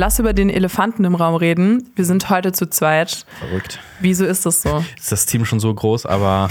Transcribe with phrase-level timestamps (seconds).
[0.00, 1.90] lass über den Elefanten im Raum reden.
[1.94, 3.26] Wir sind heute zu zweit.
[3.38, 3.78] Verrückt.
[4.00, 4.82] Wieso ist das so?
[4.98, 6.48] Ist das Team schon so groß, aber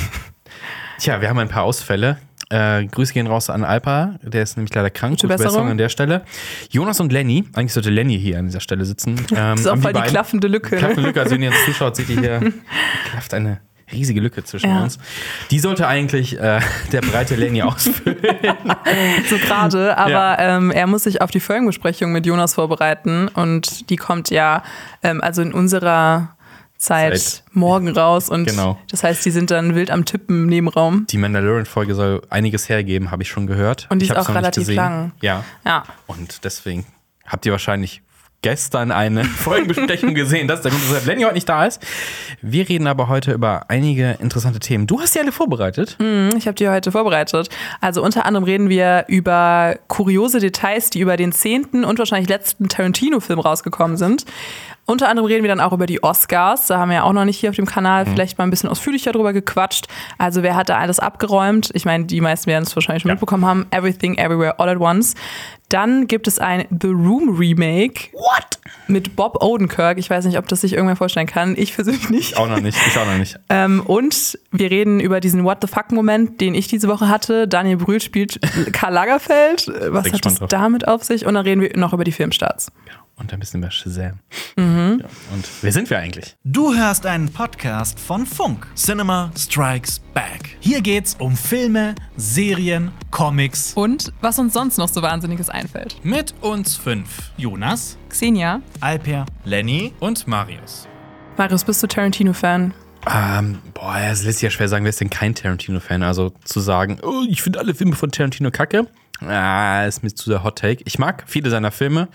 [0.99, 2.17] tja, wir haben ein paar Ausfälle.
[2.51, 5.13] Äh, Grüße gehen raus an Alpa, der ist nämlich leider krank.
[5.19, 5.67] Gute Gute Besserung.
[5.67, 6.23] an der Stelle.
[6.69, 9.17] Jonas und Lenny, eigentlich sollte Lenny hier an dieser Stelle sitzen.
[9.17, 10.77] Ähm, Das ist auch haben voll die beiden- klaffende Lücke.
[10.77, 12.53] Klaffende Lücke, also wenn ihr jetzt zuschaut, seht ihr hier,
[13.11, 13.61] klafft eine
[13.91, 14.83] riesige Lücke zwischen Ja.
[14.83, 14.99] uns.
[15.51, 16.59] Die sollte eigentlich äh,
[16.91, 18.17] der breite Lenny ausfüllen.
[19.29, 23.95] so gerade, aber ähm, er muss sich auf die Folgenbesprechung mit Jonas vorbereiten und die
[23.95, 24.63] kommt ja
[25.03, 26.35] ähm, also in unserer
[26.77, 27.43] Zeit, Zeit.
[27.51, 28.79] morgen raus und Genau.
[28.89, 31.05] das heißt, die sind dann wild am Tippen im Nebenraum.
[31.09, 33.87] Die Mandalorian-Folge soll einiges hergeben, habe ich schon gehört.
[33.89, 35.11] Und die ich ist auch relativ lang.
[35.21, 35.43] Ja.
[35.65, 35.83] Ja.
[36.07, 36.85] Und deswegen
[37.27, 38.01] habt ihr wahrscheinlich
[38.41, 40.47] gestern eine Folgenbesprechung gesehen.
[40.47, 41.81] Das ist der Grund, weshalb Lenny heute nicht da ist.
[42.41, 44.87] Wir reden aber heute über einige interessante Themen.
[44.87, 45.97] Du hast die alle vorbereitet.
[45.99, 47.49] Mhm, Ich habe die heute vorbereitet.
[47.81, 52.69] Also unter anderem reden wir über kuriose Details, die über den zehnten und wahrscheinlich letzten
[52.69, 54.25] Tarantino-Film rausgekommen sind.
[54.89, 56.65] Unter anderem reden wir dann auch über die Oscars.
[56.67, 58.69] Da haben wir ja auch noch nicht hier auf dem Kanal vielleicht mal ein bisschen
[58.69, 59.85] ausführlicher drüber gequatscht.
[60.17, 61.69] Also wer hat da alles abgeräumt?
[61.73, 63.13] Ich meine, die meisten werden es wahrscheinlich schon Ja.
[63.15, 63.67] mitbekommen haben.
[63.71, 65.13] Everything, Everywhere, All at Once.
[65.69, 68.09] Dann gibt es ein The Room Remake.
[68.13, 68.57] What?
[68.87, 69.99] Mit Bob Odenkirk.
[69.99, 71.53] Ich weiß nicht, ob das sich irgendwer vorstellen kann.
[71.55, 72.37] Ich persönlich nicht.
[72.37, 72.75] Auch noch nicht.
[72.87, 73.39] Ich auch noch nicht.
[73.49, 77.47] Ähm, und wir reden über diesen What the fuck-Moment, den ich diese Woche hatte.
[77.47, 78.39] Daniel Brühl spielt
[78.73, 79.71] Karl Lagerfeld.
[79.89, 80.49] Was hat das drauf.
[80.49, 81.27] damit auf sich?
[81.27, 82.71] Und dann reden wir noch über die Filmstarts.
[83.19, 84.19] Und ein bisschen über Shazam.
[84.55, 85.01] Mhm.
[85.01, 85.09] Ja.
[85.33, 86.37] Und wer sind wir eigentlich?
[86.45, 88.67] Du hörst einen Podcast von Funk.
[88.75, 90.57] Cinema Strikes Back.
[90.61, 93.73] Hier geht's um Filme, Serien, Comics.
[93.73, 95.97] Und was uns sonst noch so Wahnsinniges einfällt.
[96.03, 97.31] Mit uns fünf.
[97.35, 98.61] Jonas, Xenia.
[98.79, 99.93] Alper, Lenny.
[99.99, 100.87] Und Marius.
[101.37, 102.73] Marius, bist du Tarantino-Fan?
[103.09, 106.03] Ähm, boah, es lässt sich ja schwer sagen, wer ist denn kein Tarantino-Fan?
[106.03, 108.87] Also zu sagen, oh, ich finde alle Filme von Tarantino kacke,
[109.21, 110.83] ah, ist mir zu der Hot Take.
[110.85, 112.07] Ich mag viele seiner Filme,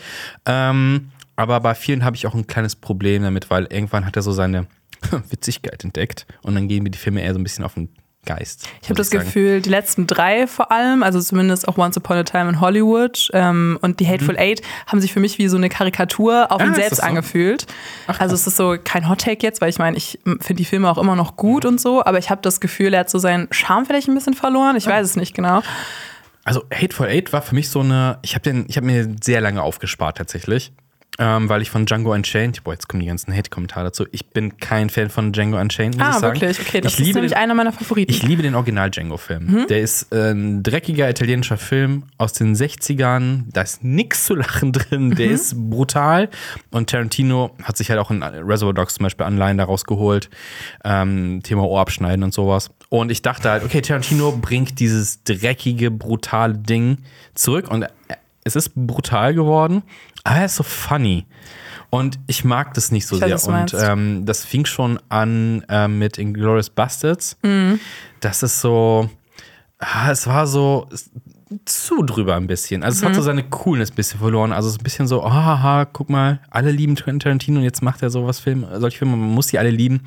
[0.46, 4.22] ähm, aber bei vielen habe ich auch ein kleines Problem damit, weil irgendwann hat er
[4.22, 4.66] so seine
[5.30, 7.88] Witzigkeit entdeckt und dann gehen mir die Filme eher so ein bisschen auf den
[8.26, 8.66] Geist.
[8.80, 12.22] Ich habe das Gefühl, die letzten drei vor allem, also zumindest auch Once Upon a
[12.22, 15.68] Time in Hollywood ähm, und die Hateful Eight, haben sich für mich wie so eine
[15.68, 17.02] Karikatur auf Ah, ihn selbst so?
[17.02, 17.66] angefühlt.
[18.18, 20.88] also es ist so kein Hot Take jetzt, weil ich meine, ich finde die Filme
[20.88, 23.48] auch immer noch gut und so, aber ich habe das Gefühl, er hat so seinen
[23.50, 24.76] Charme vielleicht ein bisschen verloren.
[24.76, 25.62] Ich weiß es nicht genau.
[26.44, 29.40] Also Hateful Eight war für mich so eine, ich habe den, ich habe mir sehr
[29.40, 30.72] lange aufgespart tatsächlich,
[31.18, 34.04] ähm, weil ich von Django Unchained, boah, jetzt kommen die ganzen Hate-Kommentare dazu.
[34.10, 36.40] Ich bin kein Fan von Django Unchained, muss Ah, ich sagen.
[36.40, 36.60] wirklich?
[36.60, 38.10] Okay, das ich ist liebe nämlich den, einer meiner Favoriten.
[38.10, 39.46] Ich liebe den Original Django-Film.
[39.46, 39.66] Mhm.
[39.68, 43.44] Der ist äh, ein dreckiger italienischer Film aus den 60ern.
[43.52, 45.10] Da ist nichts zu lachen drin.
[45.14, 45.34] Der Mhm.
[45.34, 46.28] ist brutal.
[46.72, 50.30] Und Tarantino hat sich halt auch in Reservoir Dogs zum Beispiel Anleihen daraus geholt.
[50.84, 52.70] Ähm, Thema Ohr abschneiden und sowas.
[52.88, 56.98] Und ich dachte halt, okay, Tarantino bringt dieses dreckige, brutale Ding
[57.34, 57.70] zurück.
[57.70, 57.86] Und
[58.44, 59.82] es ist brutal geworden,
[60.22, 61.26] aber er ist so funny.
[61.90, 63.54] Und ich mag das nicht so weiß, sehr.
[63.54, 67.36] Und ähm, das fing schon an ähm, mit Inglourious Bastards.
[68.20, 69.08] Das ist so,
[69.78, 70.88] ah, es war so
[71.64, 72.82] zu drüber ein bisschen.
[72.82, 74.52] Also es hat so seine Coolness ein bisschen verloren.
[74.52, 77.82] Also es ist ein bisschen so, ah, haha, guck mal, alle lieben Tarantino und jetzt
[77.82, 80.02] macht er sowas Film, solche Filme, man muss die alle lieben.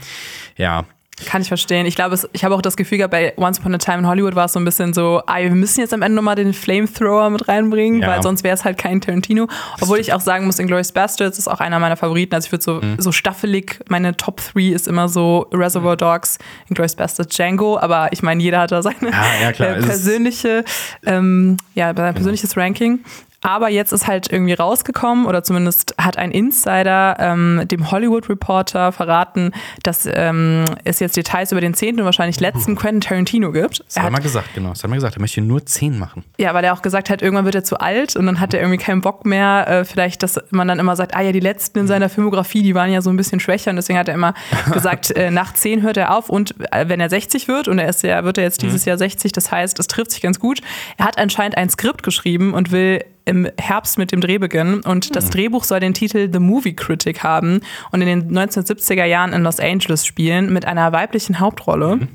[0.58, 0.86] Ja,
[1.26, 1.88] Kann ich verstehen.
[1.88, 4.08] Ich glaube, es- ich habe auch das Gefühl gehabt, bei Once Upon a Time in
[4.08, 6.54] Hollywood war es so ein bisschen so, ah, wir müssen jetzt am Ende nochmal den
[6.54, 8.10] Flamethrower mit reinbringen, Ja.
[8.10, 9.48] weil sonst wäre es halt kein Tarantino.
[9.82, 12.36] Obwohl ich auch sagen muss, Inglourious Bastards ist auch einer meiner Favoriten.
[12.36, 12.96] Also ich würde so, Mhm.
[13.00, 15.98] so staffelig, meine Top 3 ist immer so Reservoir Mhm.
[15.98, 16.38] Dogs,
[16.70, 17.80] Inglourious Bastards, Django.
[17.80, 19.52] Aber ich meine, jeder hat da seine Ja, ja,
[19.82, 20.64] persönliche,
[21.06, 23.00] ähm, ja, sein persönliches Ranking.
[23.42, 28.92] Aber jetzt ist halt irgendwie rausgekommen, oder zumindest hat ein Insider ähm, dem Hollywood Reporter
[28.92, 29.52] verraten,
[29.84, 33.84] dass ähm, es jetzt Details über den zehnten und wahrscheinlich letzten Quentin Tarantino gibt.
[33.86, 34.70] das Er hat er mal gesagt, genau.
[34.70, 36.24] Das hat er mal gesagt, er möchte nur 10 machen.
[36.38, 38.60] ja, weil er auch gesagt hat, irgendwann wird er zu alt und dann hat er
[38.62, 39.66] irgendwie keinen Bock mehr.
[39.68, 42.76] Äh, vielleicht, dass man dann immer sagt, ah ja, die letzten in seiner Filmografie, die
[42.76, 44.34] waren ja so ein bisschen schwächer und deswegen hat er immer
[44.72, 47.90] gesagt, äh, nach 10 hört er auf und äh, wenn er 60 wird und er
[47.90, 50.62] ist ja, wird er jetzt dieses Jahr 60, das heißt, es trifft sich ganz gut.
[50.98, 55.16] Er hat anscheinend ein Skript geschrieben und will im Herbst mit dem Dreh beginnen und
[55.16, 57.60] das Drehbuch soll den Titel The Movie Critic haben
[57.92, 62.08] und in den 1970er Jahren in Los Angeles spielen mit einer weiblichen Hauptrolle.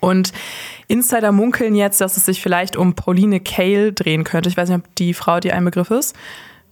[0.00, 0.34] Und
[0.86, 4.50] Insider munkeln jetzt, dass es sich vielleicht um Pauline Kael drehen könnte.
[4.50, 6.14] Ich weiß nicht, ob die Frau dir ein Begriff ist.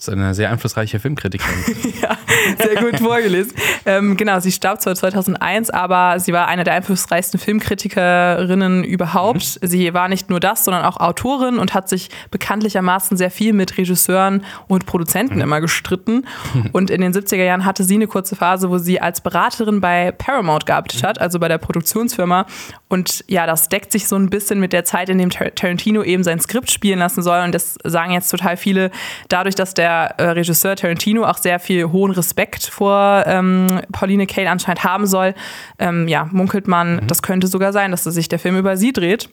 [0.03, 1.53] Das ist eine sehr einflussreiche Filmkritikerin.
[2.03, 2.17] Ja,
[2.59, 3.53] Sehr gut vorgelesen.
[3.87, 9.61] Ähm, genau, sie starb zwar 2001, aber sie war eine der einflussreichsten Filmkritikerinnen überhaupt.
[9.63, 9.67] Mhm.
[9.69, 13.79] Sie war nicht nur das, sondern auch Autorin und hat sich bekanntlichermaßen sehr viel mit
[13.79, 15.43] Regisseuren und Produzenten mhm.
[15.43, 16.27] immer gestritten.
[16.73, 20.11] Und in den 70er Jahren hatte sie eine kurze Phase, wo sie als Beraterin bei
[20.11, 22.47] Paramount gearbeitet hat, also bei der Produktionsfirma.
[22.89, 26.25] Und ja, das deckt sich so ein bisschen mit der Zeit, in dem Tarantino eben
[26.25, 27.41] sein Skript spielen lassen soll.
[27.45, 28.91] Und das sagen jetzt total viele,
[29.29, 34.47] dadurch, dass der äh, Regisseur Tarantino auch sehr viel hohen Respekt vor ähm, Pauline Kael
[34.47, 35.35] anscheinend haben soll,
[35.79, 37.07] ähm, ja, munkelt man, mhm.
[37.07, 39.29] das könnte sogar sein, dass sich der Film über sie dreht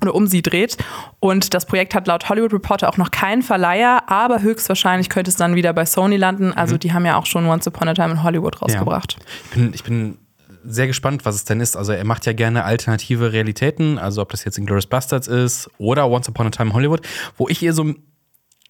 [0.00, 0.76] oder um sie dreht.
[1.18, 5.36] Und das Projekt hat laut Hollywood Reporter auch noch keinen Verleiher, aber höchstwahrscheinlich könnte es
[5.36, 6.52] dann wieder bei Sony landen.
[6.52, 6.80] Also mhm.
[6.80, 9.16] die haben ja auch schon Once Upon a Time in Hollywood rausgebracht.
[9.18, 9.24] Ja.
[9.44, 10.18] Ich, bin, ich bin
[10.64, 11.76] sehr gespannt, was es denn ist.
[11.76, 15.70] Also er macht ja gerne alternative Realitäten, also ob das jetzt in Glorious Bastards ist
[15.78, 17.00] oder Once Upon a Time in Hollywood,
[17.36, 17.94] wo ich eher so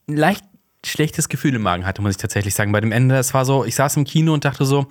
[0.06, 0.44] leicht
[0.84, 2.72] schlechtes Gefühl im Magen hatte, muss ich tatsächlich sagen.
[2.72, 4.86] Bei dem Ende, es war so, ich saß im Kino und dachte so,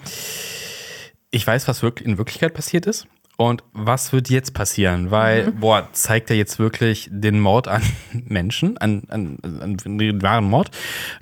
[1.31, 3.07] ich weiß, was in Wirklichkeit passiert ist.
[3.38, 5.12] Und was wird jetzt passieren?
[5.12, 5.59] Weil, mhm.
[5.62, 7.81] boah, zeigt er jetzt wirklich den Mord an
[8.25, 10.71] Menschen, an, an, an den wahren Mord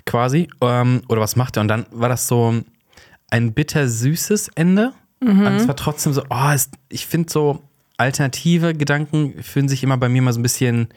[0.04, 0.48] quasi?
[0.60, 1.60] Ähm, oder was macht er?
[1.60, 2.60] Und dann war das so
[3.30, 4.94] ein bitter-süßes Ende.
[5.20, 5.46] Mhm.
[5.46, 7.62] Und es war trotzdem so, oh, es, ich finde so
[7.98, 10.88] alternative Gedanken fühlen sich immer bei mir mal so ein bisschen,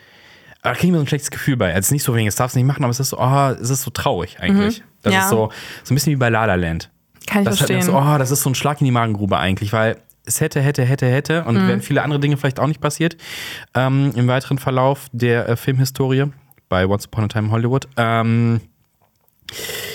[0.62, 1.74] da kriege ich mir so ein schlechtes Gefühl bei.
[1.74, 3.70] Also nicht so wegen, es darf es nicht machen, aber es ist so, oh, es
[3.70, 4.80] ist so traurig eigentlich.
[4.80, 4.84] Mhm.
[5.02, 5.24] Das ja.
[5.24, 5.52] ist so,
[5.84, 6.90] so ein bisschen wie bei La La Land.
[7.28, 7.78] Kann ich das verstehen.
[7.78, 10.62] Halt so, oh, das ist so ein Schlag in die Magengrube eigentlich, weil es hätte,
[10.62, 11.68] hätte, hätte, hätte und mhm.
[11.68, 13.18] wären viele andere Dinge vielleicht auch nicht passiert
[13.74, 16.26] ähm, im weiteren Verlauf der äh, Filmhistorie
[16.70, 17.88] bei Once Upon a Time in Hollywood.
[17.98, 18.62] Ähm,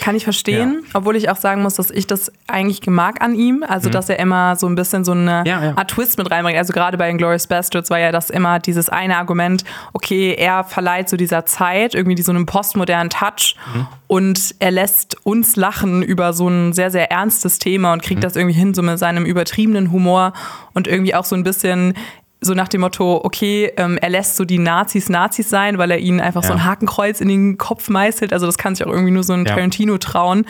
[0.00, 0.90] kann ich verstehen, ja.
[0.94, 3.64] obwohl ich auch sagen muss, dass ich das eigentlich gemag an ihm.
[3.66, 3.92] Also, mhm.
[3.92, 5.76] dass er immer so ein bisschen so eine ja, ja.
[5.76, 6.58] Art Twist mit reinbringt.
[6.58, 11.08] Also, gerade bei Inglourious Bastards war ja das immer dieses eine Argument, okay, er verleiht
[11.08, 13.86] so dieser Zeit irgendwie so einen postmodernen Touch mhm.
[14.06, 18.22] und er lässt uns lachen über so ein sehr, sehr ernstes Thema und kriegt mhm.
[18.22, 20.32] das irgendwie hin, so mit seinem übertriebenen Humor
[20.74, 21.94] und irgendwie auch so ein bisschen
[22.46, 25.98] so nach dem Motto, okay, ähm, er lässt so die Nazis Nazis sein, weil er
[25.98, 26.48] ihnen einfach ja.
[26.48, 28.32] so ein Hakenkreuz in den Kopf meißelt.
[28.32, 29.54] Also das kann sich auch irgendwie nur so ein ja.
[29.54, 30.46] Tarantino trauen.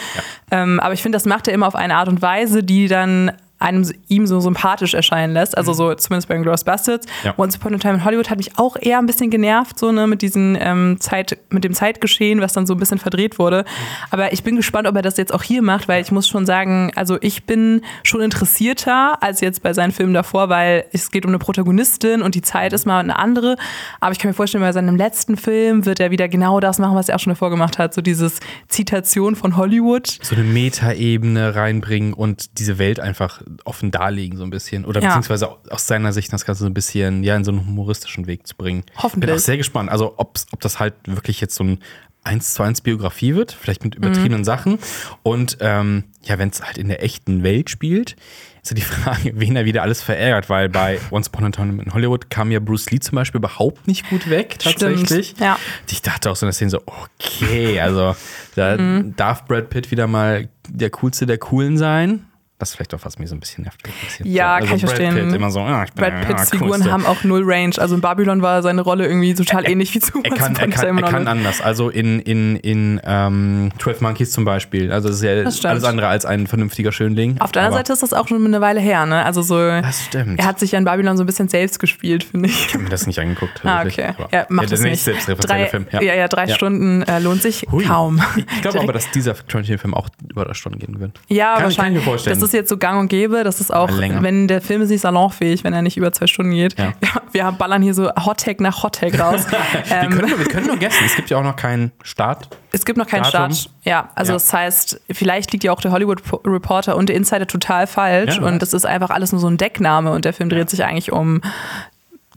[0.50, 0.62] Ja.
[0.62, 3.32] Ähm, aber ich finde, das macht er immer auf eine Art und Weise, die dann
[3.58, 5.56] einem ihm so sympathisch erscheinen lässt.
[5.56, 5.76] Also mhm.
[5.76, 7.06] so zumindest bei Glorious Bastards.
[7.24, 7.34] Ja.
[7.36, 10.06] Once Upon a Time in Hollywood hat mich auch eher ein bisschen genervt, so ne,
[10.06, 13.62] mit diesem ähm, Zeit, mit dem Zeitgeschehen, was dann so ein bisschen verdreht wurde.
[13.62, 14.06] Mhm.
[14.10, 16.44] Aber ich bin gespannt, ob er das jetzt auch hier macht, weil ich muss schon
[16.44, 21.24] sagen, also ich bin schon interessierter als jetzt bei seinen Filmen davor, weil es geht
[21.24, 23.56] um eine Protagonistin und die Zeit ist mal eine andere.
[24.00, 26.94] Aber ich kann mir vorstellen, bei seinem letzten Film wird er wieder genau das machen,
[26.94, 27.94] was er auch schon davor gemacht hat.
[27.94, 30.18] So dieses Zitation von Hollywood.
[30.22, 34.84] So eine Metaebene reinbringen und diese Welt einfach offen darlegen, so ein bisschen.
[34.84, 35.08] Oder ja.
[35.08, 38.46] beziehungsweise aus seiner Sicht das Ganze so ein bisschen ja, in so einen humoristischen Weg
[38.46, 38.84] zu bringen.
[38.96, 39.28] Hoffentlich.
[39.28, 39.90] Bin auch sehr gespannt.
[39.90, 41.78] Also, ob das halt wirklich jetzt so ein
[42.26, 44.44] 1 zu 1 Biografie wird, vielleicht mit übertriebenen mhm.
[44.44, 44.78] Sachen.
[45.22, 48.16] Und ähm, ja, wenn es halt in der echten Welt spielt,
[48.62, 51.82] ist ja die Frage, wen er wieder alles verärgert, weil bei Once Upon a Time
[51.82, 55.28] in Hollywood kam ja Bruce Lee zum Beispiel überhaupt nicht gut weg, tatsächlich.
[55.28, 55.58] Stimmt, ja.
[55.88, 58.16] Ich dachte auch so in der Szene so, okay, also
[58.56, 59.14] da mhm.
[59.16, 62.25] darf Brad Pitt wieder mal der coolste der Coolen sein.
[62.58, 63.80] Das ist vielleicht auch was mir so ein bisschen nervt.
[64.24, 65.26] Ja, also kann ich Brad verstehen.
[65.26, 67.74] Pitt immer so, ah, Brad Pitts ja, Figuren haben auch null Range.
[67.76, 70.68] Also in Babylon war seine Rolle irgendwie total er, ähnlich wie zu Er kann, er
[70.68, 71.60] kann, er kann anders.
[71.60, 74.90] Also in, in, in ähm, 12 Monkeys zum Beispiel.
[74.90, 77.36] Also das ist ja das alles andere als ein vernünftiger Schönling.
[77.40, 79.04] Auf der anderen Seite ist das auch schon eine Weile her.
[79.04, 79.22] Ne?
[79.22, 80.40] Also so, das stimmt.
[80.40, 82.68] Er hat sich ja in Babylon so ein bisschen selbst gespielt, finde ich.
[82.68, 83.60] Ich habe mir das nicht angeguckt.
[83.64, 84.14] Ah, okay.
[84.16, 85.06] Aber ja, macht ja, das nicht.
[85.06, 85.86] Drei, Film.
[85.92, 86.00] Ja.
[86.00, 86.54] ja, ja, drei ja.
[86.54, 87.84] Stunden äh, lohnt sich Hui.
[87.84, 88.22] kaum.
[88.36, 91.20] Ich glaube aber, dass dieser Tarantino-Film auch über drei Stunden gehen wird.
[91.28, 91.76] Ja, kann, wahrscheinlich.
[91.76, 92.45] Kann ich mir vorstellen.
[92.46, 93.42] Das ist jetzt so gang und gäbe.
[93.42, 96.52] Das ist auch, wenn der Film ist nicht salonfähig, wenn er nicht über zwei Stunden
[96.52, 96.78] geht.
[96.78, 96.92] Ja.
[97.32, 99.44] wir ballern hier so Hottag nach Hottag raus.
[99.90, 101.04] ähm, wir, können, wir können nur guessen.
[101.04, 102.48] Es gibt ja auch noch keinen Start.
[102.70, 103.52] Es gibt noch keinen Datum.
[103.52, 103.74] Start.
[103.82, 104.36] Ja, also ja.
[104.36, 108.36] das heißt, vielleicht liegt ja auch der Hollywood Reporter und der Insider total falsch.
[108.36, 110.84] Ja, und das ist einfach alles nur so ein Deckname und der Film dreht sich
[110.84, 111.40] eigentlich um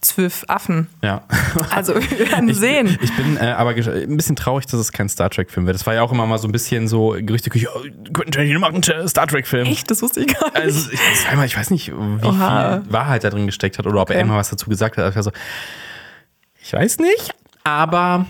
[0.02, 0.88] zwölf Affen.
[1.04, 1.24] Ja.
[1.72, 2.98] Also wir werden sehen.
[3.02, 5.76] Ich, bin äh, aber ein bisschen traurig, dass es kein Star Trek-Film wird.
[5.76, 7.82] Das war ja auch immer mal so ein bisschen so Gerüchte, oh,
[8.14, 9.68] Quentin Tarantino macht einen Star Trek-Film.
[9.68, 9.90] Echt?
[9.90, 10.58] Das wusste ich gar nicht.
[10.58, 12.82] Also ich, einmal, ich weiß nicht, wie Oha.
[12.82, 14.16] viel Wahrheit da drin gesteckt hat oder ob okay.
[14.16, 15.16] er immer was dazu gesagt hat.
[15.16, 15.32] Also,
[16.62, 18.26] ich weiß nicht, aber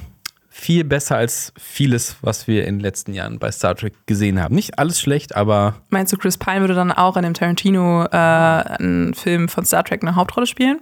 [0.60, 4.54] viel besser als vieles, was wir in den letzten Jahren bei Star Trek gesehen haben.
[4.54, 5.76] Nicht alles schlecht, aber.
[5.90, 9.84] Meinst du, Chris Pine würde dann auch in dem Tarantino äh, einen Film von Star
[9.84, 10.80] Trek eine Hauptrolle spielen?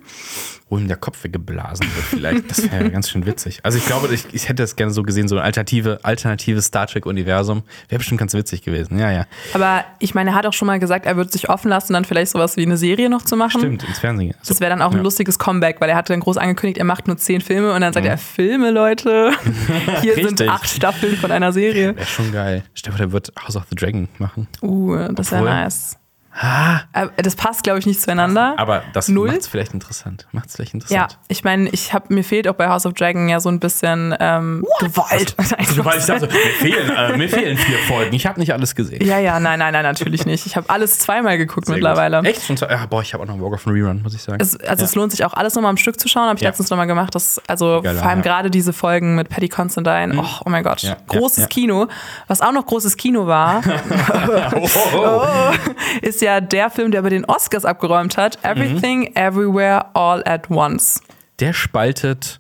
[0.69, 2.49] Wo ihm der Kopf weggeblasen wird vielleicht.
[2.49, 3.59] Das wäre ja ganz schön witzig.
[3.63, 6.87] Also ich glaube, ich, ich hätte das gerne so gesehen, so ein alternative, alternatives Star
[6.87, 7.63] Trek-Universum.
[7.89, 9.25] Wäre bestimmt ganz witzig gewesen, ja, ja.
[9.53, 12.03] Aber ich meine, er hat auch schon mal gesagt, er würde sich offen lassen, dann
[12.05, 13.59] vielleicht sowas wie eine Serie noch zu machen.
[13.61, 14.33] Stimmt, ins Fernsehen.
[14.41, 14.49] So.
[14.53, 15.03] Das wäre dann auch ein Ja.
[15.03, 17.93] lustiges Comeback, weil er hatte dann groß angekündigt, er macht nur zehn Filme und dann
[17.93, 19.31] sagt er, Filme, Leute.
[20.01, 20.49] Hier sind Mhm.
[20.49, 21.95] Acht Staffeln von einer Serie.
[21.95, 22.63] Wäre schon geil.
[22.73, 24.47] Stefan, der wird House of the Dragon machen.
[24.61, 25.97] Uh, das wäre nice.
[26.39, 28.53] Aber das passt, glaube ich, nicht zueinander.
[28.57, 30.27] Aber das macht es vielleicht interessant.
[30.31, 31.17] Macht es vielleicht Ja, interessant.
[31.27, 34.15] ich meine, ich hab, mir fehlt auch bei House of Dragon ja so ein bisschen
[34.19, 35.35] ähm, Gewalt.
[35.57, 36.37] Also, weil ich dachte, mir
[36.71, 38.13] fehlen, äh, mir fehlen vier Folgen.
[38.13, 39.03] Ich habe nicht alles gesehen.
[39.05, 40.45] ja, ja, nein, nein, nein, natürlich nicht.
[40.45, 42.17] Ich habe alles zweimal geguckt Sehr mittlerweile.
[42.19, 42.27] gut.
[42.27, 42.43] Echt?
[42.45, 42.55] Schon?
[42.57, 44.37] Ja, boah, ich habe auch noch Walk of Rerun, muss ich sagen.
[44.41, 46.49] Es, also es lohnt sich auch alles nochmal am Stück zu schauen, habe ich Ja.
[46.49, 47.15] letztens nochmal gemacht.
[47.15, 48.23] Das, also Geiler, vor allem ja.
[48.23, 51.47] gerade diese Folgen mit Patty Considine, oh, oh mein Gott, Ja, ja, großes ja.
[51.47, 51.87] Kino.
[52.27, 53.61] Was auch noch großes Kino war,
[54.55, 55.53] oh, oh, oh.
[56.01, 58.37] ist ja der Film, der bei den Oscars abgeräumt hat.
[58.43, 58.49] Mhm.
[58.49, 61.01] Everything, Everywhere, All at Once.
[61.39, 62.39] Der spaltet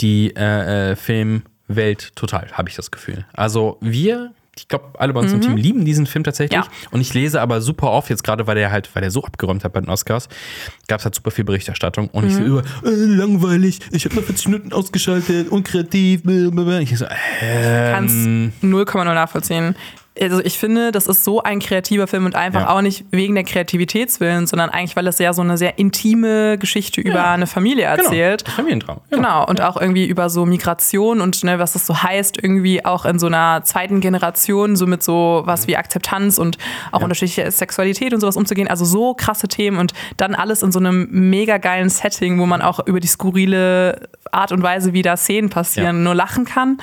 [0.00, 3.26] die äh, äh, Filmwelt total, habe ich das Gefühl.
[3.34, 6.58] Also wir, ich glaube, alle bei uns im Team lieben diesen Film tatsächlich.
[6.58, 6.66] Ja.
[6.90, 9.64] Und ich lese aber super oft, jetzt gerade, weil der halt, weil der so abgeräumt
[9.64, 10.28] hat bei den Oscars,
[10.88, 12.08] gab es halt super viel Berichterstattung.
[12.08, 16.80] Und ich so über, äh, langweilig, ich habe nach 40 Minuten ausgeschaltet, unkreativ, blablabla.
[16.80, 17.06] Ich so,
[17.40, 19.74] Kannst ähm, 0,0 nachvollziehen.
[20.20, 22.70] Also ich finde, das ist so ein kreativer Film und einfach Ja.
[22.70, 27.00] auch nicht wegen der Kreativitätswillen, sondern eigentlich, weil es ja so eine sehr intime Geschichte
[27.00, 28.44] über eine Familie erzählt.
[28.44, 29.00] genau, Familientraum.
[29.10, 29.16] Ja.
[29.16, 33.04] Genau, und auch irgendwie über so Migration und ne, was das so heißt, irgendwie auch
[33.04, 36.58] in so einer zweiten Generation, so mit so was wie Akzeptanz und
[36.92, 38.68] auch unterschiedliche Sexualität und sowas umzugehen.
[38.68, 42.62] Also so krasse Themen und dann alles in so einem mega geilen Setting, wo man
[42.62, 46.78] auch über die skurrile Art und Weise, wie da Szenen passieren, nur lachen kann.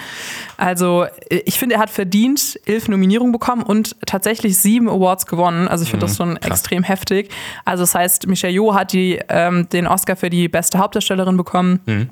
[0.57, 5.67] Also ich finde, er hat verdient elf Nominierungen bekommen und tatsächlich sieben Awards gewonnen.
[5.67, 7.31] Also ich finde das schon extrem heftig.
[7.65, 12.09] Also das heißt, Michelle Yeoh hat die, ähm, den Oscar für die beste Hauptdarstellerin bekommen.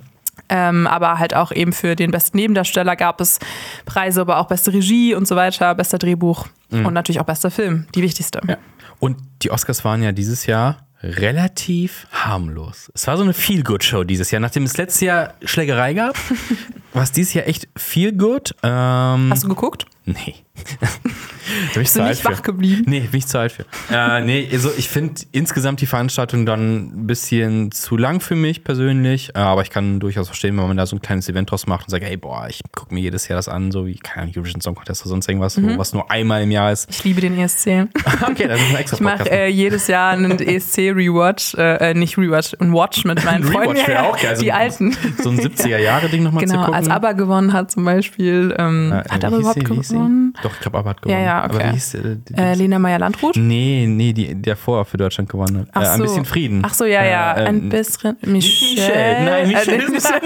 [0.47, 3.39] Ähm, aber halt auch eben für den besten Nebendarsteller gab es
[3.85, 7.87] Preise, aber auch beste Regie und so weiter, bester Drehbuch und natürlich auch bester Film,
[7.95, 8.41] die wichtigste.
[8.47, 8.57] Ja.
[8.99, 12.91] Und die Oscars waren ja dieses Jahr relativ harmlos.
[12.93, 14.39] Es war so eine Feel-Good-Show dieses Jahr.
[14.39, 16.17] Nachdem es letztes Jahr Schlägerei gab,
[16.93, 18.55] war es dieses Jahr echt Feel-Good.
[18.63, 19.85] Ähm, Hast du geguckt?
[20.05, 20.35] Nee.
[21.73, 22.83] bin ich du nicht wach geblieben?
[22.87, 23.65] Nee, bin ich zu alt für.
[23.91, 28.63] äh, nee, also ich finde insgesamt die Veranstaltung dann ein bisschen zu lang für mich
[28.63, 29.31] persönlich.
[29.35, 31.85] Äh, aber ich kann durchaus verstehen, wenn man da so ein kleines Event draus macht
[31.87, 34.33] und sagt, hey, boah, ich gucke mir jedes Jahr das an, so wie, keine Ahnung,
[34.37, 35.77] Eurovision Song Contest oder sonst irgendwas, Mhm.
[35.77, 36.89] was nur einmal im Jahr ist.
[36.89, 37.87] Ich liebe den ESC.
[38.29, 42.17] Okay, das ist ein extra Ich mache äh, jedes Jahr einen ESC-Rewatch, äh, äh, nicht
[42.17, 43.71] Rewatch, ein Watch mit meinen Ein Freunden.
[43.77, 44.37] Rewatch wäre auch geil.
[44.39, 44.97] Die so, alten.
[45.21, 46.75] So ein 70er-Jahre-Ding nochmal zu Genau, gucken.
[46.75, 48.55] als ABBA gewonnen hat zum Beispiel.
[48.57, 49.94] Ähm, Äh, hat ABBA überhaupt sie?
[49.95, 50.33] Gewonnen?
[50.43, 51.19] Doch, ich glaube, ABBA hat gewonnen.
[51.19, 51.67] Ja, ja, Aber okay.
[51.69, 53.35] wie hieß äh, die, Äh, Lena Meyer-Landrut?
[53.37, 55.67] Nee, nee, die, der vorher für Deutschland gewonnen hat.
[55.73, 56.03] Ach äh, ein so.
[56.03, 56.61] bisschen Frieden.
[56.65, 57.33] Ach so, ja, ja.
[57.37, 58.17] Äh, ein äh, bisschen.
[58.21, 58.75] Michelle.
[58.75, 59.25] Michelle.
[59.25, 60.21] Nein, Michelle Äh, Michelle,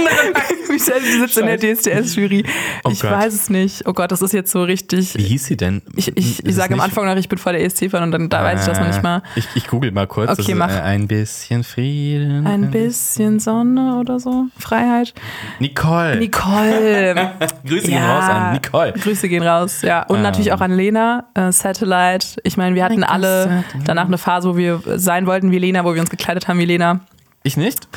[0.69, 2.45] Michelle die sitzt in der DSDS-Jury.
[2.83, 3.11] Oh ich Gott.
[3.11, 3.87] weiß es nicht.
[3.87, 5.15] Oh Gott, das ist jetzt so richtig.
[5.15, 5.81] Wie hieß sie denn?
[5.95, 8.43] Ich, ich, ich sage am Anfang noch, ich bin voll der ESC-Fan und dann da
[8.43, 9.21] weiß ich das noch nicht mal.
[9.35, 10.39] Ich, ich google mal kurz.
[10.39, 10.69] Okay, mach.
[10.69, 12.45] Äh, ein bisschen Frieden.
[12.47, 14.45] Ein bisschen Sonne oder so.
[14.57, 15.13] Freiheit.
[15.59, 16.17] Nicole.
[16.17, 17.31] Nicole.
[17.67, 18.93] Grüße gehen raus an Nicole.
[18.93, 20.03] Grüße gehen raus, ja.
[20.03, 20.21] Und Ähm.
[20.23, 22.39] natürlich auch an Lena, äh, Satellite.
[22.43, 23.83] Ich meine, wir hatten alle satellite.
[23.85, 26.65] danach eine Phase, wo wir sein wollten wie Lena, wo wir uns gekleidet haben wie
[26.65, 27.01] Lena.
[27.43, 27.87] Ich nicht?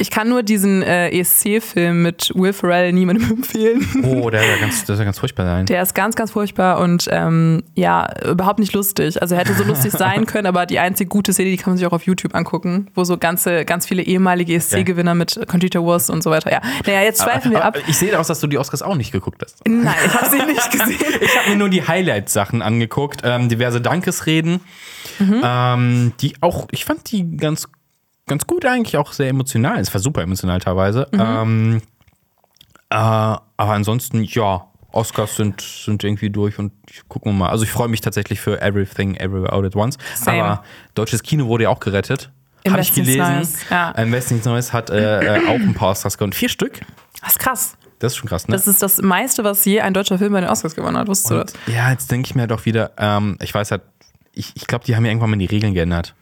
[0.00, 3.84] Ich kann nur diesen äh, ESC-Film mit Will Ferrell niemandem empfehlen.
[4.04, 5.66] Oh, der soll ganz, der soll ganz furchtbar sein.
[5.66, 9.20] Der ist ganz, ganz furchtbar und ähm, ja, überhaupt nicht lustig.
[9.20, 11.78] Also er hätte so lustig sein können, aber die einzige gute Serie, die kann man
[11.78, 16.10] sich auch auf YouTube angucken, wo so ganze, ganz viele ehemalige ESC-Gewinner mit Conchita Wurst
[16.10, 16.52] und so weiter.
[16.52, 17.76] Ja, naja, jetzt schweifen wir ab.
[17.76, 19.66] Aber ich sehe daraus, dass du die Oscars auch nicht geguckt hast.
[19.66, 21.20] Nein, ich habe sie nicht gesehen.
[21.20, 24.60] Ich habe mir nur die Highlight-Sachen angeguckt, ähm, diverse Dankesreden,
[25.20, 27.68] ähm, die auch, ich fand die ganz,
[28.28, 29.78] ganz gut eigentlich, auch sehr emotional.
[29.80, 31.08] Es war super emotional teilweise.
[31.12, 31.82] Ähm,
[32.90, 36.72] äh, aber ansonsten, ja, Oscars sind, sind irgendwie durch und
[37.08, 37.50] gucken wir mal.
[37.50, 39.98] Also ich freue mich tatsächlich für Everything, Everywhere All at Once.
[40.14, 40.42] Same.
[40.42, 40.62] Aber
[40.94, 42.30] deutsches Kino wurde ja auch gerettet.
[42.64, 43.18] Im Habe ich gelesen.
[43.18, 43.90] Neues, ja.
[43.92, 46.32] Im Westen nichts Neues hat äh, äh, auch ein paar Oscars gewonnen.
[46.32, 46.80] Vier Stück.
[47.20, 47.76] Das ist krass.
[47.98, 48.52] Das ist schon krass, ne?
[48.52, 51.08] Das ist das meiste, was je ein deutscher Film bei den Oscars gewonnen hat.
[51.08, 51.52] Wusstest du das?
[51.52, 53.82] Und, ja, jetzt denke ich mir doch wieder, ähm, ich weiß halt,
[54.32, 56.14] ich, ich glaube, die haben ja irgendwann mal die Regeln geändert.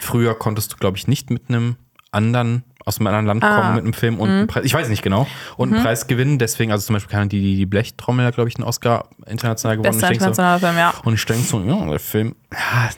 [0.00, 1.76] Früher konntest du, glaube ich, nicht mit einem
[2.10, 3.60] anderen, aus einem anderen Land Ah.
[3.60, 5.74] kommen mit einem Film und einen Preis, ich weiß nicht genau, und Mhm.
[5.76, 6.38] einen Preis gewinnen.
[6.38, 9.92] Deswegen, also zum Beispiel kann die, die, Blechtrommel, hat, glaube ich, einen Oscar international gewonnen.
[9.92, 10.94] Bester so, internationaler Film, ja.
[11.04, 12.88] und ich denke so, ja, der Film, ja,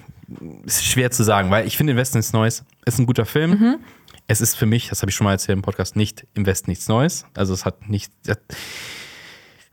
[0.65, 3.51] ist schwer zu sagen, weil ich finde, Im Westen nichts Neues ist ein guter Film.
[3.51, 3.77] Mhm.
[4.29, 6.71] Es ist für mich, das habe ich schon mal erzählt im Podcast, nicht Im Westen
[6.71, 7.27] nichts Neues.
[7.37, 8.13] Also es hat nicht,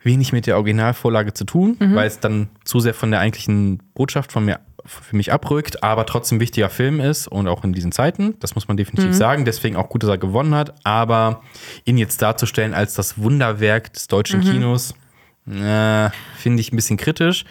[0.03, 1.95] wenig mit der Originalvorlage zu tun, Mhm.
[1.95, 6.05] weil es dann zu sehr von der eigentlichen Botschaft von mir für mich abrückt, aber
[6.05, 9.13] trotzdem wichtiger Film ist und auch in diesen Zeiten, das muss man definitiv Mhm.
[9.13, 11.41] sagen, deswegen auch gut, dass er gewonnen hat, aber
[11.85, 14.43] ihn jetzt darzustellen als das Wunderwerk des deutschen Mhm.
[14.51, 14.93] Kinos,
[15.47, 17.45] äh, finde ich ein bisschen kritisch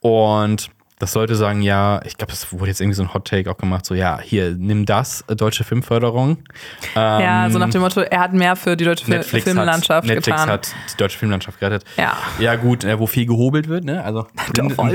[0.00, 0.70] und
[1.00, 3.56] das sollte sagen, ja, ich glaube, es wurde jetzt irgendwie so ein Hot Take auch
[3.56, 6.36] gemacht, so ja, hier, nimm das, äh, deutsche Filmförderung.
[6.94, 10.04] Ja, Ähm, so nach dem Motto, er hat mehr für die deutsche Netflix, Filmlandschaft hat,
[10.04, 10.48] Netflix getan.
[10.48, 11.84] hat die deutsche Filmlandschaft gerettet.
[11.96, 12.12] Ja.
[12.38, 14.04] Ja, gut, äh, wo viel gehobelt wird, ne?
[14.04, 14.88] Also blind, ein,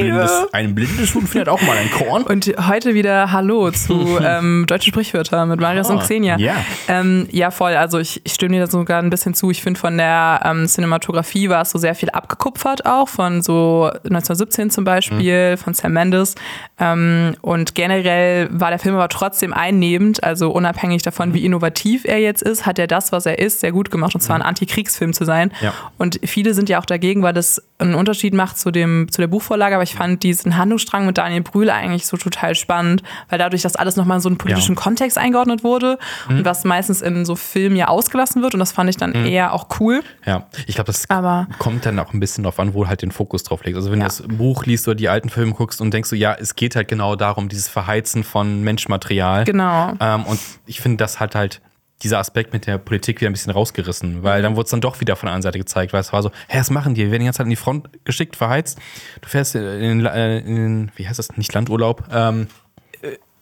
[0.00, 2.22] blindes, ein blindes Huhn findet auch mal ein Korn.
[2.22, 6.38] Und heute wieder Hallo zu ähm, Deutsche Sprichwörter mit Marius und Ah, Xenia.
[6.38, 6.54] ja.
[6.86, 7.74] Ähm, ja, voll.
[7.74, 9.50] Also ich, ich stimme dir da sogar ein bisschen zu.
[9.50, 13.90] Ich finde, von der ähm, Cinematografie war es so sehr viel abgekupfert auch, von so
[14.04, 16.34] 1917 zum Beispiel, von Sam Mendes.
[16.78, 22.18] Ähm, und generell war der Film aber trotzdem einnehmend, also unabhängig davon, wie innovativ er
[22.18, 25.12] jetzt ist, hat er das, was er ist, sehr gut gemacht, und zwar ein Antikriegsfilm
[25.12, 25.52] zu sein.
[25.60, 25.72] Ja.
[25.96, 29.28] Und viele sind ja auch dagegen, weil das einen Unterschied macht zu, dem, zu der
[29.28, 29.74] Buchvorlage.
[29.76, 33.76] Aber ich fand diesen Handlungsstrang mit Daniel Brühl eigentlich so total spannend, weil dadurch, dass
[33.76, 34.80] alles nochmal in so einen politischen Ja.
[34.82, 38.54] Kontext eingeordnet wurde und was meistens in so Filmen ja ausgelassen wird.
[38.54, 40.02] Und das fand ich dann eher auch cool.
[40.26, 43.12] Ja, ich glaube, das Aber- kommt dann auch ein bisschen drauf an, wo halt den
[43.12, 43.76] Fokus drauf legst.
[43.76, 44.08] Also wenn Ja.
[44.08, 46.74] du das Buch liest oder die alten Filme guckst und denkst so, ja, es geht
[46.74, 49.44] halt genau darum, dieses Verheizen von Menschmaterial.
[49.44, 49.92] Genau.
[50.00, 51.60] Ähm, und ich finde, das hat halt
[52.02, 55.00] dieser Aspekt mit der Politik wieder ein bisschen rausgerissen, weil dann wurde es dann doch
[55.00, 57.02] wieder von der anderen Seite gezeigt, weil es war so, hä, was machen die?
[57.02, 58.78] Wir werden die ganze Zeit an die Front geschickt, verheizt.
[59.20, 62.48] Du fährst in den, äh, in den wie heißt das, nicht Landurlaub, ähm,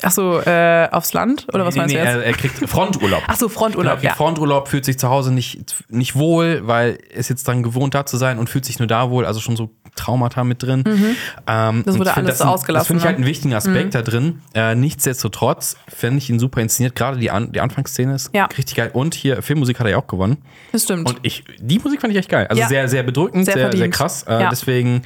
[0.02, 1.46] Ach so, äh, aufs Land?
[1.54, 2.16] Oder was nee, meinst nee, du jetzt?
[2.16, 3.22] Er, er kriegt Fronturlaub.
[3.26, 4.14] Ach so, Fronturlaub, Genau, ja.
[4.14, 8.04] Fronturlaub fühlt sich zu Hause nicht, nicht wohl, weil er ist jetzt dann gewohnt, da
[8.04, 10.84] zu sein und fühlt sich nur da wohl, also schon so Traumata mit drin.
[11.46, 13.08] Ähm, Das wurde alles das, ausgelassen, Das finde ich ne?
[13.08, 14.40] halt einen wichtigen Aspekt da drin.
[14.54, 16.94] Äh, nichtsdestotrotz fände ich ihn super inszeniert.
[16.94, 18.46] Gerade die, An die Anfangsszene ist Ja.
[18.56, 18.90] richtig geil.
[18.92, 20.38] Und hier, Filmmusik hat er ja auch gewonnen.
[20.72, 21.08] Das stimmt.
[21.08, 22.46] Und ich, die Musik fand ich echt geil.
[22.48, 22.68] Also Ja.
[22.68, 24.22] sehr, sehr bedrückend, Sehr sehr, sehr, krass.
[24.24, 24.50] Äh, Ja.
[24.50, 25.02] Deswegen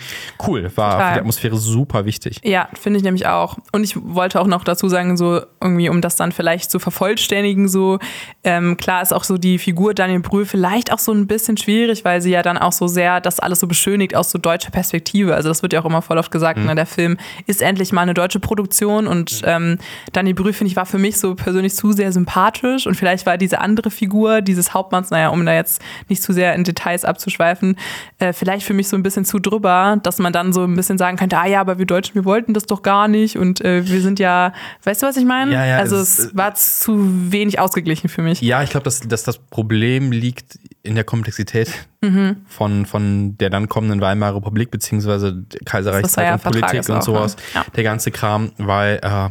[0.46, 0.70] cool.
[0.74, 1.08] War Total.
[1.08, 2.40] für die Atmosphäre super wichtig.
[2.44, 3.58] Ja, finde ich nämlich auch.
[3.72, 7.68] Und ich wollte auch noch dazu sagen, so irgendwie, um das dann vielleicht zu vervollständigen,
[7.68, 7.98] so
[8.44, 12.04] ähm, klar ist auch so die Figur Daniel Brühl vielleicht auch so ein bisschen schwierig,
[12.04, 14.79] weil sie ja dann auch so sehr das alles so beschönigt aus so deutscher Perspektive.
[14.82, 18.02] Also das wird ja auch immer voll oft gesagt, ne, der Film ist endlich mal
[18.02, 19.78] eine deutsche Produktion und ähm,
[20.12, 23.36] Daniel Brühl, finde ich, war für mich so persönlich zu sehr sympathisch und vielleicht war
[23.38, 27.76] diese andere Figur, dieses Hauptmanns, naja, um da jetzt nicht zu sehr in Details abzuschweifen,
[28.18, 30.98] äh, vielleicht für mich so ein bisschen zu drüber, dass man dann so ein bisschen
[30.98, 33.86] sagen könnte, ah ja, aber wir Deutschen, wir wollten das doch gar nicht und äh,
[33.86, 34.52] wir sind ja,
[34.84, 35.52] weißt du, was ich meine?
[35.52, 36.98] Ja, ja, also es es, ist- war zu
[37.32, 38.40] wenig ausgeglichen für mich.
[38.40, 41.70] Ja, ich glaube, dass, dass das Problem liegt in der Komplexität
[42.02, 42.38] Mhm.
[42.46, 47.36] von, von der dann kommenden Weimarer Republik beziehungsweise Kaiserreichszeit Versailler und Politik und auch, sowas.
[47.36, 47.42] ne?
[47.54, 47.64] Ja.
[47.76, 49.28] Der ganze Kram, weil äh,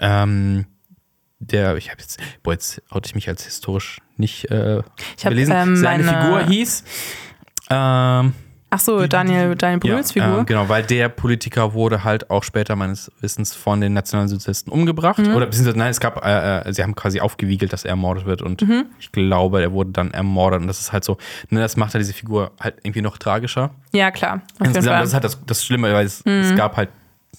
[0.00, 0.66] ähm,
[1.38, 4.82] der, ich habe jetzt, boah, jetzt oute ich mich als historisch nicht äh,
[5.16, 6.84] Ich hab, ähm, Seine meine- Figur hieß
[7.70, 8.34] ähm,
[8.72, 10.38] Ach so, Daniel, Daniel Brühls ja, Figur.
[10.40, 15.18] ähm, genau, weil der Politiker wurde halt auch später meines Wissens von den Nationalsozialisten umgebracht.
[15.18, 15.34] Mhm.
[15.34, 18.42] Oder beziehungsweise, nein, es gab, äh, äh, sie haben quasi aufgewiegelt, dass er ermordet wird.
[18.42, 18.86] Und Mhm.
[19.00, 20.60] ich glaube, er wurde dann ermordet.
[20.60, 23.70] Und das ist halt so, ne, das macht halt diese Figur halt irgendwie noch tragischer.
[23.92, 24.42] Ja, klar.
[24.60, 26.90] Auf Insgesamt, das ist halt das, das Schlimme, weil es, es gab halt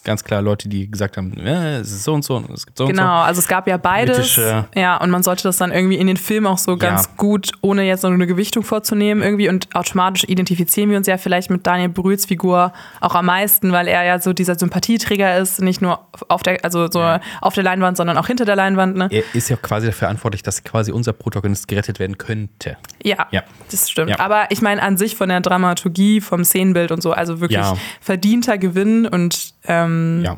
[0.04, 2.78] ganz klar Leute, die gesagt haben, äh, es ist so und so und es gibt
[2.78, 4.18] so Genau, also es gab ja beides.
[4.18, 7.12] Politische- Ja, und man sollte das dann irgendwie in den Film auch so ganz Ja.
[7.18, 9.50] gut, ohne jetzt so eine Gewichtung vorzunehmen, irgendwie.
[9.50, 13.88] Und automatisch identifizieren wir uns ja vielleicht mit Daniel Brühls Figur auch am meisten, weil
[13.88, 17.02] er ja so dieser Sympathieträger ist, nicht nur auf der, also so
[17.42, 18.96] auf der Leinwand, sondern auch hinter der Leinwand.
[18.98, 19.08] Ne?
[19.12, 19.16] so.
[19.18, 22.78] Er ist ja quasi dafür verantwortlich, dass quasi unser Protagonist gerettet werden könnte.
[23.04, 23.44] Ja, Ja.
[23.70, 24.10] das stimmt.
[24.12, 24.20] Ja.
[24.20, 27.76] Aber ich meine an sich von der Dramaturgie, vom Szenenbild und so, also wirklich Ja.
[28.02, 30.38] verdienter Gewinn und ähm, Ja.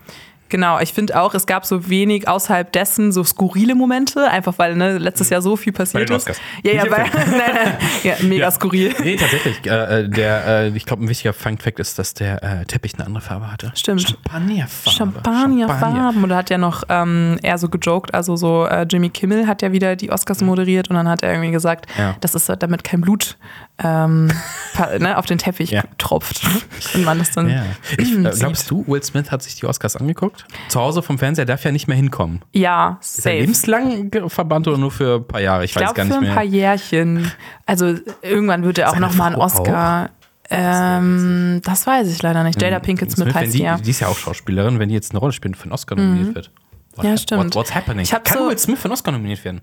[0.49, 4.75] Genau, ich finde auch, es gab so wenig außerhalb dessen so skurrile Momente, einfach weil
[4.75, 6.29] ne, letztes Jahr so viel passiert den ist.
[6.29, 6.37] Oscars.
[6.61, 8.93] Ja, ja, Nicht bei, nein, nein, ja, mega skurril.
[9.03, 9.65] Nee, tatsächlich.
[9.65, 12.93] Äh, äh, der, äh, ich glaube, ein wichtiger Fun Fact ist, dass der äh, Teppich
[12.93, 13.71] eine andere Farbe hatte.
[13.73, 14.03] Stimmt.
[14.07, 14.95] Champagnerfarbe.
[14.95, 16.23] Champagnerfarben.
[16.23, 19.63] Und da hat ja noch ähm, eher so gejoked, also so äh, Jimmy Kimmel hat
[19.63, 22.15] ja wieder die Oscars moderiert und dann hat er irgendwie gesagt, Ja.
[22.21, 23.37] das ist damit kein Blut
[23.79, 24.27] ähm,
[24.99, 25.83] ne, auf den Teppich Ja.
[25.97, 26.41] tropft.
[26.93, 27.63] Und man das dann Ja.
[27.97, 30.45] Ich, äh, glaubst du, Will Smith hat sich die Oscars angeguckt?
[30.69, 32.41] Zu Hause vom Fernseher darf ja nicht mehr hinkommen.
[32.53, 33.35] Ja, Ist er safe.
[33.39, 35.65] lebenslang verbannt oder nur für ein paar Jahre?
[35.65, 36.33] Ich, Ich weiß glaube gar für nicht ein mehr.
[36.35, 37.31] paar Jährchen.
[37.65, 40.09] Also irgendwann wird er auch Seine noch mal einen Oscar.
[40.49, 42.61] Ähm, das weiß ich leider nicht.
[42.61, 43.77] Jada Pinkett Smith wenn heißt die, ja.
[43.77, 46.35] die ist ja auch Schauspielerin, wenn die jetzt eine Rolle spielt, für einen Oscar nominiert
[46.35, 46.51] wird.
[46.95, 47.45] What, Ja, stimmt.
[47.45, 48.01] What, what's happening?
[48.03, 49.61] Ich Kann so- Will Smith für einen Oscar nominiert werden?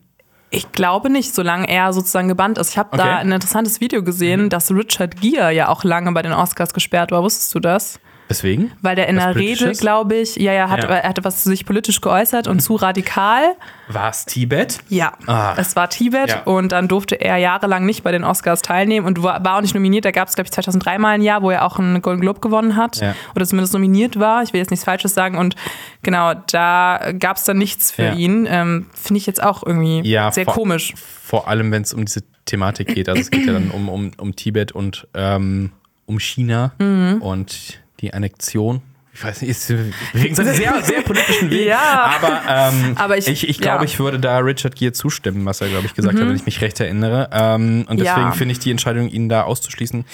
[0.53, 2.71] Ich glaube nicht, solange er sozusagen gebannt ist.
[2.71, 3.03] Ich habe Okay.
[3.03, 3.07] Mhm.
[3.07, 7.13] da ein interessantes Video gesehen, dass Richard Gere ja auch lange bei den Oscars gesperrt
[7.13, 7.23] war.
[7.23, 8.01] Wusstest du das?
[8.31, 8.71] Deswegen?
[8.81, 10.89] Weil der in der Rede, glaube ich, ja, ja, hat, Ja.
[10.89, 13.43] er hatte was sich politisch geäußert und zu radikal.
[13.89, 14.79] War es Tibet?
[14.89, 15.55] Ja, Ah.
[15.57, 16.43] es war Tibet Ja.
[16.45, 19.75] und dann durfte er jahrelang nicht bei den Oscars teilnehmen und war, war auch nicht
[19.75, 20.05] nominiert.
[20.05, 22.39] Da gab es, glaube ich, 2003 mal ein Jahr, wo er auch einen Golden Globe
[22.39, 23.17] gewonnen hat Ja.
[23.35, 24.45] oder zumindest nominiert war.
[24.45, 25.57] Ich will jetzt nichts Falsches sagen und
[26.03, 28.47] genau, da gab es dann nichts für ihn.
[28.49, 30.95] Ähm, Finde ich jetzt auch irgendwie sehr vor- komisch.
[30.97, 33.09] Vor allem, wenn es um diese Thematik geht.
[33.09, 35.73] Also es geht ja dann um, um, um Tibet und ähm,
[36.07, 37.23] um China Mhm.
[37.23, 38.83] und die Annexion.
[39.13, 39.69] Ich weiß nicht, ist
[40.15, 41.67] wegen seinem sehr, sehr politischen Weg.
[41.67, 42.13] Ja.
[42.17, 43.81] Aber, ähm, Aber ich- ich, ich glaube, ja.
[43.81, 43.87] Mhm.
[43.87, 46.61] ich würde da Richard Gere zustimmen, was er, glaube ich, gesagt hat, wenn ich mich
[46.61, 47.29] recht erinnere.
[47.33, 48.33] Ähm, und deswegen Ja.
[48.33, 50.05] finde ich die Entscheidung, ihn da auszuschließen.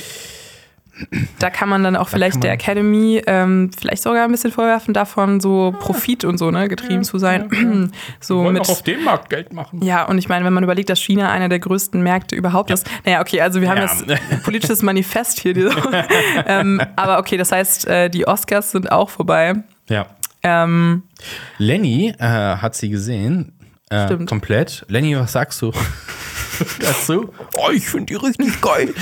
[1.39, 4.95] Da kann man dann auch vielleicht kann der Academy ähm, vielleicht sogar ein bisschen vorwerfen,
[4.95, 7.93] davon so Profit und so, ne, getrieben zu sein.
[8.21, 9.83] so mit dem Markt Geld machen.
[9.85, 12.89] Ja, und ich meine, wenn man überlegt, dass China einer der größten Märkte überhaupt ist.
[13.05, 13.83] Naja, okay, also wir haben Ja.
[13.85, 15.57] jetzt ein politisches Manifest hier.
[16.47, 19.55] Ähm, aber okay, das heißt, äh, die Oscars sind auch vorbei.
[19.89, 20.07] Ja.
[20.43, 21.03] Ähm,
[21.59, 23.53] Lenny äh, hat sie gesehen.
[23.91, 24.29] Äh, Stimmt.
[24.29, 24.85] komplett.
[24.89, 25.73] Lenny, was sagst du
[26.81, 27.33] dazu?
[27.57, 28.93] Oh, ich finde die richtig geil.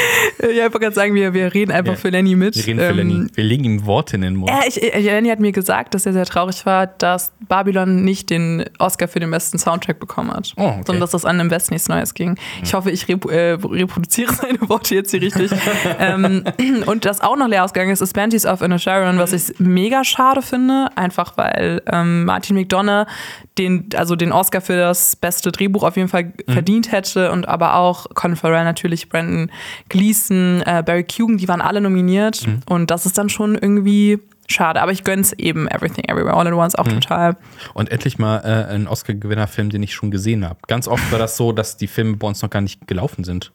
[0.42, 1.98] ja, ich wollte gerade sagen, wir, wir reden einfach Ja.
[1.98, 2.56] für Lenny mit.
[2.56, 3.26] Wir reden für Ähm, Lenny.
[3.34, 4.50] Wir legen ihm Worte in den Mund.
[4.50, 8.30] Ja, ich, äh, Lenny hat mir gesagt, dass er sehr traurig war, dass Babylon nicht
[8.30, 10.52] den Oscar für den besten Soundtrack bekommen hat.
[10.56, 10.82] Oh, okay.
[10.86, 12.36] Sondern dass das an dem Westen nichts Neues ging.
[12.62, 15.50] Ich hoffe, ich repu äh, reproduziere seine Worte jetzt hier richtig.
[15.98, 16.44] ähm,
[16.86, 20.42] und das auch noch leer ausgegangen ist, ist Banshees of Inisherin, was ich mega schade
[20.42, 20.88] finde.
[20.96, 23.06] Einfach weil ähm, Martin McDonough
[23.58, 27.74] den, also den Oscar für das beste Drehbuch auf jeden Fall verdient hätte und aber
[27.74, 29.50] auch Colin Farrell natürlich, Brandon
[29.90, 32.46] Gleason, äh, Barry Keoghan, die waren alle nominiert.
[32.66, 34.80] Und das ist dann schon irgendwie schade.
[34.80, 37.36] Aber ich gönn's eben Everything Everywhere All at Once auch total.
[37.74, 40.58] Und endlich mal äh, ein Oscar-Gewinner-Film, den ich schon gesehen habe.
[40.66, 43.52] Ganz oft war das so, dass die Filme bei uns noch gar nicht gelaufen sind,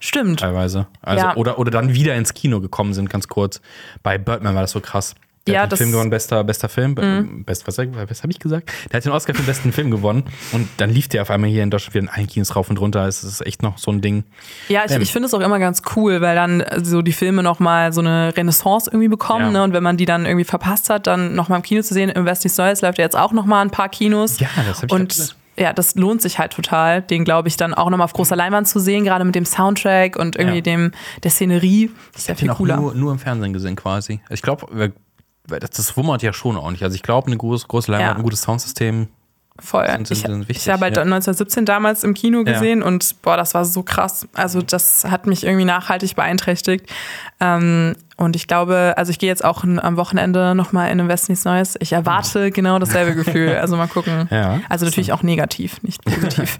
[0.00, 0.40] Stimmt.
[0.40, 0.86] teilweise.
[1.02, 1.36] Also, Ja.
[1.36, 3.60] oder, oder dann wieder ins Kino gekommen sind, ganz kurz.
[4.02, 5.14] Bei Birdman war das so krass.
[5.46, 6.94] Der Ja, hat den das- Film gewonnen, bester, bester Film.
[6.98, 7.44] Mhm.
[7.44, 8.70] Best, was was habe ich gesagt?
[8.90, 10.24] Der hat den Oscar für den besten Film gewonnen.
[10.52, 12.80] Und dann lief der auf einmal hier in Deutschland wieder in allen Kinos rauf und
[12.80, 13.06] runter.
[13.06, 14.24] Es ist echt noch so ein Ding.
[14.68, 15.02] Ja, ich, Ähm.
[15.02, 18.34] ich finde es auch immer ganz cool, weil dann so die Filme nochmal so eine
[18.34, 19.46] Renaissance irgendwie bekommen.
[19.46, 19.50] Ja.
[19.50, 19.62] Ne?
[19.64, 22.08] Und wenn man die dann irgendwie verpasst hat, dann nochmal im Kino zu sehen.
[22.08, 24.38] Im West Nichts Neues läuft ja jetzt auch nochmal ein paar Kinos.
[24.40, 27.74] Ja, das hab ich Und ja, das lohnt sich halt total, den, glaube ich, dann
[27.74, 30.62] auch nochmal auf großer Leinwand zu sehen, gerade mit dem Soundtrack und irgendwie Ja.
[30.62, 31.90] dem der Szenerie.
[32.12, 32.76] Das ist ja Ich viel habe den auch cooler.
[32.78, 34.20] nur, nur im Fernsehen gesehen quasi.
[34.30, 34.92] Ich glaube,
[35.46, 36.82] das, das wummert ja schon ordentlich.
[36.84, 38.16] Also ich glaube, eine große, große Leinwand, Ja.
[38.16, 39.08] ein gutes Soundsystem.
[39.60, 39.86] Voll.
[39.86, 41.02] sind- sind- ich sind wichtig, ich habe halt ja.
[41.02, 42.54] 1917 damals im Kino Ja.
[42.54, 44.26] gesehen und boah, das war so krass.
[44.34, 46.90] Also das hat mich irgendwie nachhaltig beeinträchtigt.
[47.38, 51.76] Ähm, und ich glaube, also ich gehe jetzt auch am Wochenende nochmal in nichts Neues.
[51.78, 53.50] Ich erwarte genau dasselbe Gefühl.
[53.54, 54.26] Also mal gucken.
[54.32, 54.60] Ja.
[54.68, 56.58] Also natürlich auch negativ, nicht positiv.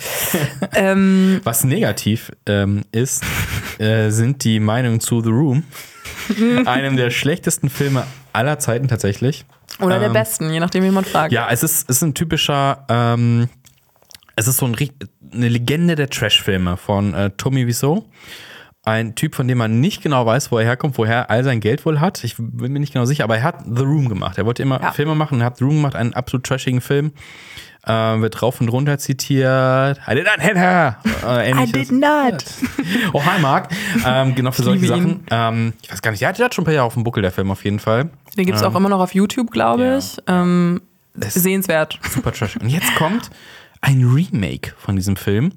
[0.77, 3.25] ähm, Was negativ ähm, ist,
[3.81, 5.65] äh, sind die Meinungen zu The Room.
[6.65, 9.45] Einem der schlechtesten Filme aller Zeiten tatsächlich.
[9.81, 11.33] oder der Ähm, besten, je nachdem, wie man fragt.
[11.33, 13.49] Ja, es ist, ist ein typischer, ähm,
[14.37, 14.77] es ist so ein,
[15.33, 18.05] eine Legende der Trash-Filme von äh, Tommy Wiseau.
[18.87, 21.61] Ein Typ, von dem man nicht genau weiß, wo er herkommt, woher er all sein
[21.61, 22.23] Geld wohl hat.
[22.23, 24.37] Ich bin mir nicht genau sicher, aber er hat The Room gemacht.
[24.37, 24.93] Er wollte immer Ja.
[24.93, 27.13] Filme machen, er hat The Room gemacht, einen absolut trashigen Film.
[27.87, 30.01] Äh, wird rauf und runter zitiert.
[30.09, 30.97] I did not hit her.
[31.27, 32.43] Äh, I did not.
[33.13, 33.69] Oh, hi Mark.
[34.07, 35.25] Ähm, genau für solche Sachen.
[35.31, 37.05] Ähm, ich weiß gar nicht, der hat, der hat schon ein paar Jahre auf dem
[37.05, 38.11] Buckel, der Film auf jeden Fall.
[38.37, 39.99] Den gibt es auch immer noch auf YouTube, glaube Ja.
[39.99, 40.17] ich.
[40.27, 40.81] Ähm,
[41.19, 41.99] Es- sehenswert.
[42.11, 42.57] Super trash.
[42.57, 43.31] Und jetzt kommt
[43.81, 45.53] ein Remake von diesem Film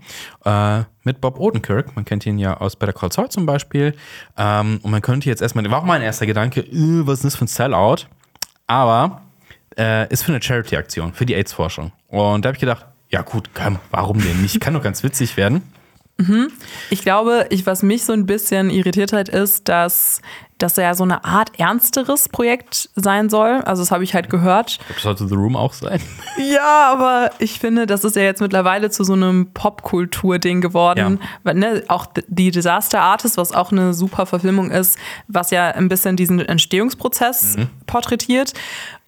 [0.46, 1.96] äh, mit Bob Odenkirk.
[1.96, 3.96] Man kennt ihn ja aus Better Call Saul zum Beispiel.
[4.38, 7.36] Ähm, und man könnte jetzt erstmal, war auch mein erster Gedanke, äh, was ist das
[7.38, 8.08] für ein Sellout?
[8.68, 9.22] Aber
[9.78, 11.92] äh, ist für eine Charity-Aktion, für die AIDS-Forschung.
[12.08, 14.60] Und da habe ich gedacht, ja gut, komm, warum denn nicht?
[14.60, 15.62] Kann doch ganz witzig werden.
[16.90, 20.22] Ich glaube, ich, was mich so ein bisschen irritiert hat, ist, dass
[20.58, 23.62] das ja so eine Art ernsteres Projekt sein soll.
[23.66, 24.80] Also das habe ich halt gehört.
[24.88, 26.02] Das sollte The Room auch sein.
[26.38, 31.20] Ja, aber ich finde, das ist ja jetzt mittlerweile zu so einem Popkultur-Ding geworden.
[31.44, 35.90] Weil, ne, auch die Disaster Artist, was auch eine super Verfilmung ist, was ja ein
[35.90, 37.56] bisschen diesen Entstehungsprozess
[37.88, 38.54] porträtiert.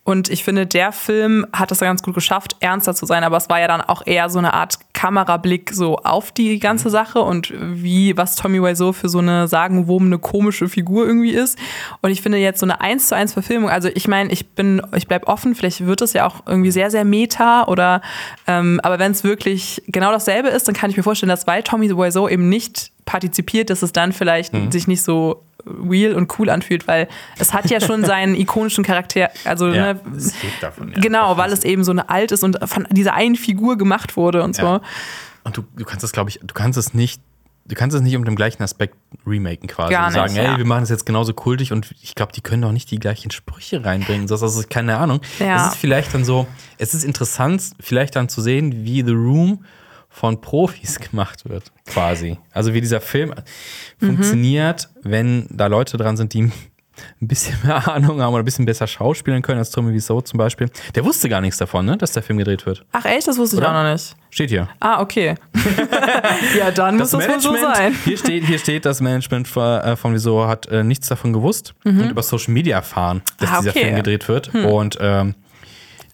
[0.03, 3.37] Und ich finde, der Film hat es ja ganz gut geschafft, ernster zu sein, aber
[3.37, 7.21] es war ja dann auch eher so eine Art Kamerablick so auf die ganze Sache
[7.21, 11.59] und wie, was Tommy Wiseau für so eine sagenwobene, komische Figur irgendwie ist.
[12.01, 14.81] Und ich finde jetzt so eine 1 zu 1 Verfilmung, also ich meine, ich bin,
[14.95, 18.01] ich bleib offen, vielleicht wird es ja auch irgendwie sehr, sehr meta oder,
[18.47, 21.61] ähm, aber wenn es wirklich genau dasselbe ist, dann kann ich mir vorstellen, dass weil
[21.61, 26.49] Tommy Wiseau eben nicht partizipiert, dass es dann vielleicht sich nicht so real und cool
[26.49, 30.99] anfühlt, weil es hat ja schon seinen ikonischen Charakter, also Ja, ne, es davon, ja.
[30.99, 34.43] genau, weil es eben so eine alt ist und von dieser einen Figur gemacht wurde
[34.43, 34.63] und so.
[34.63, 34.81] Ja.
[35.43, 37.21] Und du, du kannst es, glaube ich, du kannst es nicht
[37.69, 38.95] du kannst es nicht unter dem gleichen Aspekt
[39.25, 39.93] remaken quasi.
[39.93, 40.57] Gar Und sagen, nicht, ey, ja.
[40.57, 43.31] wir machen das jetzt genauso kultig und ich glaube, die können doch nicht die gleichen
[43.31, 44.27] Sprüche reinbringen.
[44.27, 45.21] Das also keine Ahnung.
[45.39, 49.63] Es ist vielleicht dann so, es ist interessant, vielleicht dann zu sehen, wie The Room
[50.19, 52.37] von Profis gemacht wird, quasi.
[52.51, 53.33] Also wie dieser Film
[54.01, 54.05] Mhm.
[54.07, 56.41] funktioniert, wenn da Leute dran sind, die
[57.21, 60.37] ein bisschen mehr Ahnung haben oder ein bisschen besser schauspielen können als Tommy Wiseau zum
[60.37, 60.69] Beispiel.
[60.95, 62.83] Der wusste gar nichts davon, ne, dass der Film gedreht wird.
[62.91, 63.69] Ach echt, das wusste ich Oder?
[63.69, 64.13] auch noch nicht.
[64.29, 64.67] Steht hier.
[64.81, 65.35] Ah, okay.
[66.57, 67.95] ja, dann muss das wohl so sein.
[68.03, 72.09] Hier steht, hier steht, das Management von, äh, Wieso hat äh, nichts davon gewusst und
[72.09, 73.55] über Social Media erfahren, dass Mhm.
[73.55, 73.79] Ah, dieser okay.
[73.79, 73.85] Hm.
[73.85, 74.53] Film gedreht wird.
[74.53, 75.35] Und ähm,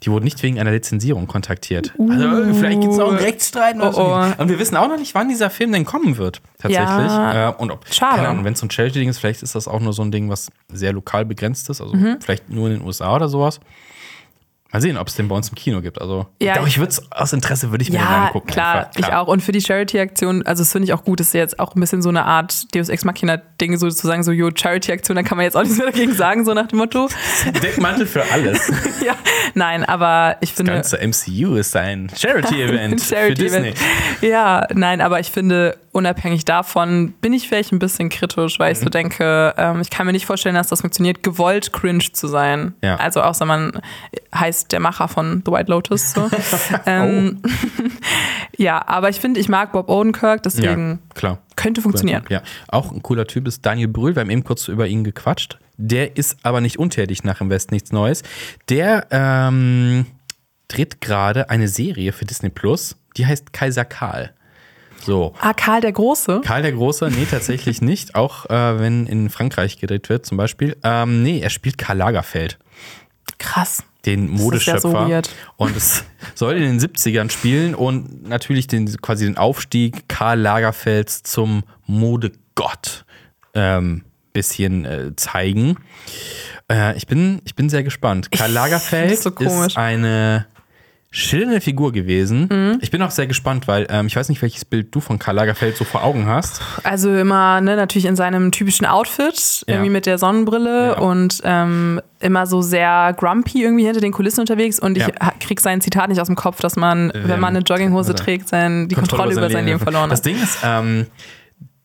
[0.03, 1.93] die wurden nicht wegen einer Lizenzierung kontaktiert.
[1.97, 3.75] Also äh, vielleicht gibt es auch einen Rechtsstreit.
[3.75, 4.01] oder Uh.
[4.01, 4.41] Oh, so.
[4.43, 6.88] Und wir wissen auch noch nicht, wann dieser Film denn kommen wird, tatsächlich.
[6.88, 7.49] Ja.
[7.49, 8.17] Äh, und ob, Schade.
[8.17, 10.12] keine Ahnung, wenn es so ein Charity-Ding ist, vielleicht ist das auch nur so ein
[10.12, 11.81] Ding, was sehr lokal begrenzt ist.
[11.81, 12.17] Also Mhm.
[12.19, 13.60] vielleicht nur in den USA oder sowas.
[14.75, 16.01] Mal sehen, ob es den bei uns im Kino gibt.
[16.01, 18.25] Also, Ja, ich glaube, ich- ich würde es aus Interesse würde ich mir den Ja,
[18.25, 18.47] angucken.
[18.47, 18.91] klar, einfach.
[18.97, 19.27] ich auch.
[19.27, 21.73] Und für die Charity-Aktion, also das finde ich auch gut, das ist ja jetzt auch
[21.75, 25.45] ein bisschen so eine Art Deus Ex Machina-Ding, sozusagen so, yo, Charity-Aktion, da kann man
[25.45, 27.07] jetzt auch nichts mehr dagegen sagen, so nach dem Motto.
[27.63, 28.69] Deckmantel für alles.
[29.05, 29.15] ja,
[29.53, 30.73] nein, aber ich Das finde.
[30.73, 33.77] ganze MCU ist ein Charity-Event für Charity-Event.
[33.77, 34.27] Disney.
[34.29, 38.79] Ja, nein, aber ich finde, unabhängig davon bin ich vielleicht ein bisschen kritisch, weil ich
[38.79, 38.83] Mhm.
[38.83, 42.73] so denke, ähm, ich kann mir nicht vorstellen, dass das funktioniert, gewollt cringe zu sein.
[42.81, 42.95] Ja.
[42.97, 43.79] Also außer man
[44.33, 46.13] heißt der Macher von The White Lotus.
[46.13, 46.30] So.
[46.86, 47.41] ähm,
[48.58, 51.38] ja, aber ich finde, ich mag Bob Odenkirk, deswegen Ja, klar.
[51.56, 52.23] könnte funktionieren.
[52.30, 54.15] Ja, auch ein cooler Typ ist Daniel Brühl.
[54.15, 55.58] Wir haben eben kurz über ihn gequatscht.
[55.78, 58.23] Der ist aber nicht untätig nach Im Westen nichts Neues.
[58.69, 60.06] Der ähm,
[60.67, 64.32] dreht gerade eine Serie für Disney Plus, die heißt Kaiser Karl.
[65.01, 65.36] So.
[65.39, 66.41] Ah, Karl der Große?
[66.43, 68.15] Karl der Große, nee, tatsächlich nicht.
[68.15, 70.78] Auch äh, wenn in Frankreich gedreht wird, zum Beispiel.
[70.84, 72.58] Ähm, nee, er spielt Karl Lagerfeld.
[73.38, 73.84] Krass.
[74.06, 74.82] Den ist ja Modeschöpfer.
[74.82, 76.04] so und es
[76.36, 83.06] soll in den 70ern spielen und natürlich den, quasi den Aufstieg Karl Lagerfelds zum Modegott
[83.54, 85.78] ähm, bisschen äh, zeigen.
[86.70, 88.32] Äh, ich, bin, ich bin sehr gespannt.
[88.32, 89.68] Karl Lagerfeld das so komisch.
[89.68, 90.46] ist eine
[91.17, 92.49] schillernde Figur gewesen.
[92.51, 92.78] Mhm.
[92.82, 95.36] Ich bin auch sehr gespannt, weil ähm, ich weiß nicht, welches Bild du von Karl
[95.36, 96.62] Lagerfeld so vor Augen hast.
[96.84, 99.75] Also immer, ne, natürlich in seinem typischen Outfit, Ja.
[99.75, 100.97] irgendwie mit der Sonnenbrille Ja.
[100.99, 104.78] und ähm, immer so sehr grumpy irgendwie hinter den Kulissen unterwegs.
[104.78, 105.13] Und ich Ja.
[105.39, 108.89] krieg sein Zitat nicht aus dem Kopf, dass man, wenn man eine Jogginghose trägt, sein,
[108.89, 110.25] die Kontrolle, über sein Leben verloren Das hat.
[110.25, 111.06] Ding ist, ähm,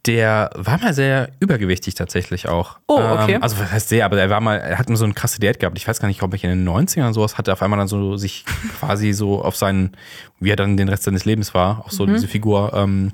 [0.06, 2.78] der war mal sehr übergewichtig tatsächlich auch.
[2.86, 3.34] Oh, okay.
[3.34, 5.40] Ähm, also was heißt sehr, aber er war mal, er hat mal so eine krasse
[5.40, 5.76] Diät gehabt.
[5.76, 7.88] Ich weiß gar nicht, ob ich in den 90ern oder sowas hatte, auf einmal dann
[7.88, 8.44] so sich
[8.78, 9.96] quasi so auf seinen,
[10.38, 12.14] wie er dann den Rest seines Lebens war, auch so Mhm.
[12.14, 13.12] diese Figur ähm,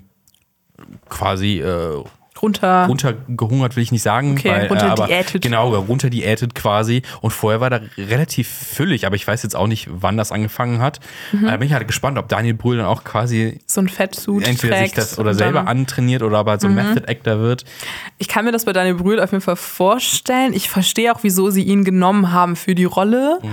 [1.09, 2.05] quasi äh,
[2.43, 2.87] Runter.
[2.87, 5.43] runtergehungert will ich nicht sagen, Okay, weil, äh, runterdiätet.
[5.43, 9.89] genau, runterdiätet quasi und vorher war der relativ füllig, aber ich weiß jetzt auch nicht,
[9.91, 11.01] wann das angefangen hat.
[11.33, 11.47] Mhm.
[11.47, 14.79] Da bin ich halt gespannt, ob Daniel Brühl dann auch quasi so ein Fettsuit entweder
[14.79, 17.65] sich das oder selber antrainiert oder aber so ein Method Actor wird.
[18.19, 20.53] Ich kann mir das bei Daniel Brühl auf jeden Fall vorstellen.
[20.53, 23.39] Ich verstehe auch, wieso sie ihn genommen haben für die Rolle.
[23.43, 23.49] Mhm.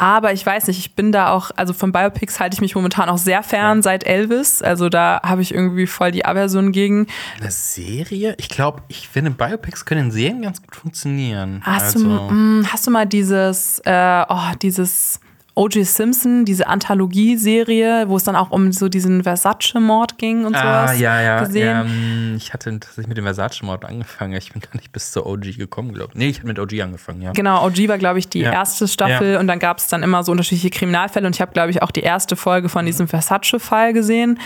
[0.00, 3.08] Aber ich weiß nicht, ich bin da auch, also von Biopics halte ich mich momentan
[3.08, 4.62] auch sehr fern seit Elvis.
[4.62, 7.08] Also da habe ich irgendwie voll die Aversion gegen.
[7.40, 8.36] Eine Serie?
[8.38, 11.62] Ich glaube, ich finde Biopics können in Serien ganz gut funktionieren.
[11.64, 15.18] Hast, also, du, mh, hast du mal dieses, äh, oh, dieses
[15.58, 15.84] O.J.
[15.84, 20.94] Simpson, diese Anthologie-Serie, wo es dann auch um so diesen Versace-Mord ging und sowas Ah,
[20.94, 21.40] ja, ja.
[21.44, 21.86] gesehen?
[21.86, 24.34] Ähm, ich hatte tatsächlich mit dem Versace-Mord angefangen.
[24.34, 26.18] Ich bin gar nicht bis zur OG gekommen, glaube ich.
[26.18, 27.32] Nee, ich habe mit OG angefangen, ja.
[27.32, 28.52] Genau, OG war, glaube ich, die Ja.
[28.52, 29.40] erste Staffel Ja.
[29.40, 31.90] und dann gab es dann immer so unterschiedliche Kriminalfälle und ich habe, glaube ich, auch
[31.90, 32.72] die erste Folge Mhm.
[32.72, 34.38] von diesem Versace-Fall gesehen.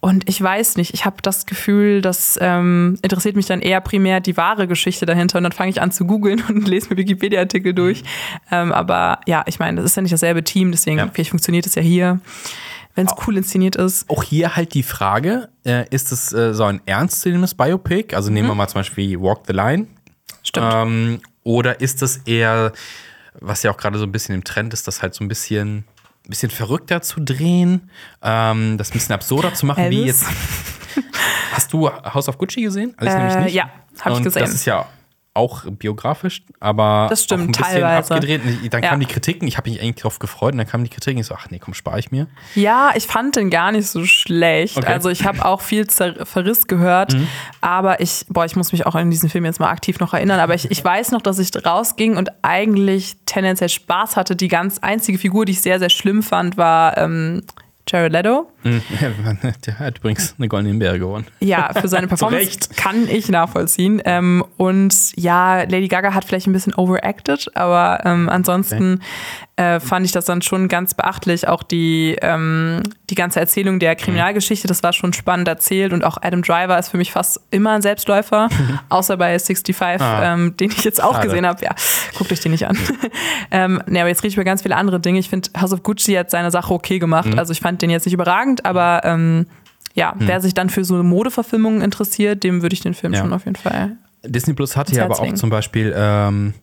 [0.00, 4.20] Und ich weiß nicht, ich habe das Gefühl, das ähm, interessiert mich dann eher primär
[4.20, 7.74] die wahre Geschichte dahinter und dann fange ich an zu googeln und lese mir Wikipedia-Artikel
[7.74, 8.02] durch.
[8.50, 11.08] Ähm, aber ja, ich meine, das ist ja nicht dasselbe Team, deswegen Ja.
[11.12, 12.20] vielleicht funktioniert es ja hier,
[12.94, 14.08] wenn es cool inszeniert ist.
[14.08, 18.14] Auch hier halt die Frage, äh, ist es äh, so ein ernstzunehmendes Biopic?
[18.14, 19.86] Also nehmen wir mal zum Beispiel Walk the Line.
[20.42, 20.72] Stimmt.
[20.72, 22.72] Ähm, oder ist das eher,
[23.40, 25.84] was ja auch gerade so ein bisschen im Trend ist, das halt so ein bisschen,
[26.28, 27.90] bisschen verrückter zu drehen,
[28.22, 30.22] ähm, das ein bisschen absurder zu machen, wie Elvis?
[30.22, 31.04] jetzt.
[31.52, 32.94] Hast du House of Gucci gesehen?
[32.96, 33.54] Also Äh, nicht.
[33.54, 34.40] ja, hab ich gesehen.
[34.40, 34.86] Das ist ja
[35.34, 38.14] auch biografisch, aber Das stimmt, auch ein bisschen teilweise.
[38.14, 38.40] abgedreht.
[38.72, 38.88] Dann Ja.
[38.90, 41.26] kamen die Kritiken, ich habe mich eigentlich drauf gefreut, und dann kamen die Kritiken, ich
[41.26, 42.28] so, ach nee, komm, spare ich mir.
[42.54, 44.76] Ja, ich fand den gar nicht so schlecht.
[44.76, 44.86] Okay.
[44.86, 44.92] Mhm.
[44.92, 47.16] Also ich habe auch viel Zer Verriss gehört,
[47.60, 50.38] aber ich, boah, ich muss mich auch an diesen Film jetzt mal aktiv noch erinnern,
[50.40, 54.36] aber ich, ich weiß noch, dass ich rausging und eigentlich tendenziell Spaß hatte.
[54.36, 57.42] Die ganz einzige Figur, die ich sehr, sehr schlimm fand, war ähm,
[57.88, 58.48] Jared Leto.
[59.66, 61.26] Der hat übrigens eine goldene Himbeere gewonnen.
[61.40, 64.00] Ja, für seine Performance kann ich nachvollziehen.
[64.04, 69.00] Ähm, und ja, Lady Gaga hat vielleicht ein bisschen overacted, aber ähm, ansonsten
[69.56, 71.46] äh, fand ich das dann schon ganz beachtlich.
[71.46, 75.92] Auch die, ähm, die ganze Erzählung der Kriminalgeschichte, das war schon spannend erzählt.
[75.92, 78.48] Und auch Adam Driver ist für mich fast immer ein Selbstläufer,
[78.88, 80.34] außer bei 65, Ah.
[80.34, 81.28] ähm, den ich jetzt auch Schade.
[81.28, 81.64] gesehen habe.
[81.64, 81.70] Ja,
[82.18, 82.76] guckt euch den nicht an.
[83.50, 85.18] ähm, nee, aber jetzt rede ich über ganz viele andere Dinge.
[85.18, 87.28] Ich finde, House of Gucci hat seine Sache okay gemacht.
[87.28, 87.38] Mhm.
[87.38, 89.46] Also ich fand den jetzt nicht überragend, aber ähm,
[89.94, 93.20] ja, wer sich dann für so Modeverfilmungen interessiert, dem würde ich den Film Ja.
[93.20, 93.96] schon auf jeden Fall.
[94.24, 96.54] Disney Plus hatte ja aber auch zum Beispiel ähm,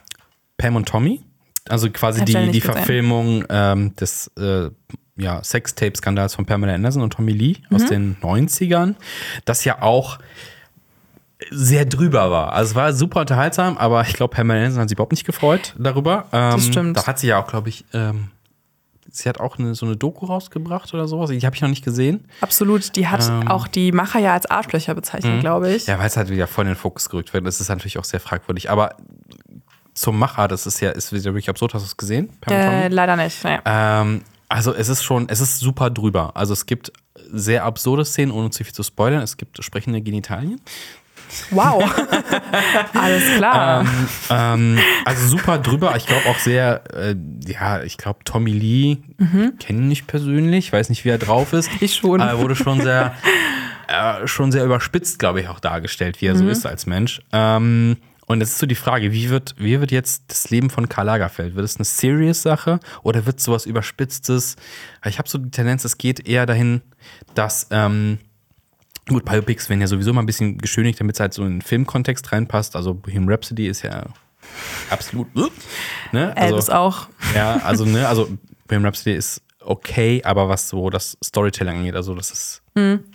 [0.57, 1.21] Pam und Tommy.
[1.69, 2.61] Also quasi Hab die, die gesehen.
[2.61, 4.69] Verfilmung ähm, des äh,
[5.17, 7.75] ja, Sextape-Skandals von Pamela Anderson und Tommy Lee Mhm.
[7.75, 8.95] aus den 90ern.
[9.45, 10.17] Das ja auch
[11.49, 12.53] sehr drüber war.
[12.53, 15.75] Also es war super unterhaltsam, aber ich glaube, Pamela Anderson hat sich überhaupt nicht gefreut
[15.77, 16.25] darüber.
[16.31, 16.97] Ähm, Das stimmt.
[16.97, 18.29] Da hat sie ja auch, glaube ich, ähm,
[19.11, 21.29] sie hat auch eine, so eine Doku rausgebracht oder sowas.
[21.29, 22.25] Die habe ich noch nicht gesehen.
[22.41, 22.95] Absolut.
[22.95, 23.47] Die hat Ähm.
[23.47, 25.85] auch die Macher ja als Arschlöcher bezeichnet, glaube ich.
[25.87, 27.45] Ja, weil es halt wieder voll in den Fokus gerückt wird.
[27.45, 28.69] Das ist natürlich auch sehr fragwürdig.
[28.69, 28.95] Aber
[29.93, 31.73] zum Macher, das ist ja ist wirklich absurd.
[31.73, 32.29] Hast du es gesehen?
[32.49, 33.43] Äh, leider nicht.
[33.43, 33.61] Naja.
[33.65, 36.31] Ähm, also es ist schon, es ist super drüber.
[36.35, 36.91] Also es gibt
[37.31, 39.21] sehr absurde Szenen, ohne zu viel zu spoilern.
[39.21, 40.59] Es gibt sprechende Genitalien.
[41.51, 41.83] Wow.
[42.93, 43.85] Alles klar.
[44.29, 45.95] ähm, also super drüber.
[45.95, 47.15] Ich glaube auch sehr, äh,
[47.45, 49.53] ja, ich glaube Tommy Lee, Mhm.
[49.59, 51.69] kenne nicht persönlich, weiß nicht, wie er drauf ist.
[51.79, 52.21] Ich schon.
[52.21, 53.13] Aber er wurde schon sehr,
[53.87, 56.39] äh, schon sehr überspitzt, glaube ich, auch dargestellt, wie er Mhm.
[56.39, 57.21] so ist als Mensch.
[57.31, 60.87] Ähm, und es ist so die Frage, wie wird, wie wird jetzt das Leben von
[60.87, 61.55] Karl Lagerfeld?
[61.55, 64.55] Wird es eine serious Sache oder wird sowas Überspitztes?
[65.05, 66.81] Ich habe so die Tendenz, es geht eher dahin,
[67.35, 68.19] dass ähm,
[69.09, 71.61] Gut, Biopics werden ja sowieso mal ein bisschen geschönigt, damit es halt so in den
[71.61, 72.75] Filmkontext reinpasst.
[72.75, 74.05] Also Bohemian Rhapsody ist ja
[74.89, 75.27] absolut.
[75.35, 76.35] Ne?
[76.35, 77.07] Elvis Also, auch.
[77.35, 78.29] ja, also, ne, also
[78.67, 82.60] Bohemian Rhapsody ist okay, aber was so das Storytelling angeht, also das ist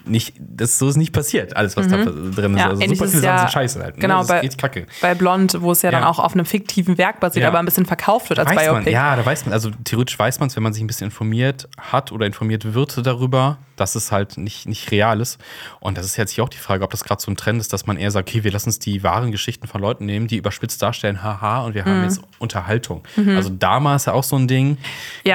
[0.05, 2.37] nicht, das so ist nicht passiert, alles, was da drin ist.
[2.49, 2.57] Mhm.
[2.59, 3.99] Ja, also super ist viele Sachen sind scheiße halt.
[3.99, 4.21] genau, ne?
[4.21, 4.87] Das bei- richtig kacke.
[5.01, 6.09] Bei Blond, wo es ja, dann Ja.
[6.11, 7.49] auch auf einem fiktiven Werk basiert, Ja.
[7.49, 8.85] aber ein bisschen verkauft wird als weiß Biopic.
[8.85, 11.07] man, ja, da weiß man, also theoretisch weiß man es, wenn man sich ein bisschen
[11.07, 15.39] informiert hat oder informiert wird darüber, dass es halt nicht, nicht real ist.
[15.81, 17.73] Und das ist jetzt hier auch die Frage, ob das gerade so ein Trend ist,
[17.73, 20.37] dass man eher sagt, okay, wir lassen uns die wahren Geschichten von Leuten nehmen, die
[20.37, 21.89] überspitzt darstellen, haha, und wir Mhm.
[21.89, 23.03] haben jetzt Unterhaltung.
[23.17, 24.77] Also damals ja auch so ein Ding,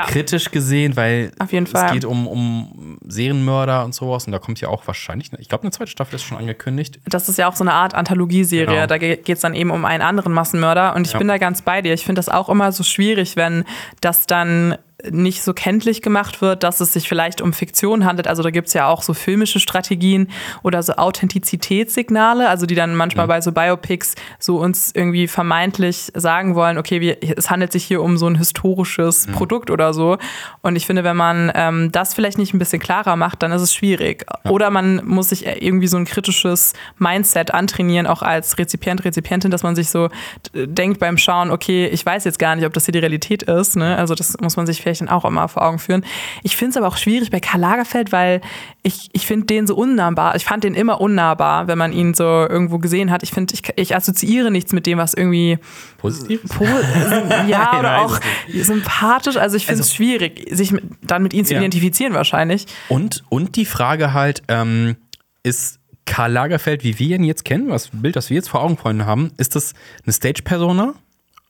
[0.08, 4.26] kritisch gesehen, weil es geht um, um Serienmörder und sowas.
[4.26, 7.00] Und da kommt ja auch wahrscheinlich, ich glaube, eine zweite Staffel ist schon angekündigt.
[7.06, 8.66] Das ist ja auch so eine Art Anthologieserie.
[8.68, 8.88] Genau.
[8.88, 10.96] Da geht es dann eben um einen anderen Massenmörder.
[10.96, 11.20] Und ich Ja.
[11.20, 11.94] bin da ganz bei dir.
[11.94, 13.64] Ich finde das auch immer so schwierig, wenn
[14.02, 14.78] das dann
[15.10, 18.28] nicht so kenntlich gemacht wird, dass es sich vielleicht um Fiktion handelt.
[18.28, 20.30] Also da gibt es ja auch so filmische Strategien
[20.64, 26.56] oder so Authentizitätssignale, also die dann manchmal bei so Biopics so uns irgendwie vermeintlich sagen
[26.56, 30.18] wollen, okay, wir, es handelt sich hier um so ein historisches Produkt oder so.
[30.62, 33.62] Und ich finde, wenn man ähm, das vielleicht nicht ein bisschen klarer macht, dann ist
[33.62, 34.26] es schwierig.
[34.44, 39.64] Oder man muss sich irgendwie so ein kritisches Mindset antrainieren, auch als Rezipient, Rezipientin, dass
[39.64, 40.10] man sich so
[40.54, 43.76] denkt beim Schauen, okay, ich weiß jetzt gar nicht, ob das hier die Realität ist.
[43.76, 43.98] Ne?
[43.98, 46.06] Also das muss man sich vielleicht dann auch immer vor Augen führen.
[46.44, 48.42] Ich finde es aber auch schwierig bei Karl Lagerfeld, weil
[48.84, 50.36] ich, ich finde den so unnahbar.
[50.36, 53.24] Ich fand den immer unnahbar, wenn man ihn so irgendwo gesehen hat.
[53.24, 55.58] Ich finde, ich, ich assoziiere nichts mit dem, was irgendwie
[55.98, 56.42] Positiv?
[56.50, 56.66] po
[57.48, 58.20] ja oder weiß auch
[58.64, 59.38] sympathisch.
[59.38, 61.60] Also ich finde es Also- schwierig, sich mit, dann mit ihm zu Ja.
[61.60, 62.66] identifizieren wahrscheinlich.
[62.90, 64.96] Und, und die Frage halt, ähm,
[65.44, 68.78] ist Karl Lagerfeld, wie wir ihn jetzt kennen, das Bild, das wir jetzt vor Augen
[68.78, 69.74] vorhin haben, ist das
[70.04, 70.94] eine Stage-Persona?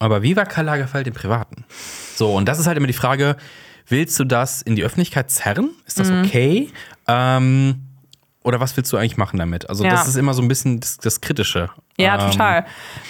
[0.01, 1.63] Aber wie war Karl Lagerfeld im Privaten?
[2.15, 3.37] So, und das ist halt immer die Frage,
[3.87, 5.69] willst du das in die Öffentlichkeit zerren?
[5.85, 6.23] Ist das Mhm.
[6.25, 6.69] okay?
[7.07, 7.81] Ähm,
[8.43, 9.69] oder was willst du eigentlich machen damit?
[9.69, 9.91] Also, Ja.
[9.91, 11.69] das ist immer so ein bisschen das, das Kritische.
[11.97, 12.65] Ja, Ähm, total.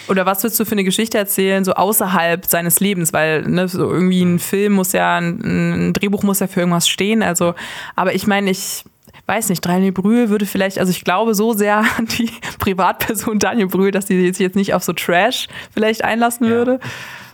[0.08, 3.14] Oder was willst du für eine Geschichte erzählen, so außerhalb seines Lebens?
[3.14, 6.86] Weil ne, so irgendwie ein Film muss ja, ein, ein Drehbuch muss ja für irgendwas
[6.88, 7.22] stehen.
[7.22, 7.54] Also,
[7.96, 8.84] aber ich meine, ich
[9.26, 13.68] weiß nicht, Daniel Brühl würde vielleicht, also ich glaube so sehr an die Privatperson Daniel
[13.68, 16.80] Brühl, dass die sich jetzt nicht auf so Trash vielleicht einlassen würde.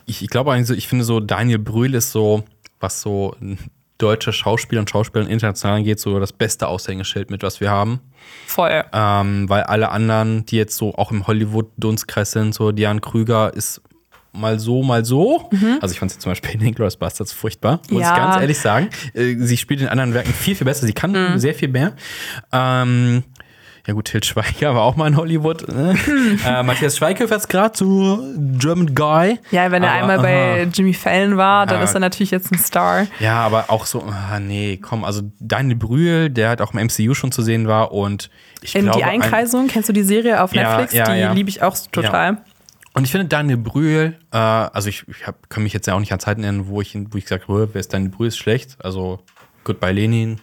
[0.07, 2.45] Ich, ich glaube eigentlich so, ich finde so, Daniel Brühl ist so,
[2.81, 3.35] was so
[3.99, 8.01] deutsche Schauspieler und Schauspieler international angeht, so das beste Aushängeschild mit, was wir haben.
[8.47, 8.85] Voll.
[8.93, 13.83] Ähm, weil alle anderen, die jetzt so auch im Hollywood-Dunstkreis sind, so Diane Krüger ist
[14.33, 15.49] mal so, mal so.
[15.81, 17.99] Also ich fand sie zum Beispiel in Inglourious Bastards furchtbar, muss Mhm.
[18.01, 18.11] Ja.
[18.13, 18.89] ich ganz ehrlich sagen.
[19.15, 20.87] Äh, Sie spielt in anderen Werken viel, viel besser.
[20.87, 21.39] Sie kann Mhm.
[21.39, 21.93] sehr viel mehr.
[22.53, 23.25] Ähm,
[23.87, 25.67] ja gut, Til Schweiger war auch mal in Hollywood.
[25.69, 25.97] Ne?
[26.47, 28.23] äh, Matthias Schweighöfer ist gerade so
[28.59, 29.39] German Guy.
[29.51, 30.71] Ja, wenn er Aber, einmal bei aha.
[30.73, 31.85] Jimmy Fallon war, dann Ja.
[31.85, 33.07] ist er natürlich jetzt ein Star.
[33.19, 37.15] Ja, aber auch so, ah, nee, komm, also Daniel Brühl, der halt auch im MCU
[37.15, 38.29] schon zu sehen war und
[38.61, 40.93] ich In glaube, die ein- Einkreisung, kennst du die Serie auf Netflix?
[40.93, 41.33] ja, die ja.
[41.33, 42.39] liebe ich auch total.
[42.95, 46.01] Und ich finde Daniel Brühl, äh, also ich, ich hab, kann mich jetzt ja auch
[46.01, 48.39] nicht an Zeiten erinnern, wo ich, wo ich gesagt habe, wer ist Daniel Brühl, ist
[48.39, 48.77] schlecht.
[48.83, 49.21] Also
[49.65, 50.41] Goodbye Lenin,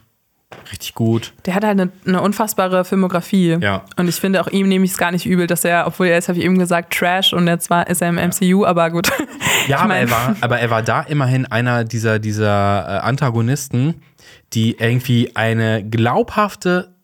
[0.72, 1.34] richtig gut.
[1.46, 3.58] Der hat halt eine, eine unfassbare Filmografie.
[3.60, 3.84] Ja.
[3.98, 6.18] Und ich finde auch ihm nehme ich es gar nicht übel, dass er, obwohl er
[6.18, 9.12] ist, habe ich eben gesagt, Trash und jetzt war, ist er im MCU, aber gut.
[9.68, 13.96] Ja, aber, er war, aber er war da immerhin einer dieser, dieser äh, Antagonisten,
[14.54, 16.95] die irgendwie eine glaubhafte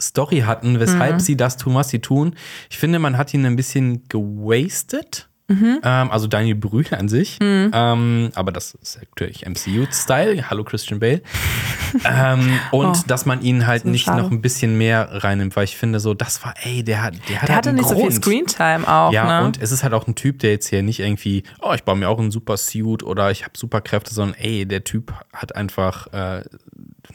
[0.00, 1.20] Story hatten, weshalb Mhm.
[1.20, 2.34] sie das tun, was sie tun.
[2.70, 5.28] Ich finde, man hat ihn ein bisschen gewastet.
[5.48, 5.80] Mhm.
[5.82, 7.36] Ähm, also Daniel Brühl an sich.
[7.42, 10.48] Ähm, aber das ist natürlich MCU-Style.
[10.48, 11.20] Hallo Christian Bale.
[12.04, 14.22] ähm, und Oh, dass man ihn halt nicht schade.
[14.22, 17.42] noch ein bisschen mehr reinnimmt, weil ich finde so, das war, ey, der hat, der
[17.42, 18.22] hat Der halt hatte nicht so viel Grund.
[18.50, 19.12] Screentime auch.
[19.12, 19.46] Ja, ne?
[19.46, 21.96] und es ist halt auch ein Typ, der jetzt hier nicht irgendwie, oh, ich baue
[21.96, 26.06] mir auch einen super Suit oder ich habe Superkräfte, sondern ey, der Typ hat einfach,
[26.14, 26.44] äh,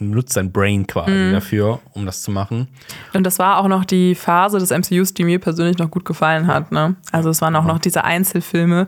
[0.00, 1.32] nutzt sein Brain quasi Mhm.
[1.32, 2.68] dafür, um das zu machen.
[3.14, 6.46] Und das war auch noch die Phase des MCUs, die mir persönlich noch gut gefallen
[6.46, 6.72] hat.
[6.72, 6.96] Ne?
[7.12, 8.86] Also es waren auch noch diese Einzelfilme.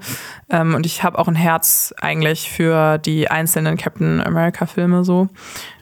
[0.50, 5.28] Ähm, und ich habe auch ein Herz eigentlich für die einzelnen Captain America-Filme so.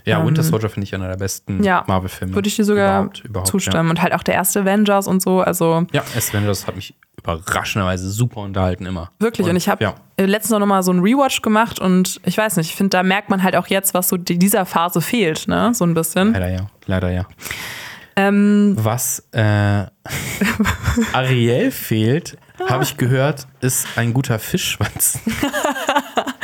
[0.09, 2.34] Ja, Ähm, Winter Soldier finde ich einer der besten Ja, Marvel-Filme.
[2.34, 3.90] Würde ich dir sogar überhaupt, überhaupt, zustimmen.
[3.90, 5.40] Und halt auch der erste Avengers und so.
[5.40, 9.11] Also Ja, ja Avengers hat mich überraschenderweise super unterhalten immer.
[9.18, 9.48] wirklich.
[9.48, 12.38] Und, ich habe Ja, äh, letztens auch noch mal so einen Rewatch gemacht und ich
[12.38, 15.00] weiß nicht, ich finde, da merkt man halt auch jetzt, was so die- dieser Phase
[15.00, 15.72] fehlt, ne?
[15.74, 16.32] So ein bisschen.
[16.32, 17.26] leider ja, leider ja.
[18.16, 19.84] Ähm, Was äh,
[21.12, 22.36] Ariel fehlt,
[22.68, 25.20] habe ich gehört, ist ein guter Fischschwanz.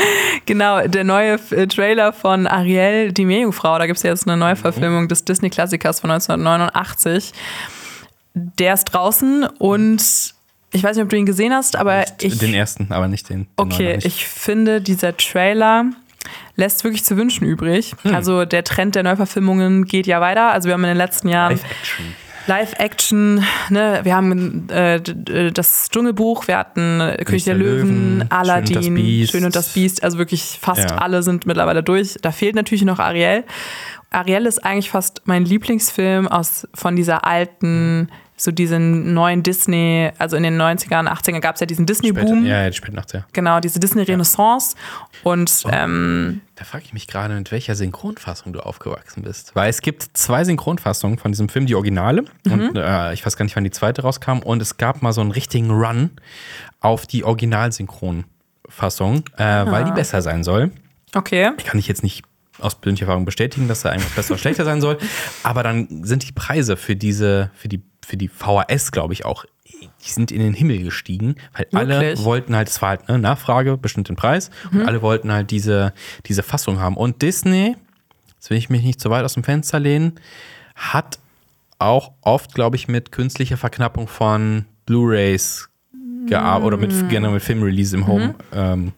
[0.46, 5.08] Genau, der neue äh, Trailer von Ariel, die Meerjungfrau, da gibt es jetzt eine Neuverfilmung
[5.08, 7.32] des Disney-Klassikers von 1989.
[8.34, 10.02] Der ist draußen und
[10.72, 12.36] ich weiß nicht, ob du ihn gesehen hast, aber ich.
[12.38, 13.44] den ersten, aber nicht den.
[13.44, 14.06] den Okay, nicht.
[14.06, 15.86] ich finde, dieser Trailer
[16.56, 17.94] lässt wirklich zu wünschen übrig.
[18.02, 18.14] Hm.
[18.14, 20.50] Also der Trend der Neuverfilmungen geht ja weiter.
[20.50, 21.58] Also wir haben in den letzten Jahren
[22.46, 23.44] Live-Action.
[23.70, 24.00] Ne?
[24.02, 25.00] wir haben äh,
[25.52, 29.32] das Dschungelbuch, wir hatten äh, König der, der Löwen, Löwen, Aladdin, Schön und das Biest.
[29.32, 30.04] Schön und das Biest.
[30.04, 30.96] Also wirklich fast Ja.
[30.98, 32.16] alle sind mittlerweile durch.
[32.20, 33.44] Da fehlt natürlich noch Ariel.
[34.10, 40.36] Ariel ist eigentlich fast mein Lieblingsfilm aus von dieser alten, so diesen neuen Disney, also
[40.36, 42.44] in den 90ern, 80ern gab es ja diesen Disney-Boom.
[42.44, 43.24] Ja, ja, spät nachts, ja.
[43.32, 44.74] Genau, diese Disney-Renaissance.
[45.22, 49.54] Und ähm, Da frage ich mich gerade, mit welcher Synchronfassung du aufgewachsen bist.
[49.54, 52.24] Weil es gibt zwei Synchronfassungen von diesem Film, die Originale.
[52.44, 52.52] Mhm.
[52.52, 54.38] Und äh, ich weiß gar nicht, wann die zweite rauskam.
[54.40, 56.10] Und es gab mal so einen richtigen Run
[56.80, 59.94] auf die Originalsynchronfassung, äh, weil die Ah.
[59.94, 60.70] besser sein soll.
[61.14, 61.50] okay.
[61.58, 62.24] Ich kann ich jetzt nicht
[62.60, 64.98] aus persönlicher Erfahrung bestätigen, dass da irgendwas besser oder schlechter sein soll.
[65.42, 69.44] Aber dann sind die Preise für diese, für die, für die VHS, glaube ich, auch,
[69.66, 72.24] die sind in den Himmel gestiegen, weil alle Wirklich?
[72.24, 74.80] wollten halt, es war halt eine Nachfrage, bestimmt den Preis, Mhm.
[74.80, 75.92] und alle wollten halt diese,
[76.26, 76.96] diese Fassung haben.
[76.96, 77.76] Und Disney,
[78.34, 80.20] jetzt will ich mich nicht zu weit aus dem Fenster lehnen,
[80.74, 81.18] hat
[81.78, 85.68] auch oft, glaube ich, mit künstlicher Verknappung von Blu-Rays
[86.26, 86.80] gearbeitet oder Mm.
[86.80, 88.06] mit, generell mit Filmrelease im Mhm.
[88.06, 88.92] Home, ähm,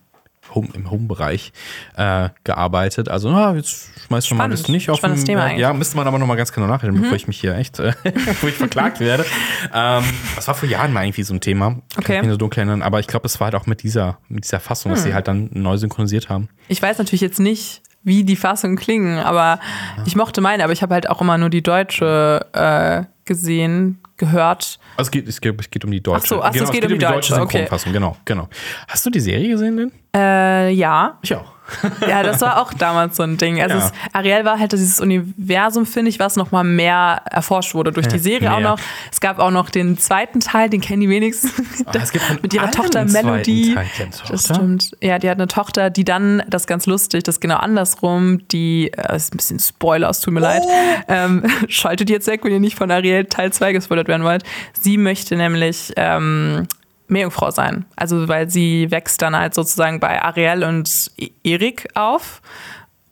[0.57, 1.53] Home im Home-Bereich
[1.97, 3.09] äh, gearbeitet.
[3.09, 4.61] Also, na, jetzt schmeißt schon mal Spannend.
[4.61, 5.57] das nicht auf Spannendes den, Thema äh, eigentlich.
[5.59, 5.63] Mhm.
[5.63, 7.93] Ja, müsste man aber noch mal ganz genau nachreden, bevor ich mich hier echt, äh,
[8.03, 9.25] bevor ich verklagt werde.
[9.73, 10.03] Ähm,
[10.35, 11.67] das war vor Jahren mal irgendwie so ein Thema.
[11.71, 12.15] Kann Okay.
[12.17, 14.43] ich mich nur dunkel erinnern, aber ich glaube, es war halt auch mit dieser, mit
[14.45, 15.15] dieser Fassung, dass sie Hm.
[15.15, 16.49] halt dann neu synchronisiert haben.
[16.69, 19.59] Ich weiß natürlich jetzt nicht, wie die Fassungen klingen, aber
[20.07, 24.79] ich mochte meine, aber ich habe halt auch immer nur die deutsche äh, gesehen, gehört.
[24.97, 26.23] Also es geht, es geht, es geht um die deutsche.
[26.25, 27.43] Ach so, ach so, es geht um die deutsche, okay.
[27.59, 28.49] Synchronfassung, genau, genau.
[28.89, 29.93] Hast du die Serie gesehen denn?
[30.15, 31.53] Äh, ja, Ich auch.
[32.09, 33.61] ja, das war auch damals so ein Ding.
[33.61, 33.87] Also Ja.
[33.87, 38.07] es, Ariel war halt dieses Universum, finde ich, was noch mal mehr erforscht wurde durch
[38.07, 38.69] die Serie auch mehr.
[38.71, 38.79] noch.
[39.11, 41.51] Es gab auch noch den zweiten Teil, den kennen die wenigsten.
[41.87, 43.75] Ah, es gibt von mit ihrer Tochter Melody.
[43.75, 43.87] Teil.
[43.99, 44.55] Eine Das Tochter?
[44.55, 44.91] stimmt.
[45.03, 48.47] Ja, die hat eine Tochter, die dann, das ist ganz lustig, das ist genau andersrum,
[48.49, 50.63] die, äh, ist ein bisschen Spoiler, es tut mir leid,
[51.09, 54.43] ähm, schaltet jetzt weg, wenn ihr nicht von Ariel Teil 2 gespoilert werden wollt.
[54.81, 56.67] Sie möchte nämlich ähm,
[57.09, 57.85] Meerjungfrau sein.
[57.97, 61.11] Also, weil sie wächst dann halt sozusagen bei Ariel und
[61.45, 62.43] Erik auf.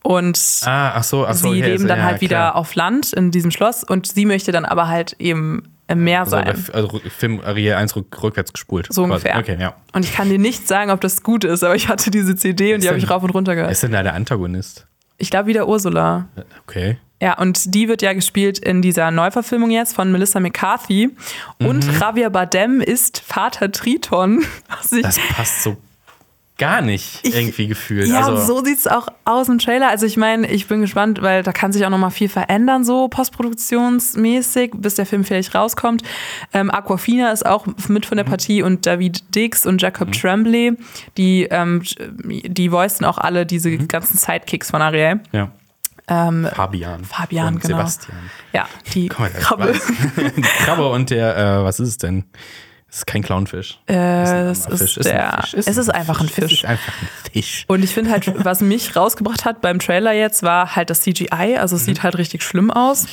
[0.03, 1.51] Und Ah, ach so, ach so.
[1.51, 2.57] sie okay, leben ist- dann ja, halt wieder klar.
[2.57, 6.33] auf Land in diesem Schloss und sie möchte dann aber halt eben im Meer Also,
[6.33, 6.45] sein.
[6.67, 8.87] der- also Film Ariel 1 rück, rückwärts gespult.
[8.91, 9.13] So quasi.
[9.29, 9.39] ungefähr.
[9.39, 9.75] Okay, ja.
[9.95, 12.75] Und ich kann dir nicht sagen, ob das gut ist, aber ich hatte diese CD
[12.75, 13.73] und die habe ich rauf und runter Wer gehört.
[13.73, 14.87] ist denn da der Antagonist?
[15.17, 16.27] Ich glaube wieder Ursula.
[16.67, 16.99] Okay.
[17.23, 21.11] Ja, und die wird ja gespielt in dieser Neuverfilmung jetzt von Melissa McCarthy.
[21.59, 22.01] Und Mhm.
[22.01, 24.45] Javier Bardem ist Vater Triton.
[24.93, 25.77] Ich, Das passt so
[26.59, 28.07] gar nicht Ich- irgendwie gefühlt.
[28.09, 29.89] ja, also, so sieht es auch aus im Trailer.
[29.89, 32.85] Also ich meine, ich bin gespannt, weil da kann sich auch noch mal viel verändern,
[32.85, 36.03] so postproduktionsmäßig, bis der Film vielleicht rauskommt.
[36.53, 38.03] Ähm, Aquafina ist auch mit Mhm.
[38.03, 40.73] von der Partie und David Dix und Jacob Tremblay,
[41.17, 41.83] die, ähm,
[42.25, 43.89] die voicen auch alle diese Mhm.
[43.89, 45.21] ganzen Sidekicks von Ariel.
[45.33, 45.51] ja.
[46.09, 47.05] Ähm, Fabian.
[47.05, 47.79] Fabian, und genau.
[47.79, 48.19] Sebastian.
[48.53, 49.73] ja, die Komm Krabbe.
[50.37, 52.25] Die Krabbe und der, äh, was ist es denn?
[52.91, 53.81] Es ist kein Clownfisch.
[53.89, 55.05] Äh, Es es ist ein ist, Fisch.
[55.05, 55.55] der, Fisch.
[55.67, 56.53] es ist einfach ein Es Fisch.
[56.53, 57.65] ist einfach ein Fisch.
[57.67, 61.57] Und ich finde halt, was mich rausgebracht hat beim Trailer jetzt, war halt das CGI.
[61.59, 63.07] Also es sieht halt richtig schlimm aus.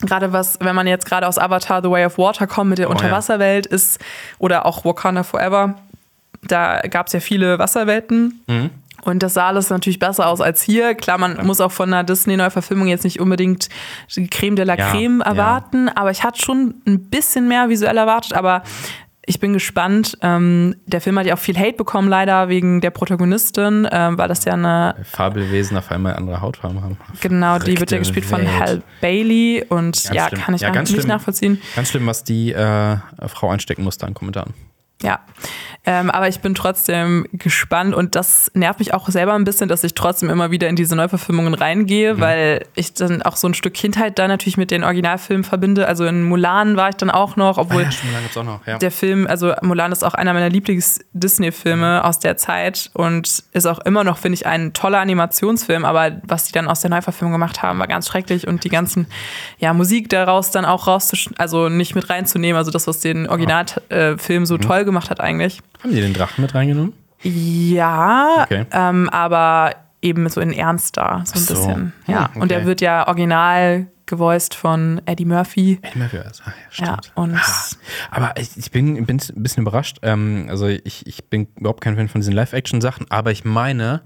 [0.00, 2.86] Gerade was, wenn man jetzt gerade aus Avatar The Way of Water kommt mit der
[2.88, 2.96] Oh, ja.
[2.96, 4.00] Unterwasserwelt ist,
[4.38, 5.74] oder auch Wakanda Forever,
[6.42, 8.40] da gab es ja viele Wasserwelten.
[9.04, 10.94] Und das sah alles natürlich besser aus als hier.
[10.94, 13.68] Klar, man muss auch von einer Disney-Neuverfilmung jetzt nicht unbedingt
[14.16, 15.26] die Creme de la Ja, Creme ja.
[15.26, 18.62] erwarten, aber ich hatte schon ein bisschen mehr visuell erwartet, aber
[19.26, 20.18] ich bin gespannt.
[20.20, 24.28] Ähm, der Film hat ja auch viel Hate bekommen, leider wegen der Protagonistin, ähm, weil
[24.28, 26.98] das ja eine, Fabelwesen auf einmal andere Hautfarben haben.
[27.20, 28.50] genau, die wird ja gespielt von Welt.
[28.60, 30.40] Hal Bailey und Ganz ja, schlimm.
[30.42, 31.08] kann ich Ja, ganz nicht schlimm.
[31.08, 31.62] nachvollziehen.
[31.74, 32.96] Ganz schlimm, was die äh,
[33.28, 34.52] Frau einstecken musste an Kommentaren.
[35.02, 35.20] Ja,
[35.86, 39.84] ähm, aber ich bin trotzdem gespannt und das nervt mich auch selber ein bisschen, dass
[39.84, 41.58] ich trotzdem immer wieder in diese Neuverfilmungen Mhm.
[41.58, 45.86] reingehe, weil ich dann auch so ein Stück Kindheit da natürlich mit den Originalfilmen verbinde.
[45.86, 48.78] Also in Mulan war ich dann auch noch, obwohl Ah ja, auch noch.
[48.78, 52.06] Der Film, also Mulan ist auch einer meiner Lieblings-Disney-Filme Mhm.
[52.06, 56.44] aus der Zeit und ist auch immer noch, finde ich, ein toller Animationsfilm, aber was
[56.44, 59.06] die dann aus der Neuverfilmung gemacht haben, war ganz schrecklich und die ganzen,
[59.58, 64.42] ja, Musik daraus dann auch rauszuschneiden, also nicht mit reinzunehmen, also das, was den Originalfilm
[64.42, 64.46] Mhm.
[64.46, 65.60] so toll gemacht hat eigentlich.
[65.84, 66.94] Haben die den Drachen mit reingenommen?
[67.22, 68.64] Ja, Okay.
[68.72, 71.54] ähm, aber eben so in ernster, so ein so.
[71.54, 71.74] bisschen.
[71.74, 72.66] Hm, Ja, und der okay.
[72.66, 75.78] wird ja original gevoiced von Eddie Murphy.
[75.82, 76.42] Eddie Murphy es.
[76.44, 77.12] Ah, ja, Ja, stimmt.
[77.16, 77.76] und Ah,
[78.10, 79.98] aber ich, ich bin, bin ein bisschen überrascht.
[80.02, 84.02] Ähm, also ich, ich bin überhaupt kein Fan von diesen Live-Action-Sachen, aber ich meine,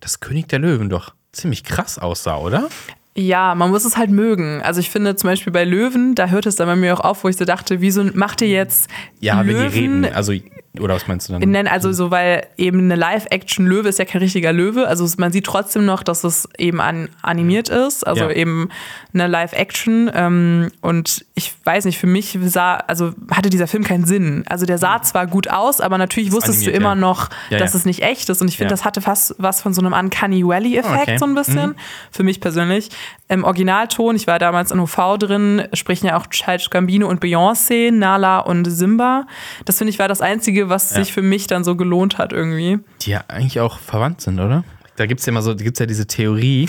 [0.00, 2.68] dass König der Löwen doch ziemlich krass aussah, oder?
[3.14, 4.62] Ja, man muss es halt mögen.
[4.62, 7.24] Also ich finde zum Beispiel bei Löwen, da hört es dann bei mir auch auf,
[7.24, 8.88] wo ich so dachte, wieso macht ihr jetzt
[9.20, 9.56] Ja, Löwen?
[9.64, 10.04] wenn die reden.
[10.14, 10.32] Also,
[10.80, 11.50] oder was meinst du dann?
[11.50, 14.88] Nein, also so, weil eben eine Live-Action-Löwe ist ja kein richtiger Löwe.
[14.88, 18.06] Also man sieht trotzdem noch, dass es eben an, animiert ist.
[18.06, 18.30] Also Ja.
[18.30, 18.70] eben
[19.12, 20.10] eine Live-Action.
[20.14, 24.44] Ähm, und ich weiß nicht, für mich sah, also hatte dieser Film keinen Sinn.
[24.48, 26.94] Also der sah zwar gut aus, aber natürlich wusstest du animiert, immer ja.
[26.94, 28.40] noch, Ja, dass es nicht echt ist.
[28.40, 31.18] Und ich finde, das hatte fast was von so einem Uncanny Valley-Effekt, Okay.
[31.18, 31.70] so ein bisschen.
[31.70, 31.76] Mhm.
[32.10, 32.88] Für mich persönlich.
[33.28, 37.90] Im Originalton, ich war damals in OV drin, sprechen ja auch Childish Gambino und Beyoncé,
[37.90, 39.26] Nala und Simba.
[39.64, 40.96] Das finde ich war das Einzige, was Ja.
[40.96, 42.78] sich für mich dann so gelohnt hat irgendwie.
[43.02, 44.64] Die ja eigentlich auch verwandt sind, oder?
[44.96, 46.68] Da gibt es ja immer so, da gibt's ja diese Theorie,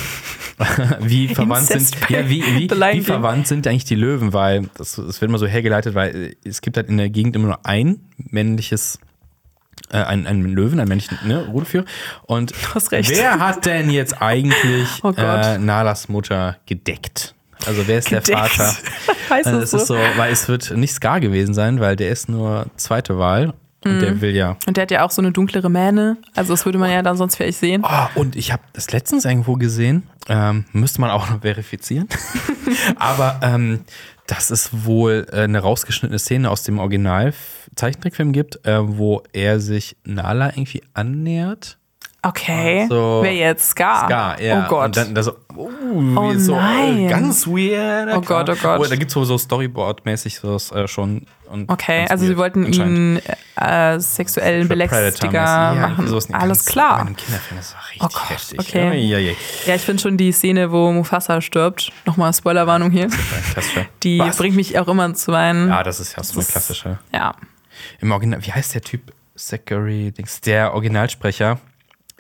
[1.01, 4.95] wie verwandt Incest sind, ja, wie, wie, wie verwandt sind eigentlich die Löwen, weil das,
[4.95, 7.99] das wird immer so hergeleitet, weil es gibt halt in der Gegend immer nur ein
[8.17, 8.97] männliches,
[9.91, 11.83] äh, ein, ein Löwen, ein männlichen ne, Rudelführer.
[12.23, 12.53] Und
[12.89, 17.35] wer hat denn jetzt eigentlich Oh äh, Nalas Mutter gedeckt?
[17.65, 18.39] Also wer ist der Gedeckt.
[18.39, 18.75] Vater?
[19.29, 19.77] heißt Also es es so?
[19.77, 23.53] ist so, weil es wird nicht Scar gewesen sein, weil der ist nur zweite Wahl
[23.86, 23.99] und Mhm.
[23.99, 26.17] der will ja Und der hat ja auch so eine dunklere Mähne.
[26.36, 27.84] Also das würde man ja dann sonst vielleicht sehen.
[27.86, 32.07] Oh, und ich habe das letztens irgendwo gesehen, ähm, müsste man auch noch verifizieren.
[32.97, 33.81] Aber ähm,
[34.27, 39.97] dass es wohl äh, eine rausgeschnittene Szene aus dem Original-Zeichentrickfilm gibt, äh, wo er sich
[40.05, 41.77] Nala irgendwie annähert.
[42.26, 42.86] Okay.
[42.88, 43.19] So.
[43.21, 43.71] Wer jetzt?
[43.71, 44.05] Scar?
[44.07, 44.63] Scar, ja.
[44.65, 44.86] Oh Gott.
[44.86, 45.69] Und dann da so, uh,
[46.15, 46.99] Oh wie so nein.
[46.99, 48.15] äh, ganz weird.
[48.15, 48.89] Oh Gott, oh Gott.
[48.89, 51.26] da gibt es so Storyboard-mäßig sowas äh, schon.
[51.49, 53.21] Und okay, also sie weird, wollten anscheinend.
[53.28, 55.34] ihn äh, sexuellen Für Belästiger.
[55.34, 56.34] Ja, machen.
[56.34, 57.01] Alles klar.
[57.01, 57.15] Einem
[57.57, 58.59] das Oh Gott, heftig.
[58.59, 58.97] okay.
[59.01, 59.34] Ja, ja,
[59.65, 59.76] ja.
[59.76, 63.09] Ich finde schon die Szene, wo Mufasa stirbt, nochmal Spoilerwarnung hier,
[64.03, 64.38] die Was?
[64.38, 65.67] bringt mich auch immer zu weinen.
[65.67, 66.99] Ja, das ist ja so eine klassische.
[67.13, 67.36] Ja.
[67.99, 69.11] Im Original, wie heißt der Typ?
[69.36, 70.41] Zachary, Dings.
[70.41, 71.59] Der Originalsprecher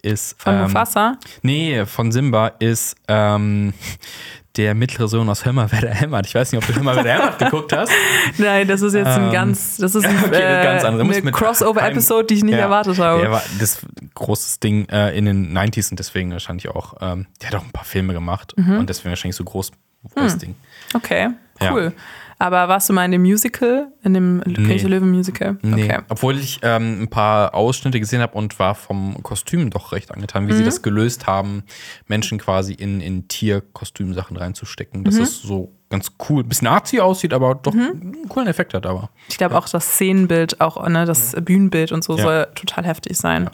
[0.03, 0.35] ist.
[0.39, 1.17] Von ähm, Mufasa.
[1.41, 3.73] Nee, von Simba ist ähm,
[4.55, 6.27] der mittlere Sohn aus Hör mal, wer da hämmert.
[6.27, 7.91] Ich weiß nicht, ob du Hör mal, wer da hämmert geguckt hast.
[8.37, 11.11] Nein, das ist jetzt ein ähm, ganz, das ist ein, okay, äh, ganz andere.
[11.11, 13.21] Eine Crossover-Episode, die ich nicht Ja, erwartet habe.
[13.21, 13.79] Der war das
[14.13, 16.93] großes Ding äh, in den 90s und deswegen wahrscheinlich auch.
[17.01, 18.77] Ähm, der hat auch ein paar Filme gemacht Mhm.
[18.77, 20.11] und deswegen wahrscheinlich so groß, Hm.
[20.15, 20.55] großes Ding.
[20.93, 21.29] Okay,
[21.61, 21.91] Ja.
[22.39, 25.57] Aber warst du mal in dem Musical, in dem König der Löwen Musical?
[25.61, 25.99] Nee, Okay.
[26.09, 30.47] obwohl ich ähm, ein paar Ausschnitte gesehen habe und war vom Kostüm doch recht angetan,
[30.47, 30.57] wie Mhm.
[30.57, 31.63] sie das gelöst haben,
[32.07, 35.03] Menschen quasi in, in Tierkostümsachen reinzustecken.
[35.03, 35.21] Das Mhm.
[35.21, 36.43] ist so ganz cool.
[36.43, 39.09] Ein bisschen artsy aussieht, aber doch einen coolen Effekt hat aber.
[39.29, 42.23] Ich glaube auch das Szenenbild, auch ne, das Bühnenbild und so Ja.
[42.23, 43.49] soll total heftig sein.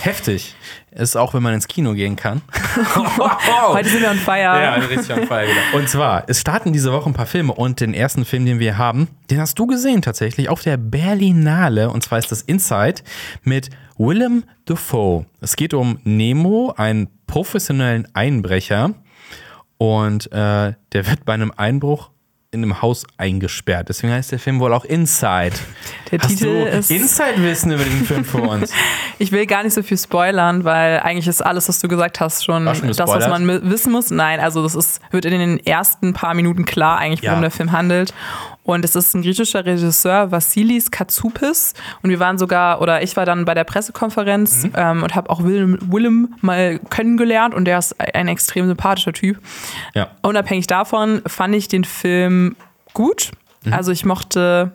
[0.00, 0.56] Heftig.
[0.90, 2.42] Ist auch, wenn man ins Kino gehen kann.
[3.68, 4.40] Heute sind wir on fire.
[4.62, 5.78] Ja, richtig on fire wieder.
[5.78, 8.76] Und zwar, es starten diese Woche ein paar Filme und den ersten Film, den wir
[8.78, 13.02] haben, den hast du gesehen tatsächlich auf der Berlinale und zwar ist das Inside
[13.42, 15.26] mit Willem Dafoe.
[15.40, 18.90] Es geht um Nemo, einen professionellen Einbrecher
[19.82, 22.10] und äh, der wird bei einem Einbruch
[22.52, 23.88] in einem Haus eingesperrt.
[23.88, 25.52] Deswegen heißt der Film wohl auch Inside.
[26.10, 28.70] Der Hast Titel du ist- Inside-Wissen über den Film für uns?
[29.18, 32.44] Ich will gar nicht so viel spoilern, weil eigentlich ist alles, was du gesagt hast,
[32.44, 34.10] schon, schon das, was man wissen muss.
[34.10, 37.40] Nein, also das ist, wird in den ersten paar Minuten klar, eigentlich, worum Ja.
[37.42, 38.12] der Film handelt.
[38.64, 41.74] Und es ist ein griechischer Regisseur, Vassilis Katsoupis.
[42.02, 45.42] Und wir waren sogar, oder ich war dann bei der Pressekonferenz ähm, und habe auch
[45.42, 47.54] Willem, Willem mal kennengelernt.
[47.54, 49.38] Und der ist ein extrem sympathischer Typ.
[49.94, 50.10] Ja.
[50.22, 52.54] Unabhängig davon fand ich den Film
[52.94, 53.32] gut.
[53.70, 54.72] Also ich mochte,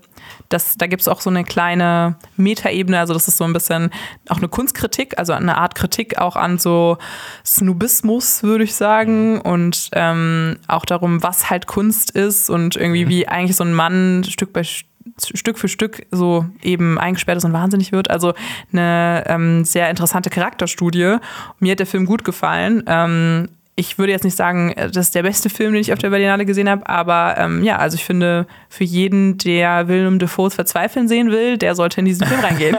[0.50, 3.92] das, da gibt es auch so eine kleine Metaebene, also das ist so ein bisschen
[4.30, 6.98] auch eine Kunstkritik, also eine Art Kritik auch an so
[7.46, 13.28] Snobismus, würde ich sagen, und ähm, auch darum, was halt Kunst ist und irgendwie wie
[13.28, 14.88] eigentlich so ein Mann Stück bei Stück
[15.34, 18.10] Stück für Stück so eben eingesperrt ist und wahnsinnig wird.
[18.10, 18.34] Also
[18.72, 21.18] eine ähm, sehr interessante Charakterstudie.
[21.60, 22.84] Mir hat der Film gut gefallen.
[22.88, 23.50] Ähm,
[23.80, 26.10] ich würde jetzt nicht sagen, äh, das ist der beste Film, den ich auf der
[26.10, 31.08] Berlinale gesehen habe, aber ähm, ja, also ich finde, für jeden, der Willem Dafoes Verzweifeln
[31.08, 32.76] sehen will, der sollte in diesen Film reingehen.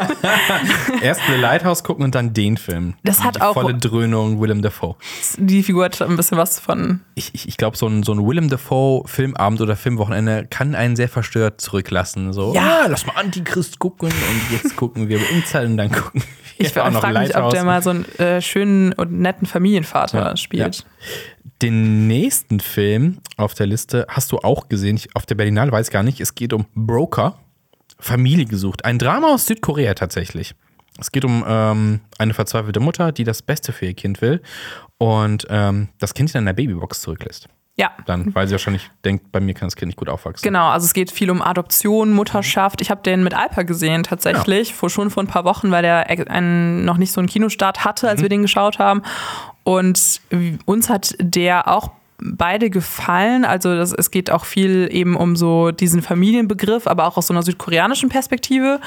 [1.03, 2.95] Erst The Lighthouse gucken und dann den Film.
[3.05, 4.97] Das hat Die auch- Volle Dröhnung Willem Dafoe.
[5.37, 7.01] Die Figur hat ein bisschen was von.
[7.15, 11.09] Ich, ich, ich glaube, so ein, so ein Willem Dafoe-Filmabend oder Filmwochenende kann einen sehr
[11.09, 12.33] verstört zurücklassen.
[12.33, 12.81] So, Ja.
[12.83, 16.23] "Ah, lass mal Antichrist gucken und jetzt gucken wir Inside und dann gucken
[16.57, 20.37] wir Ich frage mich, ob der mal so einen äh, schönen und netten Familienvater Ja,
[20.37, 20.85] spielt.
[21.63, 24.97] Den nächsten Film auf der Liste hast du auch gesehen.
[24.97, 26.21] Ich, auf der Berlinale weiß ich gar nicht.
[26.21, 27.39] Es geht um Broker,
[27.99, 28.85] Familie gesucht.
[28.85, 30.55] Ein Drama aus Südkorea tatsächlich.
[31.01, 34.43] Es geht um ähm, eine verzweifelte Mutter, die das Beste für ihr Kind will
[34.99, 37.49] und ähm, das Kind in einer Babybox zurücklässt.
[37.79, 37.93] Ja.
[38.07, 40.45] Dann, weil sie wahrscheinlich denkt, bei mir kann das Kind nicht gut aufwachsen.
[40.45, 42.81] Genau, also es geht viel um Adoption, Mutterschaft.
[42.81, 46.09] Ich habe den mit Alper gesehen tatsächlich, vor, schon vor ein paar Wochen, weil der
[46.29, 49.03] einen, noch nicht so einen Kinostart hatte, als wir den geschaut haben.
[49.69, 50.23] Und
[50.65, 53.45] uns hat der auch beide gefallen.
[53.45, 57.35] Also das, es geht auch viel eben um so diesen Familienbegriff, aber auch aus so
[57.35, 58.81] einer südkoreanischen Perspektive.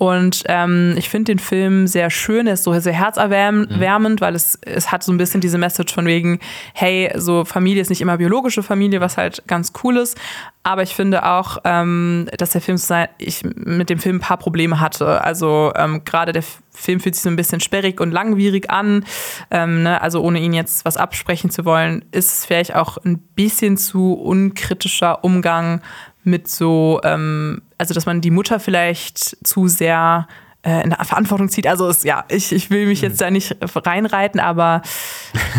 [0.00, 4.58] Und ähm, ich finde den Film sehr schön, er ist so sehr herzerwärmend, weil es,
[4.62, 6.40] es hat so ein bisschen diese Message von wegen,
[6.72, 10.18] hey, so Familie ist nicht immer biologische Familie, was halt ganz cool ist.
[10.62, 12.78] Aber ich finde auch, ähm, dass der Film
[13.18, 15.22] ich mit dem Film ein paar Probleme hatte.
[15.22, 19.04] Also ähm, gerade der Film fühlt sich so ein bisschen sperrig und langwierig an.
[19.50, 20.00] Ähm, ne?
[20.00, 24.14] Also ohne ihn jetzt was absprechen zu wollen, ist es vielleicht auch ein bisschen zu
[24.14, 25.82] unkritischer Umgang
[26.22, 30.26] mit so, ähm, also dass man die Mutter vielleicht zu sehr
[30.62, 31.66] äh, in der Verantwortung zieht.
[31.66, 34.82] Also es, ja, ich, ich will mich jetzt da nicht reinreiten, aber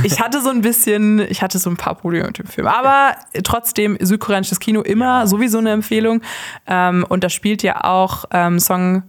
[0.04, 2.68] ich hatte so ein bisschen, ich hatte so ein paar Probleme mit dem Film.
[2.68, 6.22] Aber trotzdem, südkoreanisches Kino immer sowieso eine Empfehlung.
[6.68, 9.04] Ähm, und da spielt ja auch ähm, Song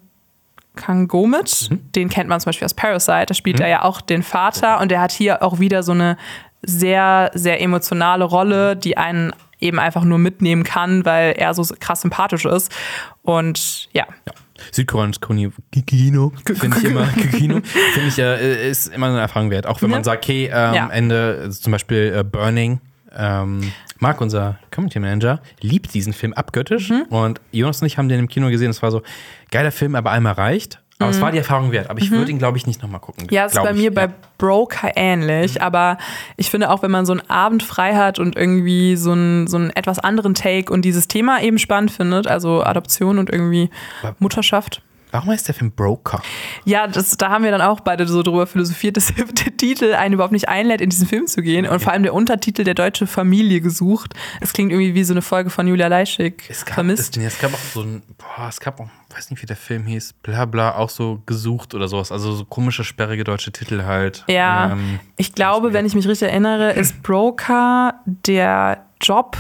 [0.77, 1.69] Kang Go mit.
[1.95, 3.27] Den kennt man zum Beispiel aus Parasite.
[3.27, 6.17] Da spielt er ja auch den Vater und der hat hier auch wieder so eine
[6.63, 12.01] sehr, sehr emotionale Rolle, die einen eben einfach nur mitnehmen kann, weil er so krass
[12.03, 12.73] sympathisch ist.
[13.23, 14.07] Und ja,
[14.71, 15.21] Südkoreanisches
[15.87, 17.07] Kino, finde ich immer,
[17.37, 17.61] Kino,
[17.95, 19.67] finde ich, äh, ist immer eine Erfahrung wert.
[19.67, 20.05] Auch wenn man Ja.
[20.05, 20.89] sagt, okay, ähm, Ja.
[20.89, 22.81] Ende, also zum Beispiel äh, Burning,
[23.17, 27.03] ähm, Marc, unser Community Manager, liebt diesen Film abgöttisch Mhm.
[27.11, 28.71] und Jonas und ich haben den im Kino gesehen.
[28.71, 29.03] Es war so,
[29.51, 30.81] geiler Film, aber einmal reicht.
[31.03, 31.91] Aber es war die Erfahrung wert.
[31.91, 33.25] Aber ich würde ihn, glaube ich, nicht nochmal gucken.
[33.25, 33.35] Mhm.
[33.35, 33.91] Ja, es ist bei ich, mir ja.
[33.91, 35.99] bei Broker ähnlich, aber
[36.37, 39.57] ich finde auch, wenn man so einen Abend frei hat und irgendwie so einen, so
[39.57, 43.71] einen etwas anderen Take und dieses Thema eben spannend findet, also Adoption und irgendwie
[44.19, 44.83] Mutterschaft.
[45.13, 46.23] Warum heißt der Film Broker?
[46.65, 50.15] Ja, das, da haben wir dann auch beide so drüber philosophiert, dass der Titel einen
[50.15, 51.67] überhaupt nicht einlädt, in diesen Film zu gehen.
[51.67, 54.15] Und vor allem der Untertitel der deutsche Familie gesucht.
[54.41, 57.15] Es klingt irgendwie wie so eine Folge von Julia Leischig Es gab, vermisst.
[57.15, 59.57] Es, nee, es gab auch so ein, boah, es gab auch, weiß nicht, wie der
[59.57, 62.11] Film hieß, bla bla, auch so gesucht oder sowas.
[62.11, 64.25] Also so komische, sperrige deutsche Titel halt.
[64.29, 69.37] Ja, Ähm, ich glaube, wenn ich mich richtig erinnere, ist Broker der Job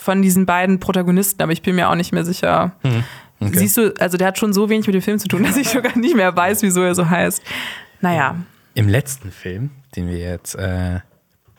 [0.00, 2.72] von diesen beiden Protagonisten, aber ich bin mir auch nicht mehr sicher.
[2.82, 3.04] Mhm.
[3.40, 3.58] Okay.
[3.58, 5.68] Siehst du, also der hat schon so wenig mit dem Film zu tun, dass ich
[5.68, 7.42] sogar nicht mehr weiß, wieso er so heißt.
[8.00, 8.36] Naja,
[8.74, 11.00] Im letzten Film, den wir jetzt äh,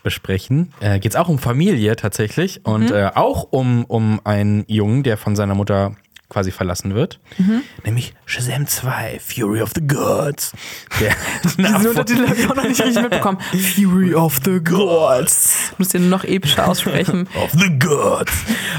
[0.04, 2.96] besprechen, äh, geht es auch um Familie tatsächlich und Mhm.
[2.96, 5.96] äh, auch um, um einen Jungen, der von seiner Mutter
[6.32, 7.20] quasi verlassen wird.
[7.38, 7.62] Mhm.
[7.84, 10.54] Nämlich Shazam 2, Fury of the Gods.
[11.00, 11.14] Der
[11.44, 13.38] diesen Untertitel habe ich auch noch nicht richtig mitbekommen.
[13.76, 15.74] Fury of the Gods.
[15.78, 17.28] Muss den noch epischer aussprechen.
[17.36, 18.32] of the Gods.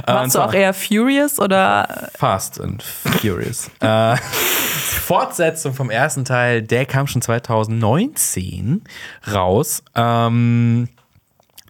[0.06, 3.70] Äh, Warst du zwar- auch eher Furious oder Fast and Furious.
[3.80, 8.82] äh, Fortsetzung vom ersten Teil, der kam schon 2019
[9.30, 9.82] raus.
[9.94, 10.88] Ähm,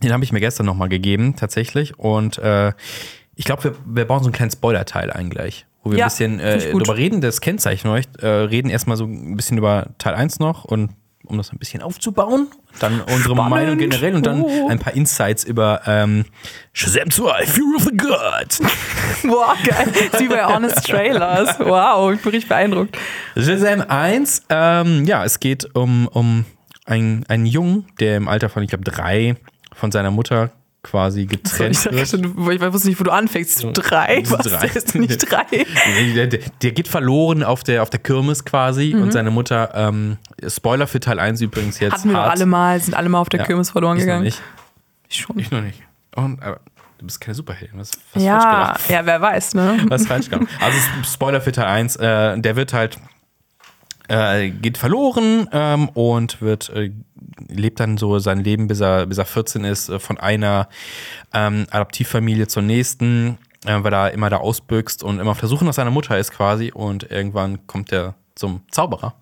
[0.03, 1.99] den habe ich mir gestern nochmal gegeben, tatsächlich.
[1.99, 2.73] Und äh,
[3.35, 5.67] ich glaube, wir, wir bauen so einen kleinen Spoiler-Teil ein gleich.
[5.83, 9.05] Wo wir Ja, ein bisschen äh, drüber reden, das Kennzeichen euch, äh, reden erstmal so
[9.05, 10.91] ein bisschen über Teil 1 noch und
[11.25, 12.49] um das ein bisschen aufzubauen.
[12.81, 13.51] Dann unsere Spannend.
[13.51, 14.69] Meinung generell und dann Oh.
[14.69, 16.25] ein paar Insights über ähm,
[16.73, 18.61] Shazam 2, Fury of the Gods.
[19.23, 19.87] Boah, geil.
[19.93, 21.59] Das ist wie bei Honest Trailers.
[21.61, 22.97] Wow, ich bin richtig beeindruckt.
[23.37, 26.45] Shazam 1, ähm, ja, es geht um, um
[26.87, 29.37] einen, einen Jungen, der im Alter von, ich glaube, drei
[29.75, 30.51] von seiner Mutter
[30.83, 32.13] quasi getrennt ich, wird.
[32.25, 33.65] du- ich wusste nicht, wo du anfängst.
[33.75, 34.23] Drei?
[34.27, 34.47] Was?
[34.47, 34.67] Drei.
[34.67, 35.45] Der ist nicht drei.
[36.15, 40.17] der, der, der geht verloren auf der, auf der Kirmes quasi und seine Mutter, ähm,
[40.47, 41.91] Spoiler für Teil 1 übrigens jetzt.
[41.93, 41.95] Mhm.
[41.99, 42.31] Hatten wir hart.
[42.33, 43.47] alle mal, sind alle mal auf der Ja.
[43.47, 44.25] Kirmes verloren Ich noch gegangen.
[44.25, 44.43] nicht.
[45.09, 45.39] Ich schon.
[45.39, 45.81] Ich noch nicht.
[46.17, 46.59] Und, aber
[46.99, 47.79] du bist keine Superheldin.
[47.79, 49.79] Was, was ja, ja, wer weiß, ne?
[49.89, 50.49] Was falsch gemacht.
[50.61, 52.99] Also Spoiler für Teil 1, äh, der wird halt
[54.09, 56.91] äh, geht verloren ähm, und wird äh,
[57.49, 60.69] lebt dann so sein Leben, bis er, bis er 14 ist, äh, von einer
[61.33, 65.65] ähm, Adoptivfamilie zur nächsten, äh, weil er immer da ausbüchst und immer auf der Suche
[65.65, 69.15] nach seiner Mutter ist quasi und irgendwann kommt er zum Zauberer.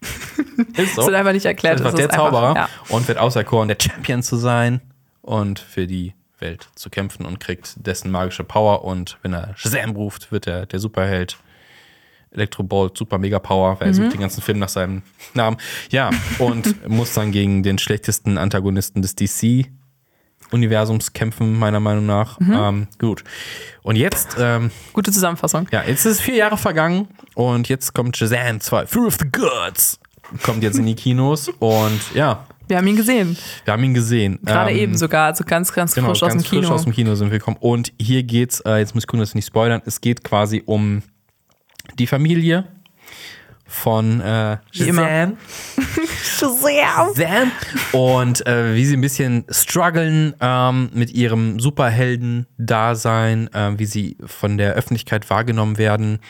[0.76, 1.02] ist so.
[1.02, 1.78] Das wird einfach nicht erklärt.
[1.80, 2.68] Das war der ist einfach- Zauberer Ja.
[2.88, 4.80] und wird auserkoren, der Champion zu sein
[5.22, 8.84] und für die Welt zu kämpfen und kriegt dessen magische Power.
[8.84, 11.38] Und wenn er Shazam ruft, wird er der Superheld.
[12.36, 13.96] Electrobolt, Super Mega Power, weil er Mhm.
[13.96, 15.02] sucht den ganzen Film nach seinem
[15.34, 15.56] Namen.
[15.90, 22.38] Ja, und muss dann gegen den schlechtesten Antagonisten des DC-Universums kämpfen, meiner Meinung nach.
[22.40, 22.52] Mhm.
[22.52, 23.24] Ähm, gut.
[23.82, 25.66] Und jetzt ähm, Gute Zusammenfassung.
[25.72, 29.98] ja, jetzt ist vier Jahre vergangen und jetzt kommt Shazam 2, Fear of the Gods.
[30.42, 33.36] Kommt jetzt in die Kinos und ja, Wir haben ihn gesehen.
[33.64, 34.40] wir haben ihn gesehen.
[34.44, 35.26] Gerade Ähm, eben sogar.
[35.26, 36.74] Also ganz, ganz Genau, frisch aus dem ganz frisch Kino.
[36.74, 37.58] aus dem Kino sind wir gekommen.
[37.60, 40.64] Und hier geht's, äh, jetzt muss ich gucken, dass ich nicht spoilern, es geht quasi
[40.66, 41.02] um
[41.98, 42.64] die Familie
[43.68, 45.02] von äh, Wie immer.
[45.02, 45.36] Shazam.
[46.22, 47.14] Shazam!
[47.16, 47.50] Shazam.
[47.92, 54.56] Und äh, wie sie ein bisschen strugglen ähm, mit ihrem Superhelden-Dasein, äh, wie sie von
[54.56, 56.20] der Öffentlichkeit wahrgenommen werden,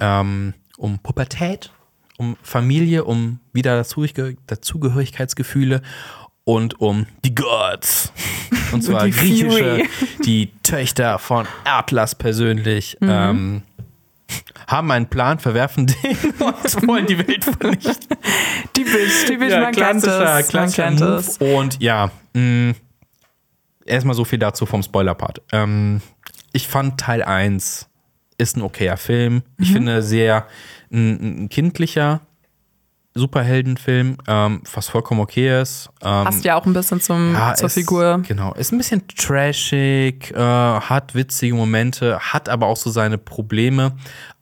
[0.00, 1.70] ähm, um Pubertät,
[2.18, 5.80] um Familie, um wieder Dazugehör- Dazugehörigkeitsgefühle
[6.44, 8.12] und um die Gods.
[8.72, 9.88] Und zwar die griechische, Fury.
[10.24, 12.98] die Töchter von Atlas persönlich.
[13.00, 13.62] Ähm,
[14.74, 18.16] haben einen Plan, verwerfen den und wollen die Welt vernichten.
[18.72, 20.24] Typisch, typisch, man kennt klassischer.
[20.24, 21.14] Man klassischer kennt Move.
[21.16, 21.38] es.
[21.38, 22.74] Und ja, mh,
[23.86, 25.42] erstmal so viel dazu vom Spoiler-Part.
[25.52, 26.00] Ähm,
[26.52, 27.88] ich fand Teil 1
[28.38, 29.42] ist ein okayer Film.
[29.58, 29.72] Ich Mhm.
[29.74, 30.46] finde sehr
[30.92, 32.20] ein, ein kindlicher
[33.16, 35.88] Superheldenfilm, ähm, was vollkommen okay ist.
[36.02, 38.22] Ähm, Passt ja auch ein bisschen zum, ja, zur ist- Figur.
[38.26, 43.92] Genau, ist ein bisschen trashig, äh, hat witzige Momente, hat aber auch so seine Probleme,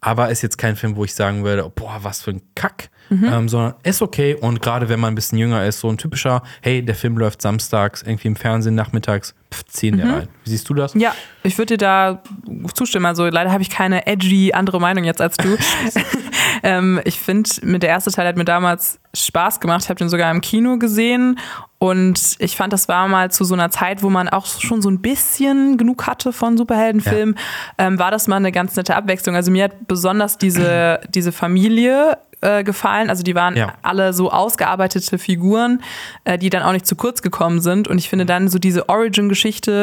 [0.01, 3.25] aber ist jetzt kein Film, wo ich sagen würde, boah, was für ein Kack, Mhm.
[3.31, 6.43] ähm, sondern ist okay und gerade wenn man ein bisschen jünger ist, so ein typischer,
[6.62, 9.35] hey, der Film läuft samstags irgendwie im Fernsehen nachmittags,
[9.66, 10.28] ziehen der rein.
[10.44, 10.94] Wie siehst du das?
[10.94, 11.00] Mhm.
[11.03, 12.22] Ja, ich würde dir da
[12.74, 13.07] zustimmen.
[13.07, 15.57] Also leider habe ich keine edgy andere Meinung jetzt als du.
[16.62, 19.82] ähm, ich finde, mit der erste Teil hat mir damals Spaß gemacht.
[19.84, 21.38] Ich habe den sogar im Kino gesehen
[21.78, 24.88] und ich fand, das war mal zu so einer Zeit, wo man auch schon so
[24.90, 27.36] ein bisschen genug hatte von Superheldenfilmen,
[27.78, 29.34] ähm, war das mal eine ganz nette Abwechslung.
[29.36, 33.09] Also mir hat besonders diese, diese Familie äh, gefallen.
[33.11, 33.74] Also die waren Ja.
[33.82, 35.80] alle so ausgearbeitete Figuren,
[36.24, 37.86] äh, die dann auch nicht zu kurz gekommen sind.
[37.88, 39.41] Und ich finde dann so diese Origin-Geschichte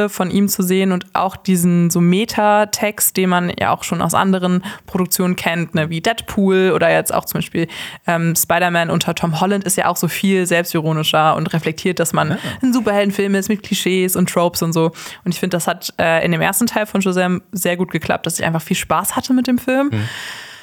[0.09, 4.13] von ihm zu sehen und auch diesen so Meta-Text, den man ja auch schon aus
[4.13, 7.67] anderen Produktionen kennt, ne, wie Deadpool oder jetzt auch zum Beispiel
[8.07, 12.37] ähm, Spider-Man unter Tom Holland ist ja auch so viel selbstironischer und reflektiert, dass man
[12.61, 14.91] ein Superheldenfilm ist mit Klischees und Tropes und so.
[15.25, 18.25] Und ich finde, das hat äh, in dem ersten Teil von Shazam sehr gut geklappt,
[18.25, 19.91] dass ich einfach viel Spaß hatte mit dem Film.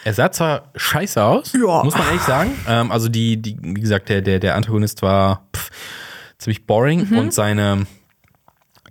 [0.05, 1.82] Er sah zwar scheiße aus, Ja.
[1.82, 2.53] muss man ehrlich sagen.
[2.68, 5.70] Ähm, also die, die, wie gesagt, der, der, der Antagonist war pff,
[6.38, 7.18] ziemlich boring Mhm.
[7.18, 7.86] und seine,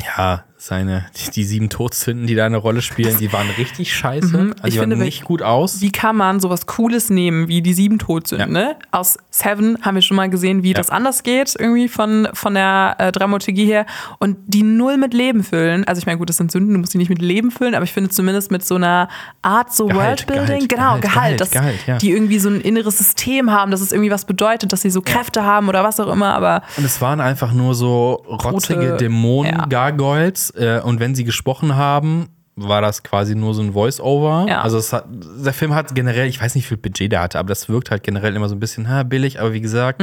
[0.03, 4.25] ja, seine, die, die sieben Todsünden, die da eine Rolle spielen, die waren richtig scheiße.
[4.25, 4.49] Also Mhm.
[4.65, 5.79] Ich die waren finde, nicht gut aus.
[5.81, 8.61] wie kann man sowas Cooles nehmen wie die sieben Todsünden, Ja.
[8.69, 8.75] ne?
[8.91, 12.95] Aus Seven haben wir schon mal gesehen, wie das anders geht, irgendwie von, von der
[12.97, 13.85] äh, Dramaturgie her.
[14.19, 15.83] Und die null mit Leben füllen.
[15.85, 17.83] Also ich meine, gut, das sind Sünden, du musst die nicht mit Leben füllen, aber
[17.83, 19.07] ich finde zumindest mit so einer
[19.43, 21.97] Art so Gehalt, Worldbuilding, Gehalt, genau, Gehalt, Gehalt, dass Gehalt, ja.
[21.99, 25.01] die irgendwie so ein inneres System haben, dass es irgendwie was bedeutet, dass sie so
[25.01, 29.53] Kräfte haben oder was auch immer, aber Und es waren einfach nur so rotzige Dämonen,
[29.55, 29.65] ja.
[29.67, 30.53] Gargoyles.
[30.55, 34.45] Äh, und wenn sie gesprochen haben, war das quasi nur so ein Voice-Over.
[34.47, 34.61] Ja.
[34.61, 37.37] Also es hat, der Film hat generell, ich weiß nicht, wie viel Budget der hatte,
[37.37, 39.39] aber das wirkt halt generell immer so ein bisschen ha, billig.
[39.41, 40.01] Aber wie gesagt,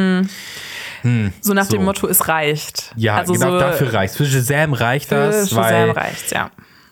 [1.40, 1.76] so nach So.
[1.76, 2.92] dem Motto, es reicht.
[2.96, 6.50] ja, also genau so dafür reicht Für Shazam reicht für das, Shazam weil reicht's, ja.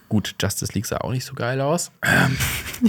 [0.08, 1.92] gut, Justice League sah auch nicht so geil aus.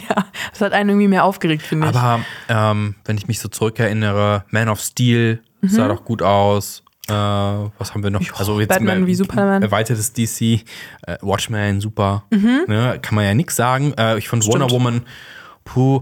[0.07, 1.95] Ja, das hat einen irgendwie mehr aufgeregt, finde ich.
[1.97, 6.82] Aber ähm, wenn ich mich so zurückerinnere, Man of Steel sah doch gut aus.
[7.12, 8.22] Äh, was haben wir noch?
[8.39, 9.62] also jetzt Batman mehr- wie Superman.
[9.62, 10.64] Erweitertes DC,
[11.07, 12.24] äh, Watchmen, super.
[12.32, 13.93] Ne, kann man ja nichts sagen.
[13.97, 15.01] Äh, ich fand Wonder Woman,
[15.66, 16.01] puh,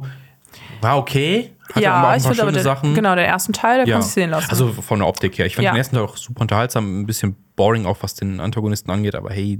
[0.81, 1.51] war okay.
[1.73, 2.95] Hatte aber auch ja, ein ich paar schöne der, Sachen.
[2.95, 3.95] genau, den ersten Teil, der Ja.
[3.95, 4.49] kann sich sehen lassen.
[4.49, 5.45] Also von der Optik her.
[5.45, 5.71] Ich fand Ja.
[5.71, 9.29] den ersten Teil auch super unterhaltsam, ein bisschen boring, auch was den Antagonisten angeht, aber
[9.31, 9.59] hey,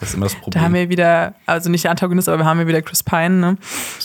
[0.00, 0.62] das ist immer das Da Problem.
[0.64, 3.30] haben wir wieder, also nicht der Antagonist, aber wir haben hier wieder Chris Pine.
[3.30, 3.56] Ne?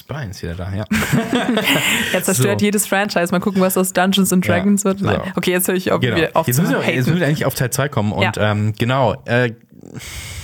[0.07, 0.85] Brian ist wieder da, ja.
[2.13, 2.65] Er zerstört So.
[2.65, 3.31] jedes Franchise.
[3.31, 5.01] Mal gucken, was aus Dungeons and Dragons Ja, wird.
[5.01, 5.21] Nein.
[5.25, 5.31] so.
[5.37, 6.17] Okay, jetzt höre ich auf, Genau.
[6.17, 8.11] wieder auf Jetzt müssen, wir, jetzt müssen wir eigentlich auf Teil 2 kommen.
[8.11, 8.51] Und Ja.
[8.51, 9.51] ähm, genau, äh,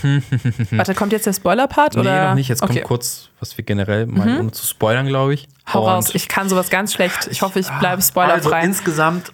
[0.71, 1.95] Warte, kommt jetzt der Spoiler-Part?
[1.95, 2.29] Nee, oder?
[2.29, 2.47] noch nicht.
[2.47, 2.71] Jetzt okay.
[2.73, 2.75] Mhm.
[2.77, 5.47] kommt kurz, was wir generell meinen, ohne zu spoilern, glaube ich.
[5.71, 6.09] Hau Und- raus.
[6.13, 7.27] Ich kann sowas ganz schlecht.
[7.29, 8.63] Ich hoffe, ich bleibe Also spoilerfrei.
[8.63, 9.31] insgesamt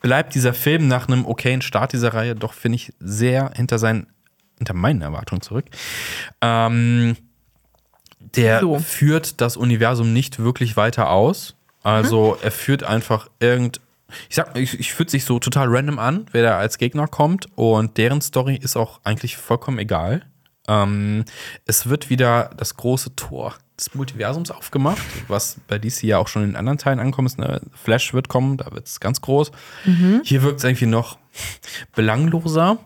[0.00, 4.06] bleibt dieser Film nach einem okayen Start dieser Reihe doch, finde ich, sehr hinter seinen,
[4.58, 5.66] hinter meinen Erwartungen zurück.
[6.40, 7.16] Ähm,
[8.18, 8.78] der So.
[8.78, 11.54] führt das Universum nicht wirklich weiter aus.
[11.82, 13.80] Also er führt einfach irgend.
[14.28, 17.46] Ich sag, ich, ich fühlt sich so total random an, wer da als Gegner kommt.
[17.56, 20.22] Und deren Story ist auch eigentlich vollkommen egal.
[20.68, 21.24] Ähm,
[21.64, 26.42] es wird wieder das große Tor des Multiversums aufgemacht, was bei DC ja auch schon
[26.44, 27.28] in anderen Teilen ankommt.
[27.30, 27.60] Ist, ne?
[27.74, 29.50] Flash wird kommen, da wird es ganz groß.
[30.24, 31.18] Hier wirkt es irgendwie noch
[31.94, 32.78] belangloser.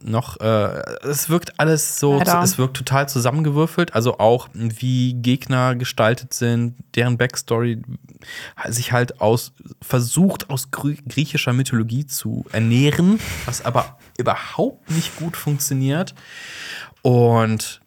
[0.00, 2.40] Noch, äh, es wirkt alles so, Leider.
[2.42, 3.94] es wirkt total zusammengewürfelt.
[3.94, 7.82] Also auch wie Gegner gestaltet sind, deren Backstory
[8.68, 16.14] sich halt aus versucht aus griechischer Mythologie zu ernähren, was aber überhaupt nicht gut funktioniert.
[17.02, 17.80] Und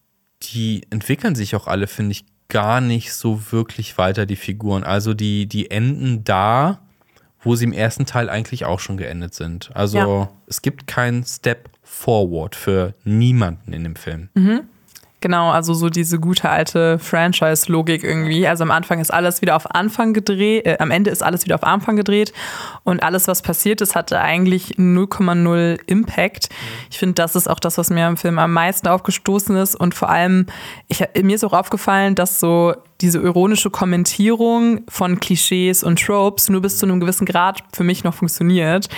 [0.44, 4.84] die entwickeln sich auch alle, finde ich, gar nicht so wirklich weiter, die Figuren.
[4.84, 6.80] Also die, die enden da,
[7.42, 9.72] wo sie im ersten Teil eigentlich auch schon geendet sind.
[9.74, 10.30] Also Ja.
[10.48, 14.30] es gibt keinen Step forward für niemanden in dem Film.
[15.22, 18.48] Genau, also so diese gute alte Franchise-Logik irgendwie.
[18.48, 21.54] Also am Anfang ist alles wieder auf Anfang gedreht, äh, am Ende ist alles wieder
[21.56, 22.34] auf Anfang gedreht
[22.84, 26.50] und alles, was passiert ist, hatte eigentlich 0,0 Impact.
[26.90, 29.94] Ich finde, das ist auch das, was mir im Film am meisten aufgestoßen ist und
[29.94, 30.48] vor allem,
[30.88, 36.62] ich, mir ist auch aufgefallen, dass so diese ironische Kommentierung von Klischees und Tropes nur
[36.62, 38.90] bis zu einem gewissen Grad für mich noch funktioniert.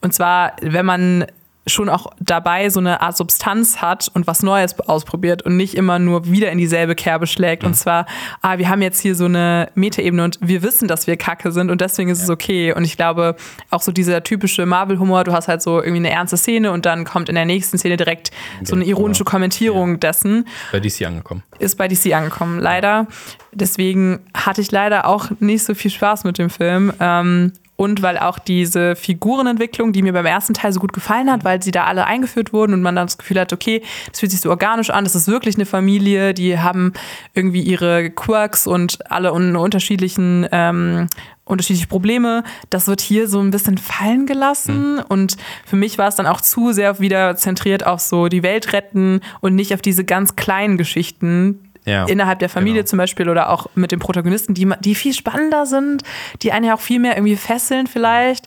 [0.00, 1.26] Und zwar, wenn man
[1.66, 5.98] schon auch dabei so eine Art Substanz hat und was Neues ausprobiert und nicht immer
[5.98, 7.62] nur wieder in dieselbe Kerbe schlägt.
[7.64, 8.06] Und zwar,
[8.40, 11.70] ah, wir haben jetzt hier so eine Metaebene und wir wissen, dass wir Kacke sind
[11.70, 12.72] und deswegen ist es okay.
[12.74, 13.36] Und ich glaube,
[13.70, 17.04] auch so dieser typische Marvel-Humor, du hast halt so irgendwie eine ernste Szene und dann
[17.04, 18.32] kommt in der nächsten Szene direkt
[18.64, 21.42] so eine ironische Kommentierung dessen Bei DC angekommen.
[21.58, 23.06] ist bei DC angekommen, leider.
[23.52, 26.92] Deswegen hatte ich leider auch nicht so viel Spaß mit dem Film.
[26.98, 31.44] Ähm, und weil auch diese Figurenentwicklung, die mir beim ersten Teil so gut gefallen hat,
[31.44, 34.30] weil sie da alle eingeführt wurden und man dann das Gefühl hat, okay, das fühlt
[34.30, 36.92] sich so organisch an, das ist wirklich eine Familie, die haben
[37.34, 41.08] irgendwie ihre Quirks und alle un unterschiedlichen ähm,
[41.44, 42.44] unterschiedliche Probleme.
[42.70, 45.00] Das wird hier so ein bisschen fallen gelassen.
[45.00, 48.72] Und für mich war es dann auch zu sehr wieder zentriert auf so die Welt
[48.72, 52.90] retten und nicht auf diese ganz kleinen Geschichten, Ja, innerhalb der Familie genau.
[52.90, 56.04] zum Beispiel oder auch mit den Protagonisten, die, die viel spannender sind,
[56.42, 58.46] die einen ja auch viel mehr irgendwie fesseln vielleicht.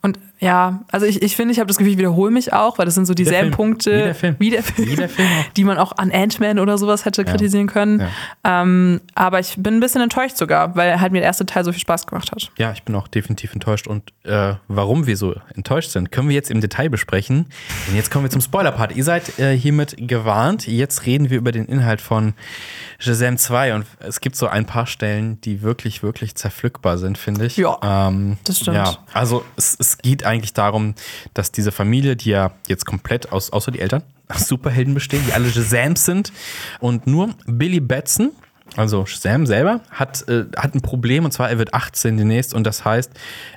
[0.00, 2.86] Und ja, also ich, ich finde, ich habe das Gefühl, ich wiederhole mich auch, weil
[2.86, 3.50] das sind so dieselben.
[3.50, 4.36] Punkte, Wie der Film.
[4.38, 5.52] wie der Film, Wie der Film auch.
[5.56, 8.02] die man auch an Ant-Man oder sowas hätte kritisieren können.
[8.44, 11.72] Ähm, aber ich bin ein bisschen enttäuscht sogar, weil halt mir der erste Teil so
[11.72, 12.52] viel Spaß gemacht hat.
[12.56, 13.88] Ja, ich bin auch definitiv enttäuscht.
[13.88, 17.46] Und äh, warum wir so enttäuscht sind, können wir jetzt im Detail besprechen.
[17.88, 18.94] Denn jetzt kommen wir zum Spoiler-Part.
[18.94, 20.68] Ihr seid äh, hiermit gewarnt.
[20.68, 22.34] Jetzt reden wir über den Inhalt von
[23.00, 23.74] Shazam 2.
[23.74, 27.56] Und es gibt so ein paar Stellen, die wirklich, wirklich zerpflückbar sind, finde ich.
[27.56, 28.76] Ja, ähm, das stimmt.
[28.76, 30.94] Ja, also es, es geht eigentlich darum,
[31.34, 35.32] dass diese Familie, die ja jetzt komplett aus, außer die Eltern, aus Superhelden bestehen, die
[35.32, 36.32] alle Shazams sind.
[36.80, 38.32] Und nur Billy Batson,
[38.76, 42.64] also Sam selber hat, äh, hat ein Problem und zwar er wird 18 demnächst und
[42.64, 43.10] das heißt,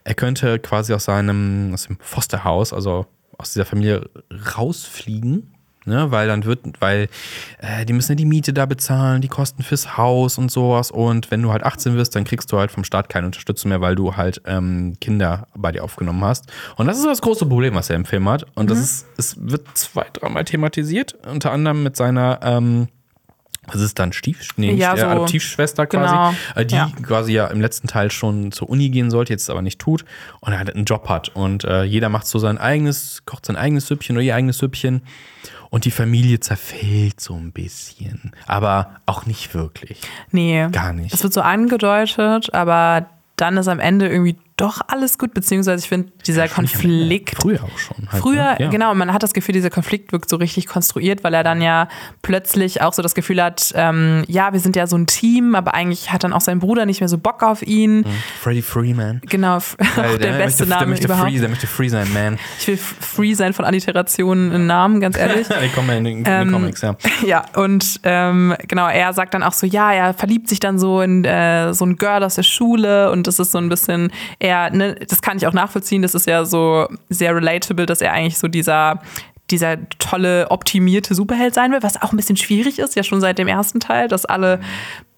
[0.03, 3.05] er könnte quasi aus seinem aus dem Fosterhaus, also
[3.38, 4.09] aus dieser Familie
[4.55, 5.53] rausfliegen.
[5.84, 7.09] Ne, weil dann wird, weil
[7.57, 10.91] äh, die müssen ja die Miete da bezahlen, die Kosten fürs Haus und sowas.
[10.91, 13.82] Und wenn du halt 18 wirst, dann kriegst du halt vom Staat keine Unterstützung mehr,
[13.82, 16.51] weil du halt ähm, Kinder bei dir aufgenommen hast.
[16.75, 18.45] Und das ist das große Problem, was er im Film hat.
[18.53, 22.88] Und das ist, es wird zwei, dreimal thematisiert, unter anderem mit seiner ähm,
[23.67, 25.05] das ist dann Stief, nee, Ja, so.
[25.05, 26.91] Adoptivschwester quasi, Genau, äh, die ja.
[27.03, 30.03] quasi ja im letzten Teil schon zur Uni gehen sollte, jetzt aber nicht tut
[30.39, 31.29] und er halt einen Job hat.
[31.29, 35.03] Und äh, jeder macht so sein eigenes, kocht sein eigenes Süppchen oder ihr eigenes Süppchen.
[35.72, 38.34] Und die Familie zerfällt so ein bisschen.
[38.45, 40.01] Aber auch nicht wirklich.
[40.30, 40.67] Nee.
[40.69, 41.13] Gar nicht.
[41.13, 43.07] Es wird so angedeutet, aber
[43.38, 47.41] dann ist am Ende irgendwie doch alles gut, beziehungsweise ich finde, dieser Konflikt.
[47.41, 48.07] Früher auch schon.
[48.12, 48.57] Halt, Früher, ne?
[48.59, 48.70] ja.
[48.70, 51.88] genau, man hat das Gefühl, dieser Konflikt wirkt so richtig konstruiert, weil er dann ja
[52.22, 55.74] plötzlich auch so das Gefühl hat, ähm, ja, wir sind ja so ein Team, aber
[55.74, 58.05] eigentlich hat dann auch sein Bruder nicht mehr so Bock auf ihn.
[58.39, 59.22] Freddie Freeman.
[59.28, 61.30] Genau, auch der, beste möchte, Name der möchte überhaupt.
[61.30, 62.38] free, der möchte free sein, man.
[62.59, 65.47] Ich will free sein von Alliterationen in Namen, ganz ehrlich.
[65.64, 66.95] Die kommen ja in den, in den Ähm, Comics, ja.
[67.26, 71.01] Ja, und ähm, genau, er sagt dann auch so, ja, er verliebt sich dann so
[71.01, 74.50] in äh, so ein Girl aus der Schule und das ist so ein bisschen, er,
[74.69, 78.37] ne, das kann ich auch nachvollziehen, das ist ja so sehr relatable, dass er eigentlich
[78.37, 79.01] so dieser
[79.49, 83.37] dieser tolle, optimierte Superheld sein will, was auch ein bisschen schwierig ist, ja schon seit
[83.37, 84.61] dem ersten Teil, dass alle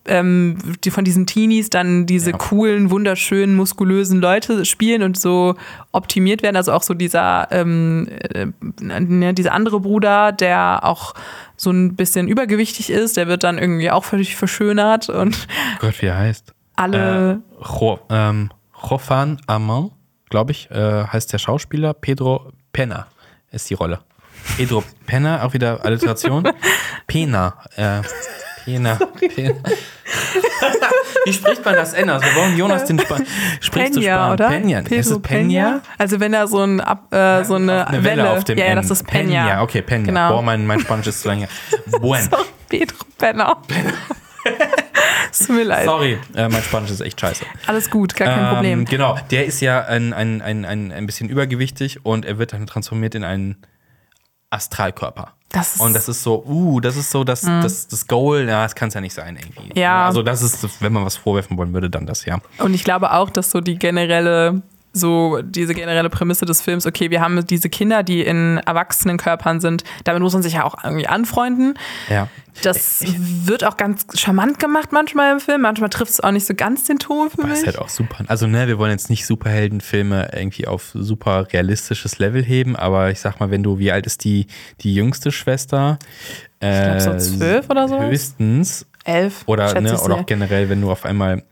[0.05, 2.37] ähm, die von diesen Teenies dann diese Ja.
[2.37, 5.55] coolen, wunderschönen, muskulösen Leute spielen und so
[5.93, 6.57] optimiert werden.
[6.57, 8.47] Also auch so dieser, ähm, äh,
[8.81, 11.13] ne, dieser andere Bruder, der auch
[11.55, 15.47] so ein bisschen übergewichtig ist, der wird dann irgendwie auch völlig verschönert und
[15.79, 16.53] Gott, wie er heißt.
[16.75, 17.41] alle.
[17.61, 18.49] Äh, Jo, ähm,
[18.87, 19.91] Jofan Amon,
[20.29, 21.93] glaube ich, äh, heißt der Schauspieler.
[21.93, 23.07] Pedro Pena
[23.51, 23.99] ist die Rolle.
[24.57, 26.47] Pedro Pena, auch wieder Alliteration.
[27.07, 27.55] Pena.
[27.75, 28.01] Äh,
[28.65, 28.95] Pena.
[29.35, 29.55] Pena.
[31.25, 32.21] Wie spricht man das N aus?
[32.23, 33.25] Wir brauchen Jonas den Span
[33.61, 34.31] spricht zu Pena, Span.
[34.33, 34.47] oder?
[34.49, 34.79] Pena.
[34.79, 35.81] Ist es Pena?
[35.97, 38.75] Also wenn da so, ein, Ab- äh, so eine, Eine Welle, auf dem ja, N.
[38.77, 39.61] das ist Pena.
[39.61, 40.05] okay, Pena.
[40.05, 40.29] Genau.
[40.35, 41.47] Boah, mein, mein Spanisch ist zu lange.
[42.01, 42.21] Buen.
[42.29, 43.57] Sorry, Pedro Penner.
[45.39, 45.85] Es tut mir leid.
[45.85, 47.43] Sorry, äh, mein Spanisch ist echt scheiße.
[47.65, 48.85] Alles gut, gar kein Ähm, Problem.
[48.85, 52.67] Genau, der ist ja ein, ein, ein, ein, ein bisschen übergewichtig und er wird dann
[52.67, 53.57] transformiert in einen
[54.51, 55.33] Astralkörper.
[55.49, 58.73] Das und das ist so, uh, das ist so das, das, das Goal, ja, das
[58.73, 59.79] kann es ja nicht sein irgendwie.
[59.79, 60.07] Ja.
[60.07, 62.39] Also das ist, wenn man was vorwerfen wollen würde, dann das, ja.
[62.57, 64.63] Und ich glaube auch, dass so die generelle,
[64.93, 69.59] so diese generelle Prämisse des Films, okay, wir haben diese Kinder, die in erwachsenen Körpern
[69.59, 71.73] sind, damit muss man sich ja auch irgendwie anfreunden.
[72.09, 72.29] Ja.
[72.61, 75.61] Das wird auch ganz charmant gemacht manchmal im Film.
[75.61, 77.59] Manchmal trifft es auch nicht so ganz den Ton für Das mich.
[77.61, 78.23] ist halt auch super.
[78.27, 83.19] Also, ne, wir wollen jetzt nicht Superheldenfilme irgendwie auf super realistisches Level heben, aber ich
[83.19, 84.45] sag mal, wenn du, wie alt ist die,
[84.81, 85.97] die jüngste Schwester?
[86.59, 88.05] Ich glaub, so zwölf oder sowas.
[88.11, 88.85] Höchstens.
[89.05, 91.43] Elf, Oder, ne, oder auch generell, wenn du auf einmal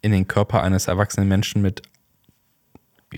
[0.00, 1.82] in den Körper eines erwachsenen Menschen mit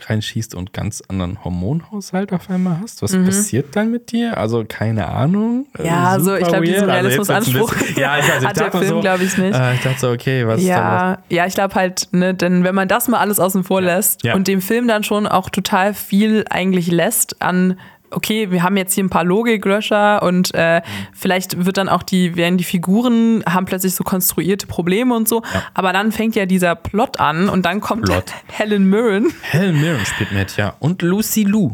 [0.01, 3.03] reinschießt und ganz anderen Hormonhaushalt auf einmal hast.
[3.03, 4.37] Was passiert dann mit dir?
[4.39, 5.67] Also keine Ahnung.
[5.79, 5.85] Mhm.
[5.85, 6.91] Ja, Äh, so, ich super glaube, diesen.
[6.91, 9.55] Also Realismusanspruch Ja, ich, also ich hat der Film, so, glaube ich, nicht.
[9.55, 10.73] Äh, ich dachte so, okay, was ist da?
[10.73, 14.25] Ja, ja, ich glaube halt, ne, denn wenn man das mal alles außen vor lässt
[14.25, 14.35] Ja.
[14.35, 17.79] und dem Film dann schon auch total viel eigentlich lässt an
[18.13, 20.83] okay, wir haben jetzt hier ein paar Logiklöscher und äh, Mhm.
[21.13, 25.43] vielleicht wird dann auch die, werden die Figuren, haben plötzlich so konstruierte Probleme und so.
[25.75, 28.33] Aber dann fängt ja dieser Plot an und dann kommt Plot.
[28.49, 29.33] Helen Mirren.
[29.43, 30.75] Helen Mirren spielt mit, ja.
[30.79, 31.73] Und Lucy Liu.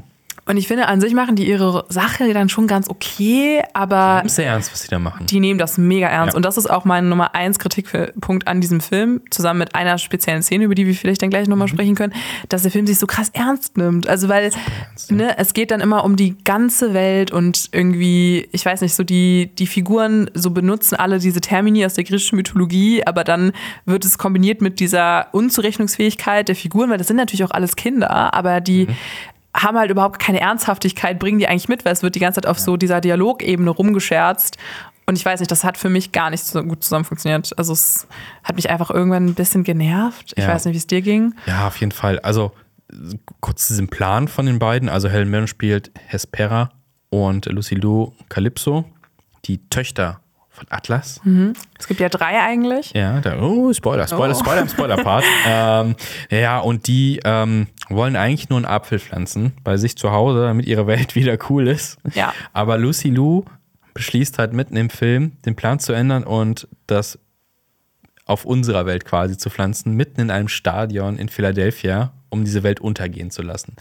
[0.48, 4.36] Und ich finde, an sich machen die ihre Sache dann schon ganz okay, aber Ist
[4.36, 5.26] sehr ernst, was sie da machen.
[5.26, 6.32] die nehmen das mega ernst.
[6.32, 6.36] Ja.
[6.36, 10.42] Und das ist auch mein Nummer eins Kritikpunkt an diesem Film, zusammen mit einer speziellen
[10.42, 11.72] Szene, über die wir vielleicht dann gleich nochmal Mhm.
[11.72, 12.14] sprechen können,
[12.48, 14.08] dass der Film sich so krass ernst nimmt.
[14.08, 14.50] Also weil
[15.10, 19.04] ne, es geht dann immer um die ganze Welt und irgendwie, ich weiß nicht, so
[19.04, 23.52] die, die Figuren so benutzen alle diese Termini aus der griechischen Mythologie, aber dann
[23.84, 28.32] wird es kombiniert mit dieser Unzurechnungsfähigkeit der Figuren, weil das sind natürlich auch alles Kinder,
[28.32, 28.96] aber die Mhm.
[29.58, 32.48] Haben halt überhaupt keine Ernsthaftigkeit, bringen die eigentlich mit, weil es wird die ganze Zeit
[32.50, 34.56] auf so dieser Dialogebene rumgescherzt.
[35.06, 37.56] Und ich weiß nicht, das hat für mich gar nicht so gut zusammen funktioniert.
[37.58, 38.06] Also es
[38.44, 40.34] hat mich einfach irgendwann ein bisschen genervt.
[40.36, 40.50] Ich Ja.
[40.50, 41.34] weiß nicht, wie es dir ging.
[41.46, 42.18] Ja, auf jeden Fall.
[42.20, 42.52] Also
[43.40, 44.88] kurz zu diesem Plan von den beiden.
[44.88, 46.70] Also Helen Mirren spielt Hespera
[47.10, 48.84] und Lucy Liu Calypso,
[49.46, 50.20] die Töchter
[50.58, 51.20] von Atlas.
[51.78, 52.92] Es gibt ja drei eigentlich.
[52.92, 54.38] Ja, da, oh, Spoiler, Spoiler, Oh.
[54.38, 55.24] Spoiler im Spoiler-Part.
[55.46, 55.96] ähm,
[56.30, 60.66] ja, und die ähm, wollen eigentlich nur einen Apfel pflanzen bei sich zu Hause, damit
[60.66, 61.98] ihre Welt wieder cool ist.
[62.14, 62.32] Ja.
[62.52, 63.44] Aber Lucy Liu
[63.94, 67.18] beschließt halt mitten im Film, den Plan zu ändern und das
[68.26, 72.78] auf unserer Welt quasi zu pflanzen, mitten in einem Stadion in Philadelphia, um diese Welt
[72.80, 73.74] untergehen zu lassen.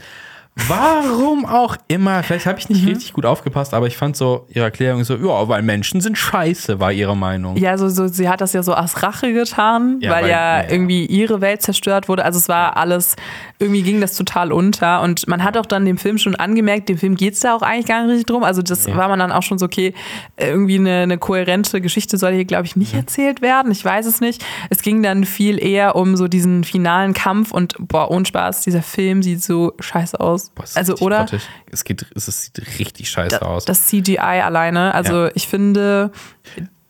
[0.68, 4.66] Warum auch immer, vielleicht habe ich nicht richtig gut aufgepasst, aber ich fand so ihre
[4.66, 7.58] Erklärung so, ja, weil Menschen sind scheiße, war ihre Meinung.
[7.58, 10.58] Ja, so, so, sie hat das ja so aus Rache getan, Ja, weil, weil- ja,
[10.58, 10.70] ja, ja.
[10.72, 12.26] irgendwie ihre Welt zerstört wurde.
[12.26, 13.16] Also es war alles,
[13.60, 15.02] irgendwie ging das total unter.
[15.04, 17.62] Und man hat auch dann dem Film schon angemerkt, dem Film geht es da auch
[17.62, 18.44] eigentlich gar nicht richtig drum.
[18.44, 19.94] Also das war man dann auch schon so, okay,
[20.38, 23.72] irgendwie eine, eine kohärente Geschichte soll hier, glaube ich, nicht erzählt werden.
[23.72, 24.44] Ich weiß es nicht.
[24.70, 28.82] Es ging dann viel eher um so diesen finalen Kampf und boah, ohne Spaß, dieser
[28.82, 30.47] Film sieht so scheiße aus.
[30.56, 31.20] Boah, ist also, oder?
[31.20, 31.42] grottig.
[31.72, 33.66] Es, geht, es, sieht richtig scheiße aus.
[33.66, 34.94] Das CGI alleine.
[34.94, 35.32] Also Ja.
[35.36, 36.12] ich finde,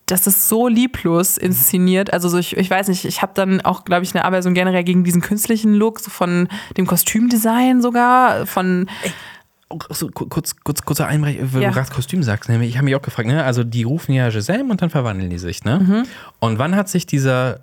[0.06, 2.14] das ist so lieblos inszeniert.
[2.14, 4.84] Also so ich, ich weiß nicht, ich habe dann auch, glaube ich, eine Aversion generell
[4.84, 6.48] gegen diesen künstlichen Look, so von
[6.78, 8.90] dem Kostümdesign sogar, von
[9.70, 11.68] Auch so ku- kurz, kurz, kurzer Einbrech, weil Ja.
[11.70, 12.50] du gerade Kostüm sagst.
[12.50, 12.66] Ne?
[12.66, 13.44] Ich habe mich auch gefragt, ne?
[13.44, 15.66] also die rufen ja Shazam und dann verwandeln die sich.
[15.66, 15.80] Ne?
[15.80, 16.04] Mhm.
[16.40, 17.60] Und wann hat sich dieser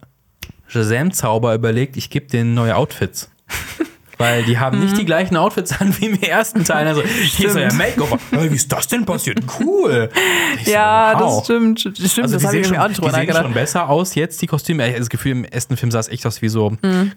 [0.66, 3.30] Shazam-Zauber überlegt, ich gebe denen neue Outfits?
[4.18, 4.84] Weil die haben Mhm.
[4.84, 6.86] nicht die gleichen Outfits an wie im ersten Teil.
[6.86, 8.18] Also, hier ist ja Make-over.
[8.30, 9.38] Hey, wie ist das denn passiert?
[9.60, 10.08] Cool.
[10.58, 11.36] Ich so, ja, wow.
[11.36, 11.80] das stimmt.
[11.80, 13.42] Stimmt, Also das die habe sehen, ich schon, auch nicht die drüber sehen nachgedacht.
[13.44, 14.84] schon besser aus jetzt, die Kostüme.
[14.84, 16.72] Ich habe das Gefühl, im ersten Film sah es echt aus wie so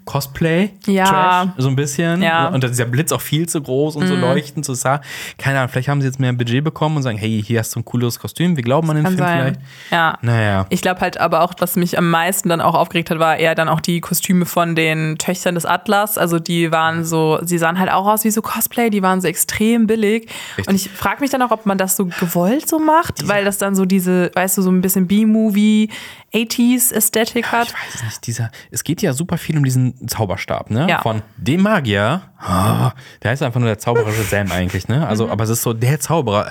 [0.05, 0.71] Cosplay.
[0.87, 0.93] Mhm.
[0.93, 1.05] Ja.
[1.05, 2.21] Trash, so ein bisschen.
[2.21, 2.49] Ja.
[2.49, 2.55] Mhm.
[2.55, 4.65] Und da ist der Blitz auch viel zu groß und so leuchtend.
[4.65, 5.01] So sah.
[5.37, 7.79] Keine Ahnung, vielleicht haben sie jetzt mehr Budget bekommen und sagen, hey, hier hast du
[7.79, 8.55] ein cooles Kostüm.
[8.55, 9.39] Wir glauben an den Film sein.
[9.39, 9.59] vielleicht.
[9.91, 10.17] Ja.
[10.21, 10.65] Naja.
[10.69, 13.55] Ich glaube halt aber auch, was mich am meisten dann auch aufgeregt hat, war eher
[13.55, 16.17] dann auch die Kostüme von den Töchtern des Atlas.
[16.17, 19.21] Also die waren waren so, sie sahen halt auch aus wie so Cosplay, die waren
[19.21, 20.29] so extrem billig.
[20.57, 20.67] Richtig.
[20.67, 23.57] Und ich frage mich dann auch, ob man das so gewollt so macht, weil das
[23.57, 25.89] dann so diese, weißt du, so ein bisschen B-Movie,
[26.33, 27.67] 80s Ästhetik hat.
[27.67, 30.88] Ich weiß es nicht, dieser, es geht ja super viel um diesen Zauberstab, ne?
[30.89, 31.01] Ja.
[31.01, 32.91] Von dem Magier, ah,
[33.23, 34.97] der heißt einfach nur der zauberische Sam eigentlich, ne?
[34.97, 35.03] Mhm.
[35.03, 36.49] Also, aber es ist so der Zauberer.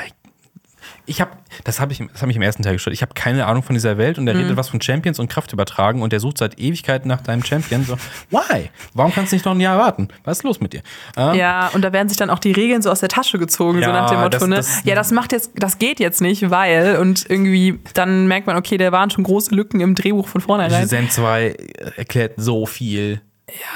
[1.08, 1.30] Ich habe,
[1.64, 2.94] das habe ich, das habe ich im ersten Teil gestellt.
[2.94, 4.42] Ich habe keine Ahnung von dieser Welt und der Mhm.
[4.42, 7.84] redet was von Champions und Kraft übertragen und der sucht seit Ewigkeiten nach deinem Champion.
[7.84, 7.96] So,
[8.30, 8.70] why?
[8.92, 10.08] Warum kannst du nicht noch ein Jahr warten?
[10.24, 10.82] Was ist los mit dir?
[11.16, 13.74] Ähm, Ja, und da werden sich dann auch die Regeln so aus der Tasche gezogen,
[13.78, 14.56] so Ja, nach dem Motto, das- ne?
[14.56, 18.56] das- ja, das macht jetzt, das geht jetzt nicht, weil, und irgendwie, dann merkt man,
[18.56, 20.88] okay, da waren schon große Lücken im Drehbuch von vornherein.
[20.88, 21.56] Zen 2
[21.96, 23.20] erklärt so viel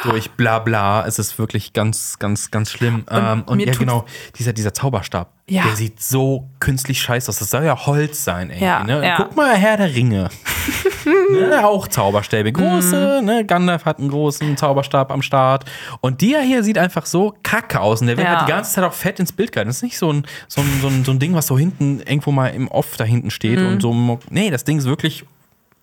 [0.02, 1.04] durch bla bla.
[1.06, 3.04] Es ist wirklich ganz, ganz, ganz schlimm.
[3.10, 4.04] Und, ähm, und ja, genau,
[4.36, 5.62] dieser, dieser Zauberstab, Ja.
[5.64, 7.38] der sieht so künstlich scheiße aus.
[7.38, 8.64] Das soll ja Holz sein, irgendwie.
[8.64, 9.04] Ja, ne?
[9.06, 9.16] ja.
[9.16, 10.28] Guck mal, Herr der Ringe.
[11.32, 12.52] ne, auch Zauberstäbe.
[12.52, 13.44] Große, ne?
[13.44, 15.64] Gandalf hat einen großen Zauberstab am Start.
[16.00, 18.00] Und der hier sieht einfach so kacke aus.
[18.00, 18.38] Und der wird Ja.
[18.38, 19.68] halt die ganze Zeit auch fett ins Bild gehalten.
[19.68, 22.00] Das ist nicht so ein, so ein, so ein, so ein Ding, was so hinten
[22.00, 23.58] irgendwo mal im Off da hinten steht.
[23.58, 23.66] Mhm.
[23.66, 25.24] Und so, nee, das Ding ist wirklich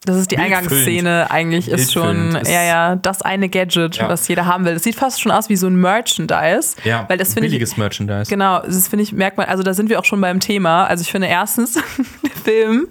[0.05, 0.67] Das ist die Bildfüllend.
[0.71, 4.07] Eigangsszene eigentlich, ist schon, ist- ja, ja, das eine Gadget, Ja.
[4.07, 4.73] was jeder haben will.
[4.75, 6.75] Das sieht fast schon aus wie so ein Merchandise.
[6.85, 8.29] ja, weil das finde ich, billiges Merchandise.
[8.29, 10.85] Genau, das finde ich, merkt man, also da sind wir auch schon beim Thema.
[10.85, 11.73] Also ich finde erstens,
[12.23, 12.87] der Film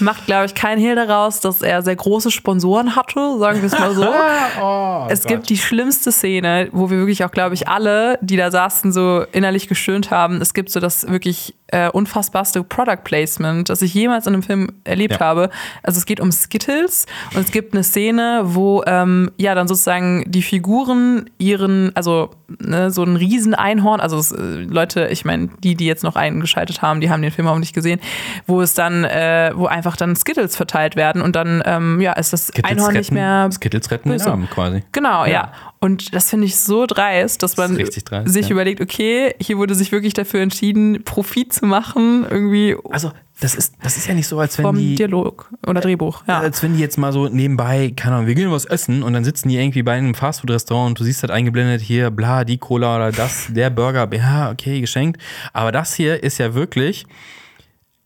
[0.00, 3.78] macht, glaube ich, keinen Hehl daraus, dass er sehr große Sponsoren hatte, sagen wir es
[3.78, 4.06] mal so.
[4.62, 8.50] Oh, es gibt die schlimmste Szene, wo wir wirklich auch, glaube ich, alle, die da
[8.50, 10.40] saßen, so innerlich gestöhnt haben.
[10.40, 14.68] Es gibt so das wirklich äh, unfassbarste Product Placement, das ich jemals in einem Film
[14.84, 15.20] erlebt Ja.
[15.20, 15.50] habe.
[15.82, 20.24] Also es geht um Skittles und es gibt eine Szene, wo ähm, ja dann sozusagen
[20.30, 25.74] die Figuren ihren, also ne, so ein Rieseneinhorn, also es, äh, Leute, ich meine, die,
[25.74, 28.00] die jetzt noch eingeschaltet haben, die haben den Film auch nicht gesehen,
[28.46, 32.32] wo es dann, äh, wo einfach dann Skittles verteilt werden und dann ähm, ja ist
[32.32, 34.30] das Skittles Einhorn nicht retten, mehr Skittles retten böse.
[34.30, 34.84] Abend quasi.
[34.92, 35.30] Genau, ja.
[35.32, 35.52] Ja.
[35.78, 38.52] Und das finde ich so dreist, dass man richtig dreist, sich ja.
[38.52, 43.74] überlegt, okay, hier wurde sich wirklich dafür entschieden, Profit zu machen, irgendwie Also, das ist,
[43.82, 44.94] das ist ja nicht so, als wenn vom die.
[44.94, 46.22] Dialog oder Drehbuch.
[46.26, 46.38] Ja.
[46.40, 49.24] Als wenn die jetzt mal so nebenbei, keine Ahnung, wir gehen was essen und dann
[49.24, 52.96] sitzen die irgendwie bei einem Fastfood-Restaurant und du siehst halt eingeblendet hier, bla, die Cola
[52.96, 55.20] oder das, der Burger, ja, okay, geschenkt.
[55.52, 57.04] Aber das hier ist ja wirklich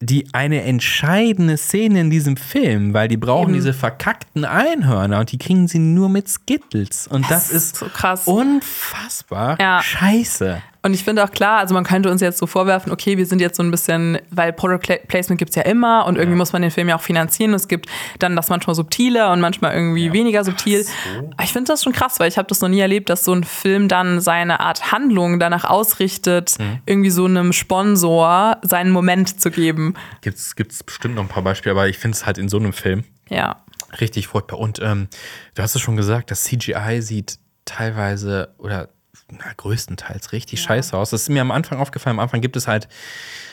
[0.03, 5.37] die eine entscheidende Szene in diesem Film, weil die brauchen diese verkackten Einhörner und die
[5.37, 7.07] kriegen sie nur mit Skittles.
[7.07, 8.27] Und das, Das ist ist so krass.
[8.27, 9.83] unfassbar Ja.
[9.83, 10.63] scheiße.
[10.83, 13.41] Und ich finde auch klar, also man könnte uns jetzt so vorwerfen, okay, wir sind
[13.41, 16.53] jetzt so ein bisschen, weil Product Pla- Placement gibt es ja immer und irgendwie muss
[16.55, 17.53] man den Film ja auch finanzieren.
[17.53, 17.87] Es gibt
[18.19, 20.87] dann das manchmal subtiler und manchmal irgendwie weniger subtil.
[21.35, 23.35] Aber ich finde das schon krass, weil ich habe das noch nie erlebt, dass so
[23.35, 26.57] ein Film dann seine Art Handlung danach ausrichtet,
[26.87, 29.95] irgendwie so einem Sponsor seinen Moment zu geben.
[30.23, 32.73] Gibt's, gibt's bestimmt noch ein paar Beispiele, aber ich finde es halt in so einem
[32.73, 33.57] Film Ja.
[34.01, 34.59] richtig furchtbar.
[34.59, 35.09] Und ähm,
[35.55, 38.89] du hast es schon gesagt, das CGI sieht teilweise oder
[39.33, 41.11] na, größtenteils richtig scheiße aus.
[41.11, 42.17] Das ist mir am Anfang aufgefallen.
[42.17, 42.89] Am Anfang gibt es halt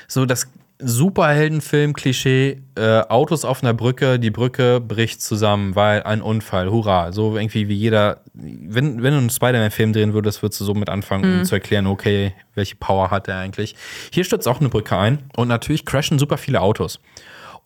[0.07, 0.47] so das
[0.79, 7.11] Superheldenfilm-Klischee, äh, Autos auf einer Brücke, die Brücke bricht zusammen, weil ein Unfall, hurra.
[7.11, 10.89] So irgendwie wie jeder, wenn, wenn du einen Spider-Man-Film drehen würdest, würdest du so mit
[10.89, 13.75] anfangen, um zu erklären, okay, welche Power hat er eigentlich.
[14.11, 16.99] Hier stürzt auch eine Brücke ein und natürlich crashen super viele Autos.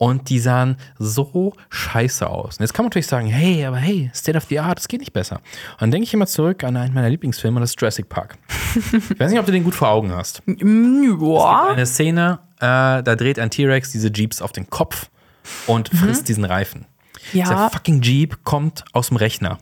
[0.01, 2.57] Und die sahen so scheiße aus.
[2.57, 4.99] Und jetzt kann man natürlich sagen, hey, aber hey, State of the Art, es geht
[4.99, 5.35] nicht besser.
[5.73, 8.35] Und dann denke ich immer zurück an einen meiner Lieblingsfilme, das ist Jurassic Park.
[8.75, 10.41] ich weiß nicht, ob du den gut vor Augen hast.
[10.47, 11.67] Ja.
[11.69, 15.11] Eine Szene, äh, da dreht ein T-Rex diese Jeeps auf den Kopf
[15.67, 16.87] und frisst diesen Reifen.
[17.31, 17.43] Ja.
[17.43, 19.59] Dieser fucking Jeep kommt aus dem Rechner.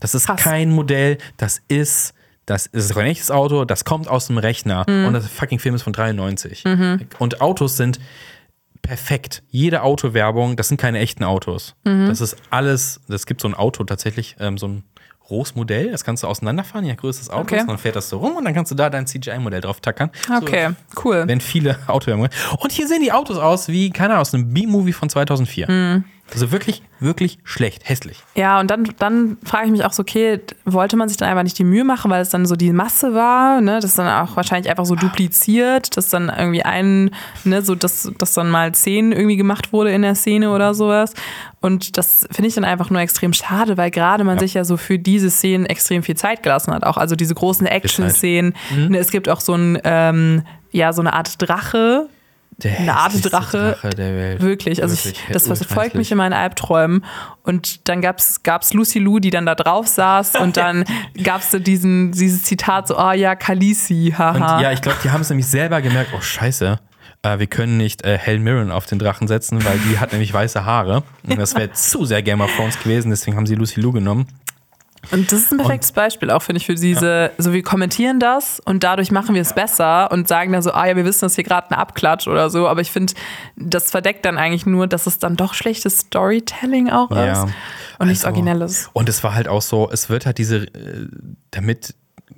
[0.00, 0.40] Das ist Krass.
[0.40, 2.14] kein Modell, das ist,
[2.46, 4.86] das ist ein echtes Auto, das kommt aus dem Rechner.
[4.88, 6.64] Und das fucking Film ist von 93.
[7.18, 8.00] Und Autos sind
[8.84, 9.42] perfekt.
[9.50, 11.74] Jede Autowerbung, das sind keine echten Autos.
[11.84, 14.84] Das ist alles, das gibt so ein Auto tatsächlich, ähm, so ein
[15.26, 17.56] Großmodell, das kannst du auseinanderfahren, ja, größtes Auto Okay.
[17.56, 19.80] ist, und dann fährt das so rum und dann kannst du da dein CGI-Modell drauf
[19.80, 20.10] tackern.
[20.36, 21.24] Okay, So, cool.
[21.26, 22.30] wenn viele Autowerbungen.
[22.58, 25.70] Und hier sehen die Autos aus wie, keine Ahnung, aus einem B-Movie von 2004.
[25.70, 26.04] Mhm.
[26.32, 28.18] Also wirklich, wirklich schlecht, hässlich.
[28.34, 31.42] Ja, und dann, dann frage ich mich auch so, okay, wollte man sich dann einfach
[31.44, 34.34] nicht die Mühe machen, weil es dann so die Masse war, ne, das dann auch
[34.34, 37.10] wahrscheinlich einfach so dupliziert, dass dann irgendwie ein,
[37.44, 41.12] ne, so dass, dass dann mal zehn irgendwie gemacht wurde in der Szene oder sowas.
[41.60, 44.40] Und das finde ich dann einfach nur extrem schade, weil gerade man Ja.
[44.40, 46.84] sich ja so für diese Szenen extrem viel Zeit gelassen hat.
[46.84, 48.54] Auch also diese großen Action-Szenen.
[48.88, 52.08] Ne, es gibt auch so ein, ähm, ja, so eine Art Drache,
[52.58, 53.76] Der Eine Art hässlichste Drache.
[53.96, 54.40] der Welt.
[54.40, 57.04] Wirklich, also ich, das verfolgt mich in meinen Albträumen.
[57.42, 60.84] Und dann gab's gab's Lucy Lou, die dann da drauf saß und dann
[61.22, 64.56] gab's so diesen, dieses Zitat so, oh ja, Khaleesi, haha.
[64.56, 66.78] Und ja, ich glaube, die haben es nämlich selber gemerkt, oh scheiße,
[67.22, 70.32] äh, wir können nicht äh, Helen Mirren auf den Drachen setzen, weil die hat nämlich
[70.32, 71.02] weiße Haare.
[71.24, 74.26] Und das wäre zu sehr Game of Thrones gewesen, deswegen haben sie Lucy Lou genommen.
[75.10, 78.60] Und das ist ein perfektes Beispiel auch, finde ich, für diese, so wir kommentieren das
[78.60, 81.34] und dadurch machen wir es besser und sagen dann so, ah ja, wir wissen, dass
[81.34, 83.12] hier gerade ein Abklatsch oder so, aber ich finde,
[83.56, 87.44] das verdeckt dann eigentlich nur, dass es dann doch schlechtes Storytelling auch Ja.
[87.44, 87.52] ist
[87.98, 88.90] und nichts Also, Originelles.
[88.92, 91.08] Und es war halt auch so, es wird halt diese, äh,
[91.50, 91.94] damit,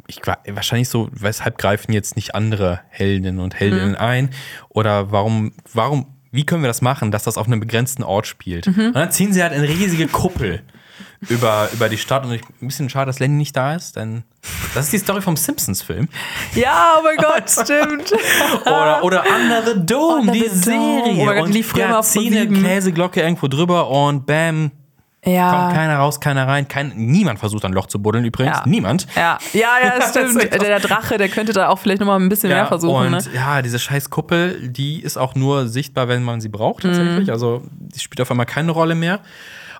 [0.09, 3.97] ich wahrscheinlich so, weshalb greifen jetzt nicht andere Heldinnen und Heldinnen Mhm.
[3.97, 4.31] ein?
[4.69, 8.67] Oder warum, warum, wie können wir das machen, dass das auf einem begrenzten Ort spielt?
[8.67, 8.87] Mhm.
[8.89, 10.63] Und dann ziehen sie halt eine riesige Kuppel
[11.29, 14.23] über, über die Stadt und ich, ein bisschen schade, dass Lenny nicht da ist, denn
[14.75, 16.09] das ist die Story vom Simpsons-Film.
[16.55, 18.13] Ja, oh mein Gott, stimmt.
[18.63, 21.03] Oder, oder Under the Dome, Under die the Dome.
[21.03, 21.03] Serie.
[21.23, 22.63] Oh mein Gott, und die lief früher mal ProSieben.
[22.63, 24.71] Käseglocke irgendwo drüber und bam,
[25.23, 25.73] kommt Ja.
[25.73, 26.69] keiner raus, keiner rein.
[26.69, 28.59] Kein, niemand versucht ein Loch zu buddeln übrigens.
[28.59, 28.63] Ja.
[28.67, 29.07] Niemand.
[29.17, 30.43] Ja, ja, ja, das Das stimmt.
[30.53, 33.07] echt der, Drache, der könnte da auch vielleicht nochmal ein bisschen mehr versuchen.
[33.07, 33.23] und Ne?
[33.35, 36.89] ja, diese scheiß Kuppel, die ist auch nur sichtbar, wenn man sie braucht Mhm.
[36.93, 37.31] tatsächlich.
[37.33, 39.19] Also die spielt auf einmal keine Rolle mehr.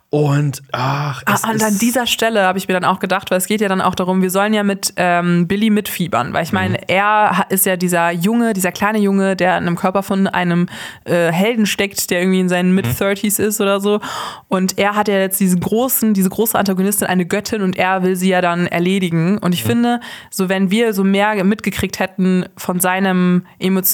[0.09, 3.39] Und ach, es Ah, und an dieser Stelle habe ich mir dann auch gedacht, weil
[3.39, 6.53] es geht ja dann auch darum, wir sollen ja mit ähm, Billy mitfiebern, weil ich
[6.53, 6.59] Mhm.
[6.59, 10.29] meine, er ha- ist ja dieser Junge, dieser kleine Junge, der in einem Körper von
[10.29, 10.69] einem
[11.05, 12.77] äh, Helden steckt, der irgendwie in seinen Mhm.
[12.77, 14.01] Mid-30s ist oder so.
[14.49, 18.15] Und er hat ja jetzt diesen großen, diese große Antagonistin, eine Göttin, und er will
[18.15, 19.39] sie ja dann erledigen.
[19.39, 19.99] Und ich finde,
[20.31, 23.45] so wenn wir so mehr mitgekriegt hätten von seinem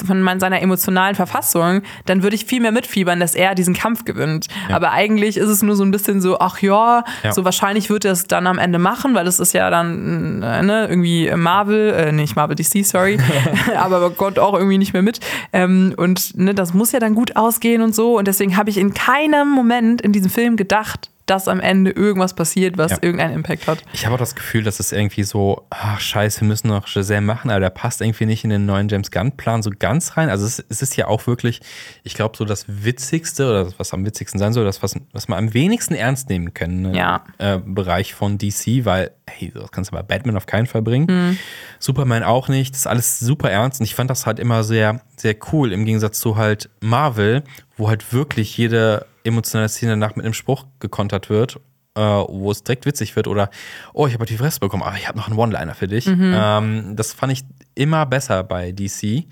[0.05, 4.47] von seiner emotionalen Verfassung, dann würde ich viel mehr mitfiebern, dass er diesen Kampf gewinnt.
[4.69, 7.31] Aber eigentlich ist es nur so ein bisschen so, ach ja, Ja.
[7.33, 10.61] so wahrscheinlich wird er es dann am Ende machen, weil es ist ja dann äh,
[10.63, 13.17] ne, irgendwie Marvel, äh, nicht Marvel DC, sorry,
[13.77, 15.19] aber Gott auch irgendwie nicht mehr mit.
[15.51, 18.17] Ähm, und ne, das muss ja dann gut ausgehen und so.
[18.17, 22.33] Und deswegen habe ich in keinem Moment in diesem Film gedacht, dass am Ende irgendwas
[22.35, 22.97] passiert, was Ja.
[23.01, 23.83] irgendeinen Impact hat.
[23.93, 27.25] Ich habe auch das Gefühl, dass es irgendwie so, ach scheiße, wir müssen noch Shazam
[27.25, 30.29] machen, aber der passt irgendwie nicht in den neuen James Gunn-Plan so ganz rein.
[30.29, 31.61] Also es, es ist ja auch wirklich,
[32.03, 35.27] ich glaube, so das Witzigste oder das, was am witzigsten sein soll, das, was, was
[35.27, 37.23] man am wenigsten ernst nehmen können, ne, Ja.
[37.37, 41.07] äh, Bereich von DC, weil, hey, das kannst du bei Batman auf keinen Fall bringen.
[41.09, 41.37] Mhm.
[41.79, 42.73] Superman auch nicht.
[42.73, 45.85] Das ist alles super ernst und ich fand das halt immer sehr, sehr cool im
[45.85, 47.43] Gegensatz zu halt Marvel,
[47.83, 51.59] wo halt wirklich jede emotionale Szene danach mit einem Spruch gekontert wird,
[51.95, 53.49] äh, wo es direkt witzig wird oder,
[53.91, 56.07] oh, ich habe die Fresse bekommen, aber ich habe noch einen One-Liner für dich.
[56.07, 57.43] Ähm, das fand ich
[57.75, 59.25] immer besser bei DC.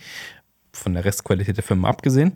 [0.73, 2.33] Von der Restqualität der Filme abgesehen.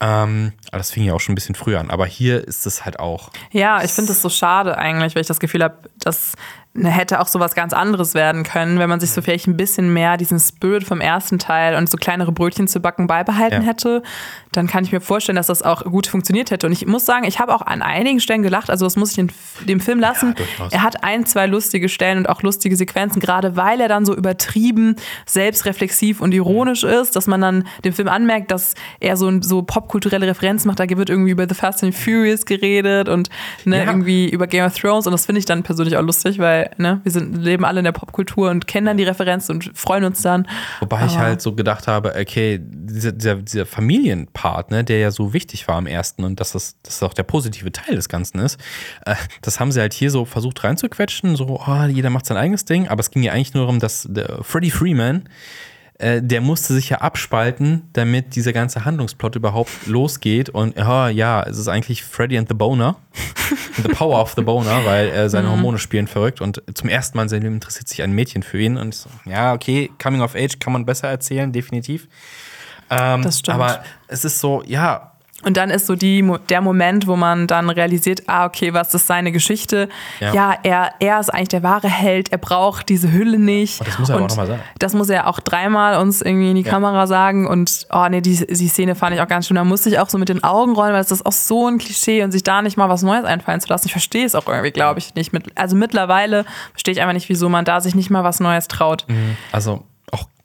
[0.00, 1.90] Ähm, aber das fing ja auch schon ein bisschen früher an.
[1.90, 3.30] Aber hier ist es halt auch.
[3.50, 6.32] Ja, ich finde das so schade eigentlich, weil ich das Gefühl habe, das
[6.80, 10.16] hätte auch sowas ganz anderes werden können, wenn man sich so vielleicht ein bisschen mehr
[10.16, 13.68] diesen Spirit vom ersten Teil und so kleinere Brötchen zu backen beibehalten Ja.
[13.68, 14.04] hätte.
[14.52, 16.68] Dann kann ich mir vorstellen, dass das auch gut funktioniert hätte.
[16.68, 18.70] Und ich muss sagen, ich habe auch an einigen Stellen gelacht.
[18.70, 19.32] Also das muss ich den,
[19.66, 20.36] dem Film lassen.
[20.36, 20.72] durchaus.
[20.72, 24.14] er hat ein, zwei lustige Stellen und auch lustige Sequenzen, gerade weil er dann so
[24.14, 24.94] übertrieben,
[25.26, 30.26] selbstreflexiv und ironisch ist, dass man dann dem Film anmerkt, dass er so, so popkulturelle
[30.28, 30.80] Referenzen macht.
[30.80, 33.28] Da wird irgendwie über The Fast and Furious geredet und
[33.64, 33.84] ne, Ja.
[33.84, 35.06] irgendwie über Game of Thrones.
[35.06, 37.84] Und das finde ich dann persönlich auch lustig, weil ne, wir sind, leben alle in
[37.84, 40.46] der Popkultur und kennen dann die Referenzen und freuen uns dann.
[40.80, 45.10] Wobei ich Aber- halt so gedacht habe, okay, dieser, dieser, dieser Familienpart, ne, der ja
[45.10, 48.38] so wichtig war im ersten und dass das, das auch der positive Teil des Ganzen
[48.38, 48.60] ist,
[49.06, 52.64] äh, das haben sie halt hier so versucht reinzuquetschen, so, oh, jeder macht sein eigenes
[52.64, 54.08] Ding, aber es ging ja eigentlich nur darum, dass
[54.42, 55.24] Freddie Freeman,
[56.00, 61.42] äh, der musste sich ja abspalten, damit dieser ganze Handlungsplot überhaupt losgeht und oh, ja,
[61.42, 62.96] es ist eigentlich Freddy and the Boner.
[63.76, 65.52] The Power of the Boner, weil äh, seine Mhm.
[65.52, 68.60] Hormone spielen verrückt und zum ersten Mal in seinem Leben interessiert sich ein Mädchen für
[68.60, 72.08] ihn und so, ja, okay, Coming of Age kann man besser erzählen, definitiv.
[72.90, 73.54] Ähm, Das stimmt.
[73.56, 75.09] Aber es ist so, ja,
[75.42, 79.06] Und dann ist so die, der Moment, wo man dann realisiert, ah, okay, was ist
[79.06, 79.88] seine Geschichte?
[80.20, 80.32] Ja.
[80.34, 83.80] Ja, er, er ist eigentlich der wahre Held, er braucht diese Hülle nicht.
[83.80, 84.62] Und das muss er Und auch noch mal sagen.
[84.78, 86.70] Das muss er auch dreimal uns irgendwie in die Ja.
[86.70, 87.46] Kamera sagen.
[87.46, 89.54] Und oh nee, die, die Szene fand ich auch ganz schön.
[89.54, 91.78] Da musste ich auch so mit den Augen rollen, weil es ist auch so ein
[91.78, 93.86] Klischee und sich da nicht mal was Neues einfallen zu lassen.
[93.86, 95.32] Ich verstehe es auch irgendwie, glaube ich, nicht.
[95.54, 99.06] Also mittlerweile verstehe ich einfach nicht, wieso man da sich nicht mal was Neues traut.
[99.52, 99.89] also auch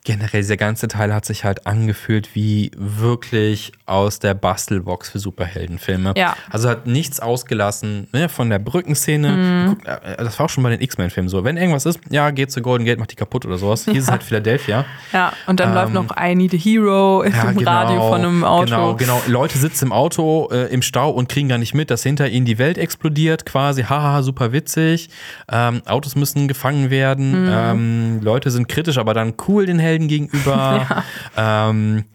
[0.05, 6.13] generell dieser ganze Teil hat sich halt angefühlt wie wirklich aus der Bastelbox für Superheldenfilme.
[6.15, 6.37] Ja.
[6.49, 9.75] Also hat nichts ausgelassen ne, von der Brückenszene.
[9.75, 11.43] Guck, äh, das war auch schon bei den X-Men-Filmen so.
[11.43, 13.85] Wenn irgendwas ist, ja, geht zu Golden Gate, macht die kaputt oder sowas.
[13.85, 14.85] Hier ist es halt Philadelphia.
[15.11, 18.21] Ja, und dann Ähm, läuft noch I Need a Hero im Ja, genau, Radio von
[18.21, 18.65] einem Auto.
[18.65, 19.21] Genau, genau.
[19.27, 22.45] Leute sitzen im Auto äh, im Stau und kriegen gar nicht mit, dass hinter ihnen
[22.45, 23.83] die Welt explodiert, quasi.
[23.83, 25.09] Haha, super witzig.
[25.51, 27.45] Ähm, Autos müssen gefangen werden.
[27.45, 27.51] Mhm.
[27.51, 31.03] Ähm, Leute sind kritisch, aber dann cool den Helden gegenüber.
[31.37, 32.05] Ähm,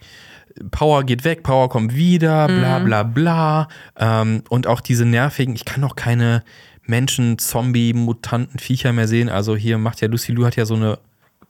[0.71, 2.85] Power geht weg, Power kommt wieder, bla Mhm.
[2.85, 3.69] bla bla.
[3.99, 6.43] Ähm, und auch diese nervigen, ich kann auch keine
[6.85, 9.29] Menschen, Zombie, Mutanten, Viecher mehr sehen.
[9.29, 10.99] Also hier macht ja Lucy Lou hat ja so eine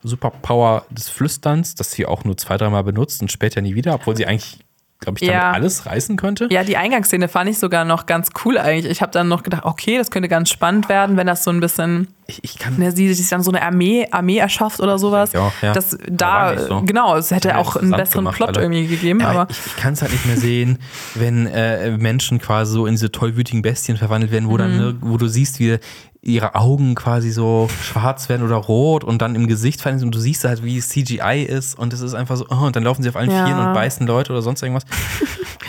[0.03, 4.17] Superpower des Flüsterns, das sie auch nur zwei, dreimal benutzt und später nie wieder, obwohl
[4.17, 4.59] sie eigentlich
[5.01, 5.53] glaube ich, damit Ja.
[5.53, 6.49] alles reißen könnte.
[6.51, 8.91] Ja, die Eingangsszene fand ich sogar noch ganz cool eigentlich.
[8.93, 11.59] Ich habe dann noch gedacht, okay, das könnte ganz spannend werden, wenn das so ein
[11.61, 12.77] bisschen, Ich, ich kann.
[12.79, 15.35] ne, sie sich dann so eine Armee, Armee erschafft oder sowas.
[15.35, 15.73] auch, ja.
[15.73, 16.83] Das da, so.
[16.83, 18.63] genau, es hätte Ja, auch einen besseren gemacht, Plot alle.
[18.67, 20.79] irgendwie gegeben, Ja, aber ich, ich kann es halt nicht mehr sehen,
[21.15, 24.79] wenn äh, Menschen quasi so in diese tollwütigen Bestien verwandelt werden, wo dann, Mhm.
[24.79, 25.79] ne, wo du siehst, wie
[26.23, 30.19] ihre Augen quasi so schwarz werden oder rot und dann im Gesicht fallen und du
[30.19, 33.09] siehst halt, wie CGI ist und es ist einfach so, oh, und dann laufen sie
[33.09, 33.47] auf allen Ja.
[33.47, 34.85] Vieren und beißen Leute oder sonst irgendwas.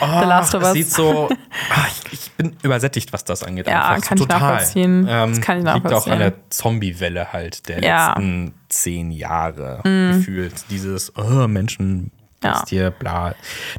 [0.00, 3.68] Oh, es sieht so, ah, ich, ich bin übersättigt, was das angeht.
[3.68, 4.08] Ja, einfach.
[4.08, 5.06] kann ich nachvollziehen.
[5.08, 6.12] Ähm, Das kann ich Liegt auch nachvollziehen.
[6.14, 8.08] an der Zombie-Welle halt der Ja.
[8.08, 10.54] letzten zehn Jahre gefühlt.
[10.70, 12.10] Dieses oh, Menschen,
[12.42, 12.52] Ja.
[12.52, 13.34] Bestie, bla,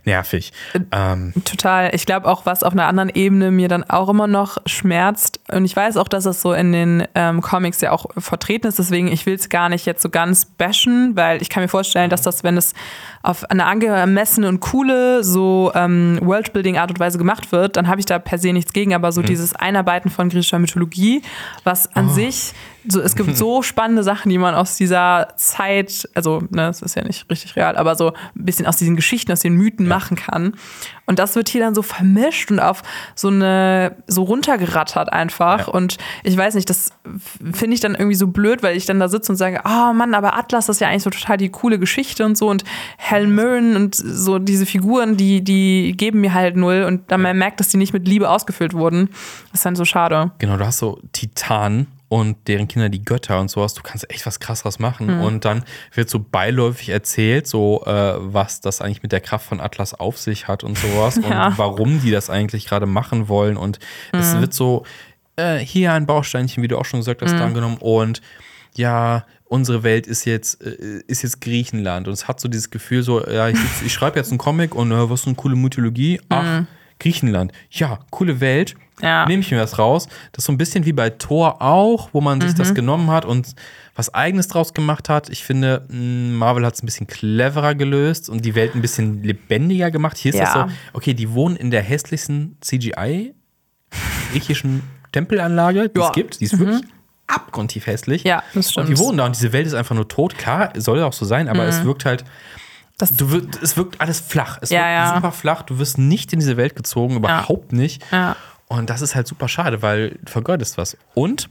[0.06, 0.54] nervig.
[0.92, 1.94] Ähm, Total.
[1.94, 5.40] Ich glaube auch, was auf einer anderen Ebene mir dann auch immer noch schmerzt.
[5.52, 8.80] Und ich weiß auch, dass es so in den ähm, Comics ja auch vertreten ist.
[8.80, 12.10] Deswegen, ich will es gar nicht jetzt so ganz bashen, weil ich kann mir vorstellen,
[12.10, 12.74] dass das, wenn es
[13.22, 18.06] auf eine angemessene und coole, so ähm, Worldbuilding-Art und Weise gemacht wird, dann habe ich
[18.06, 18.94] da per se nichts gegen.
[18.94, 21.22] Aber so dieses Einarbeiten von griechischer Mythologie,
[21.64, 22.54] was an sich,
[22.88, 26.96] so, es gibt so spannende Sachen, die man aus dieser Zeit, also, ne, es ist
[26.96, 30.18] ja nicht richtig real, aber so ein bisschen aus diesen Geschichten, aus den Mythen machen
[30.18, 30.56] kann.
[31.06, 32.82] Und das wird hier dann so vermischt und auf
[33.14, 35.68] so eine, so runtergerattert einfach.
[35.68, 35.74] Ja.
[35.74, 36.92] Und ich weiß nicht, das
[37.52, 40.14] finde ich dann irgendwie so blöd, weil ich dann da sitze und sage, oh Mann,
[40.14, 42.64] aber Atlas ist ja eigentlich so total die coole Geschichte und so und
[42.98, 47.38] Helen Mirren und so diese Figuren, die, die geben mir halt null und dann man
[47.38, 49.10] merkt, dass die nicht mit Liebe ausgefüllt wurden.
[49.52, 50.32] Das ist dann so schade.
[50.40, 53.74] genau, du hast so Titanen und deren Kinder die Götter und sowas.
[53.74, 55.08] Du kannst echt was krasseres machen.
[55.08, 55.22] Mhm.
[55.24, 55.64] Und dann
[55.96, 60.20] wird so beiläufig erzählt, so äh, was das eigentlich mit der Kraft von Atlas auf
[60.20, 61.48] sich hat und sowas Ja.
[61.48, 63.58] und warum die das eigentlich gerade machen wollen.
[63.58, 63.80] Und
[64.12, 64.86] es wird so
[65.38, 68.22] äh, hier ein Bausteinchen, wie du auch schon gesagt hast, drangenommen und
[68.76, 73.02] ja, unsere Welt ist jetzt, äh, ist jetzt Griechenland und es hat so dieses Gefühl
[73.02, 76.22] so, ja, ich, ich schreibe jetzt einen Comic und äh, was ist eine coole Mythologie?
[76.30, 76.66] Ach,
[77.00, 77.54] Griechenland.
[77.72, 78.76] Ja, coole Welt.
[79.02, 79.26] Ja.
[79.26, 80.08] Nehme ich mir was raus.
[80.32, 82.58] Das ist so ein bisschen wie bei Thor auch, wo man sich Mhm.
[82.58, 83.56] das genommen hat und
[83.96, 85.30] was Eigenes draus gemacht hat.
[85.30, 89.24] Ich finde, mh, Marvel hat es ein bisschen cleverer gelöst und die Welt ein bisschen
[89.24, 90.18] lebendiger gemacht.
[90.18, 90.68] Hier ist das Ja.
[90.68, 93.34] so, okay, die wohnen in der hässlichsten CGI
[94.32, 96.06] griechischen Tempelanlage, die Ja.
[96.06, 96.10] Mhm.
[96.10, 96.40] es gibt.
[96.40, 96.82] Die ist wirklich
[97.28, 98.24] abgrundtief hässlich.
[98.24, 98.90] Ja, das Und stimmt.
[98.90, 100.38] die wohnen da und diese Welt ist einfach nur tot.
[100.38, 102.28] Klar, soll auch so sein, aber es wirkt halt, Mhm.
[103.00, 104.60] Das, du wirkt, es wirkt alles flach.
[104.62, 105.16] Es Ja, wirkt ja.
[105.16, 105.64] super flach.
[105.64, 108.04] Du wirst nicht in diese Welt gezogen, überhaupt nicht.
[108.12, 108.36] Ja.
[108.68, 110.98] Und das ist halt super schade, weil du vergeudest was.
[111.14, 111.50] Und,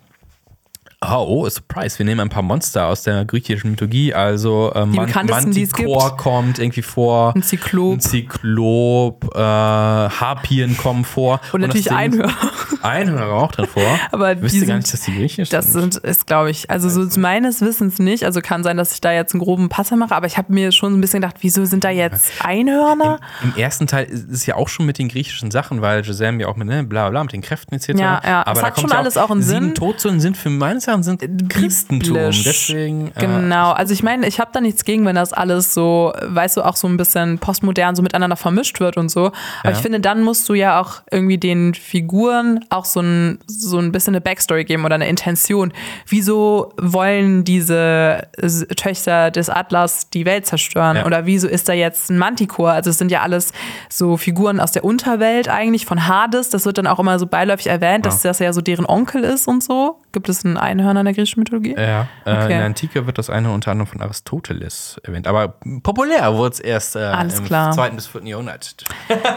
[1.04, 4.14] oh, oh, Surprise, wir nehmen ein paar Monster aus der griechischen Mythologie.
[4.14, 7.34] Also ähm, Man- Manticore kommt irgendwie vor.
[7.34, 7.94] Ein Zyklop.
[7.94, 11.40] Ein Zyklop, äh, Harpien kommen vor.
[11.52, 12.34] Und natürlich das Ding- Einhörner.
[12.82, 13.82] Einhörner auch drin vor.
[14.12, 15.94] Aber ich wüsste gar sind- nicht, dass die griechisch Das sind.
[15.94, 18.24] sind, ist, glaube ich, also so meines Wissens nicht.
[18.24, 20.72] Also kann sein, dass ich da jetzt einen groben Passer mache, aber ich habe mir
[20.72, 23.18] schon ein bisschen gedacht, wieso sind da jetzt Einhörner?
[23.42, 26.48] Im ersten Teil ist es ja auch schon mit den griechischen Sachen, weil Giselle ja
[26.48, 27.88] auch mit, ne, bla bla, mit den Kräften etc.
[27.90, 28.42] Ja, ja.
[28.46, 29.74] Aber Es da hat kommt schon ja alles auch einen sieben Sinn.
[29.74, 32.16] Todsünden sind für meines Erachtens sind Christentum.
[32.16, 33.12] Deswegen.
[33.18, 36.62] Genau, also ich meine, ich habe da nichts gegen, wenn das alles so, weißt du,
[36.62, 39.26] auch so ein bisschen postmodern so miteinander vermischt wird und so.
[39.26, 39.70] Aber Ja.
[39.70, 43.92] ich finde, dann musst du ja auch irgendwie den Figuren auch so ein, so ein
[43.92, 45.72] bisschen eine Backstory geben oder eine Intention.
[46.06, 48.28] Wieso wollen diese
[48.76, 50.96] Töchter des Atlas die Welt zerstören?
[50.96, 51.06] Ja.
[51.06, 52.72] Oder wieso ist da jetzt ein Manticore?
[52.72, 53.52] Also es sind ja alles
[53.88, 56.50] so Figuren aus der Unterwelt eigentlich, von Hades.
[56.50, 59.46] Das wird dann auch immer so beiläufig erwähnt, dass das ja so deren Onkel ist
[59.46, 59.98] und so.
[60.12, 61.74] Gibt es einen Einhörner in der griechischen Mythologie?
[61.78, 62.42] Ja, äh, Okay.
[62.42, 65.26] in der Antike wird das eine unter anderem von Aristoteles erwähnt.
[65.26, 67.72] Aber populär wurde es erst äh, im klar.
[67.72, 68.74] zweiten bis vierten Jahrhundert.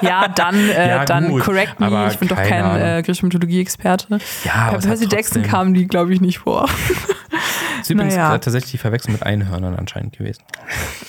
[0.02, 2.08] Ja, dann, äh, Ja, dann gut, correct me.
[2.12, 4.20] Ich bin doch kein äh, griechische Mythologie-Experte.
[4.44, 6.68] Ja, Bei Percy Jackson kamen die, glaube ich, nicht vor.
[7.82, 8.36] Ist übrigens Naja.
[8.36, 10.42] äh, tatsächlich die Verwechslung mit Einhörnern anscheinend gewesen.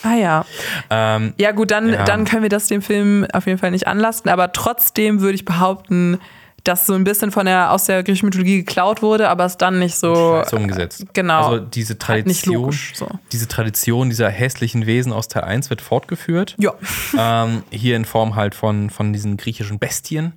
[0.02, 0.44] ah ja.
[0.90, 2.04] Ähm, Ja, gut, dann, Ja.
[2.04, 4.30] dann können wir das dem Film auf jeden Fall nicht anlasten.
[4.30, 6.18] Aber trotzdem würde ich behaupten,
[6.66, 9.78] dass so ein bisschen von der, aus der griechischen Mythologie geklaut wurde, aber es dann
[9.78, 10.14] nicht so.
[10.14, 11.04] Scheiße umgesetzt.
[11.12, 11.46] Genau.
[11.52, 13.08] Also diese Halt Tradition, logisch, so.
[13.32, 16.56] diese Tradition dieser hässlichen Wesen aus Teil 1 wird fortgeführt.
[16.58, 16.74] Ja.
[17.18, 20.34] ähm, hier in Form halt von, von diesen griechischen Bestien.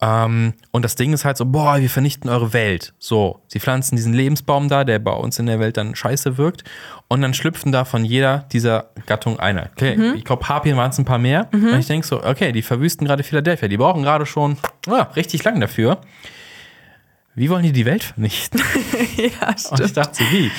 [0.00, 2.94] Ähm, und das Ding ist halt so, boah, wir vernichten eure Welt.
[2.98, 6.62] So, sie pflanzen diesen Lebensbaum da, der bei uns in der Welt dann scheiße wirkt.
[7.08, 9.70] Und dann schlüpfen da von jeder dieser Gattung einer.
[9.74, 10.14] Okay, Mhm.
[10.16, 11.48] ich glaube, Harpien waren es ein paar mehr.
[11.52, 13.66] Und ich denke so, okay, die verwüsten gerade Philadelphia.
[13.66, 14.56] Die brauchen gerade schon
[14.86, 15.98] ja, richtig lang dafür.
[17.34, 18.60] Wie wollen die die Welt vernichten?
[19.16, 19.80] ja, Und stimmt.
[19.80, 20.50] ich dachte so, wie?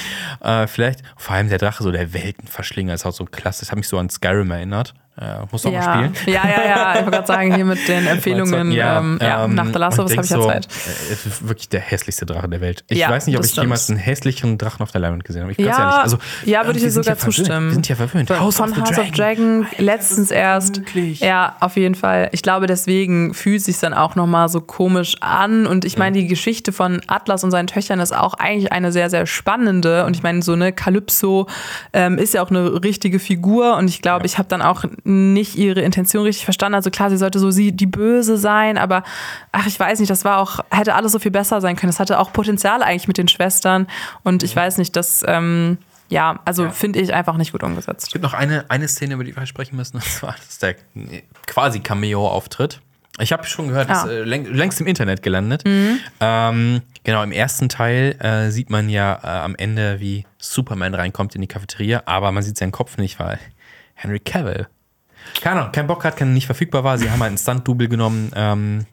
[0.42, 3.62] Äh, vielleicht, vor allem der Drache, so der Weltenverschlinger, ist auch so klasse.
[3.62, 4.94] Das hat mich so an Skyrim erinnert.
[5.22, 5.80] Äh, muss doch ja.
[5.80, 6.34] mal spielen.
[6.34, 6.90] Ja, ja, ja.
[6.94, 8.72] Ich wollte gerade sagen, hier mit den Empfehlungen.
[8.72, 10.66] Ja, ähm, ja, ähm, nach The Last of Us habe ich ja so, Zeit.
[10.68, 12.86] äh, Es ist wirklich der hässlichste Drache der Welt.
[12.88, 13.66] Ich Ja, weiß nicht, ob ich stimmt.
[13.66, 15.52] jemals einen hässlicheren Drachen auf der Leinwand gesehen habe.
[15.52, 15.96] Ich Ja, ehrlich.
[16.04, 17.68] Also, ja, würde ich dir sogar zustimmen.
[17.68, 18.30] Wir sind ja verwöhnt.
[18.30, 19.10] Von House of the House Dragon.
[19.10, 20.78] of Dragon letztens erst.
[20.78, 21.20] wirklich?
[21.20, 22.30] Ja, auf jeden Fall.
[22.32, 25.68] Ich glaube, deswegen fühlt sich dann auch nochmal so komisch an.
[25.68, 29.10] Und ich meine, die Geschichte von Atlas und seinen Töchtern ist auch eigentlich eine sehr,
[29.10, 30.06] sehr spannende.
[30.06, 31.48] Und ich meine, so eine Calypso
[31.92, 33.76] ähm, ist ja auch eine richtige Figur.
[33.76, 36.76] Und ich glaube, ich habe dann auch nicht ihre Intention richtig verstanden.
[36.76, 39.04] Also klar, sie sollte so sie die Böse sein, aber
[39.52, 41.92] ach, ich weiß nicht, das war auch, hätte alles so viel besser sein können.
[41.92, 43.88] Das hatte auch Potenzial eigentlich mit den Schwestern.
[44.24, 45.78] Und ich weiß nicht, das, ähm,
[46.10, 48.08] ja, also finde ich einfach nicht gut umgesetzt.
[48.08, 49.98] Es gibt noch eine, eine Szene, über die wir sprechen müssen.
[49.98, 50.76] Und zwar das ist der
[51.48, 52.82] quasi Cameo-Auftritt.
[53.22, 54.04] Ich habe schon gehört, Ah.
[54.04, 55.64] ist äh, läng längst im Internet gelandet.
[56.22, 61.36] Ähm, genau, im ersten Teil äh, sieht man ja äh, am Ende, wie Superman reinkommt
[61.36, 63.38] in die Cafeteria, aber man sieht seinen Kopf nicht, weil
[63.96, 64.68] Henry Cavill,
[65.42, 66.98] keine Ahnung, kein Bock hat, kein nicht verfügbar war.
[66.98, 68.86] Sie haben halt einen Stunt-Double genommen, ähm,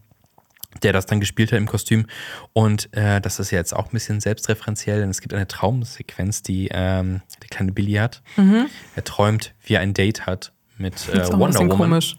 [0.83, 2.07] der das dann gespielt hat im Kostüm.
[2.53, 6.43] Und äh, das ist ja jetzt auch ein bisschen selbstreferenziell, denn es gibt eine Traumsequenz,
[6.43, 8.23] die ähm, der kleine Billy hat.
[8.95, 11.19] Er träumt, wie er ein Date hat mit äh, Mhm.
[11.19, 11.89] Das ist auch ein Wonder bisschen Woman.
[11.91, 12.17] komisch,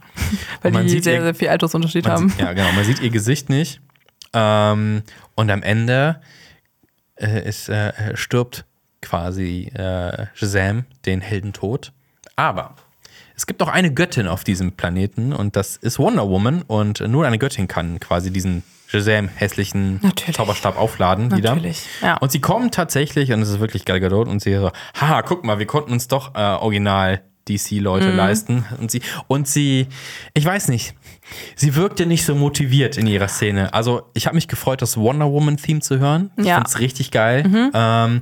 [0.61, 2.29] weil man die sieht sehr, sehr viel Altersunterschied haben.
[2.29, 2.71] sieht, ja, genau.
[2.71, 3.81] Man sieht ihr Gesicht nicht.
[4.33, 5.03] Ähm,
[5.35, 6.19] und am Ende
[7.15, 8.65] äh, ist, äh, stirbt
[9.01, 11.93] quasi äh, Shazam den Heldentod.
[12.35, 12.75] Aber
[13.35, 17.25] es gibt noch eine Göttin auf diesem Planeten und das ist Wonder Woman und nur
[17.27, 20.35] eine Göttin kann quasi diesen Shazam hässlichen Natürlich.
[20.37, 21.49] Zauberstab aufladen wieder.
[21.55, 22.17] Natürlich, ja.
[22.17, 25.43] Und sie kommen tatsächlich und es ist wirklich Gal Gadot und sie so, haha, guck
[25.43, 28.15] mal, wir konnten uns doch äh, original DC-Leute Mhm.
[28.17, 28.65] leisten.
[28.79, 29.87] Und sie, und sie,
[30.33, 30.95] ich weiß nicht,
[31.55, 33.73] sie wirkte nicht so motiviert in ihrer Szene.
[33.73, 36.31] Also ich habe mich gefreut, das Wonder Woman-Theme zu hören.
[36.37, 36.53] Ich Ja.
[36.53, 36.57] Mhm.
[36.57, 37.71] fand es richtig geil.
[37.73, 38.21] Ähm,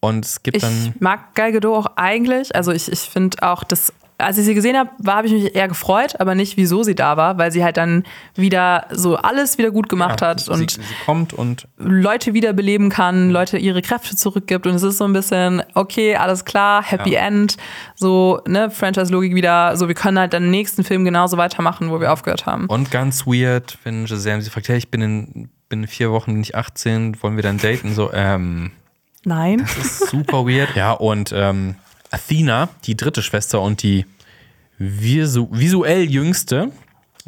[0.00, 0.94] und es gibt Ich dann.
[1.00, 2.54] mag Gal Gadot auch eigentlich.
[2.54, 3.92] Also ich, ich finde auch, dass
[4.22, 6.94] als ich sie gesehen habe, war habe ich mich eher gefreut, aber nicht, wieso sie
[6.94, 8.04] da war, weil sie halt dann
[8.34, 13.30] wieder so alles wieder gut gemacht hat sie, und sie kommt und Leute wiederbeleben kann,
[13.30, 17.26] Leute ihre Kräfte zurückgibt und es ist so ein bisschen, okay, alles klar, Happy Ja.
[17.26, 17.56] End,
[17.94, 22.00] so, ne, Franchise-Logik wieder, so, wir können halt dann im nächsten Film genauso weitermachen, wo
[22.00, 22.66] wir aufgehört haben.
[22.66, 26.38] Und ganz weird, wenn Shazam sie fragt, hey, ich bin in, bin in vier Wochen
[26.38, 27.94] nicht 18, wollen wir dann daten?
[27.94, 28.72] So, ähm,
[29.24, 29.58] Nein.
[29.58, 30.70] das ist super weird.
[30.76, 31.76] Ja, und ähm,
[32.10, 34.04] Athena, die dritte Schwester und die
[34.82, 36.72] visu visuell jüngste,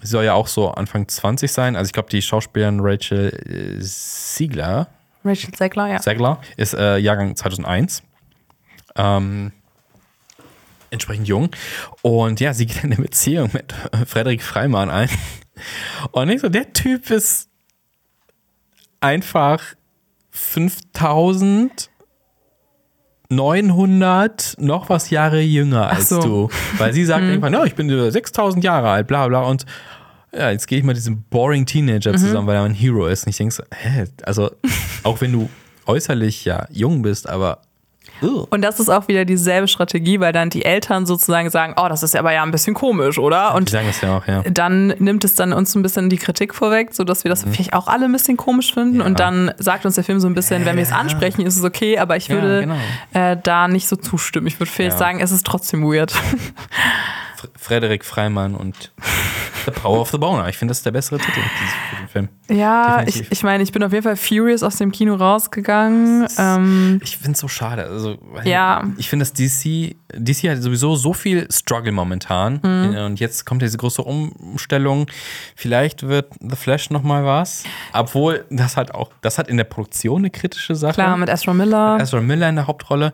[0.01, 1.77] sie soll ja auch so Anfang 20 sein.
[1.77, 4.89] Also ich glaube, die Schauspielerin Rachel äh, Siegler,
[5.25, 6.01] Rachel Zegler, ja.
[6.01, 8.03] Zegler ist äh, Jahrgang 2001.
[8.97, 9.53] Ähm,
[10.91, 11.51] entsprechend jung.
[12.03, 13.73] Und ja, sie geht in eine Beziehung mit
[14.07, 15.09] Frederik Freimann ein.
[16.13, 17.49] Und ich so, der Typ ist
[19.01, 19.63] einfach
[23.29, 26.21] 5900 noch was Jahre jünger als so.
[26.21, 26.49] du.
[26.79, 29.41] Weil sie sagt irgendwann, no, ich bin äh, 6000 Jahre alt, bla bla.
[29.41, 29.65] Und
[30.33, 33.25] ja, jetzt gehe ich mit diesem boring Teenager zusammen, weil er ein Hero ist.
[33.25, 34.51] Und ich denke so, hä, also
[35.03, 35.49] auch wenn du
[35.87, 37.61] äußerlich ja jung bist, aber.
[38.51, 42.03] Und das ist auch wieder dieselbe Strategie, weil dann die Eltern sozusagen sagen, oh, das
[42.03, 43.51] ist aber ja ein bisschen komisch, oder?
[43.51, 44.43] die Und sagen das ja auch, ja.
[44.51, 47.35] dann nimmt es dann uns ein bisschen die Kritik vorweg, sodass wir Mhm.
[47.35, 49.01] das vielleicht auch alle ein bisschen komisch finden.
[49.03, 51.65] Und dann sagt uns der Film so ein bisschen, wenn wir es ansprechen, ist es
[51.65, 52.77] okay, aber ich Ja, würde genau.
[53.13, 54.47] äh, da nicht so zustimmen.
[54.47, 54.99] Ich würde vielleicht Ja.
[54.99, 56.15] sagen, es ist trotzdem weird.
[57.45, 58.93] F- Frederik Freimann und
[59.65, 60.49] The Power of the Boner.
[60.49, 62.29] Ich finde, das ist der bessere Titel für den Film.
[62.51, 63.23] Ja, Definitiv.
[63.23, 66.27] ich, ich meine, ich bin auf jeden Fall furious aus dem Kino rausgegangen.
[66.37, 67.85] Ähm, Ich finde es so schade.
[67.85, 68.83] Also, Ja.
[68.99, 72.61] Ich finde, dass DC, DC hat sowieso so viel Struggle momentan.
[72.63, 72.97] Mhm.
[73.07, 75.07] Und jetzt kommt diese große Umstellung.
[75.57, 77.65] Vielleicht wird The Flash nochmal was.
[77.95, 80.93] Obwohl, das hat auch, das hat in der Produktion eine kritische Sache.
[80.95, 81.99] klar, mit Ezra Miller.
[82.01, 83.13] Ezra Miller in der Hauptrolle.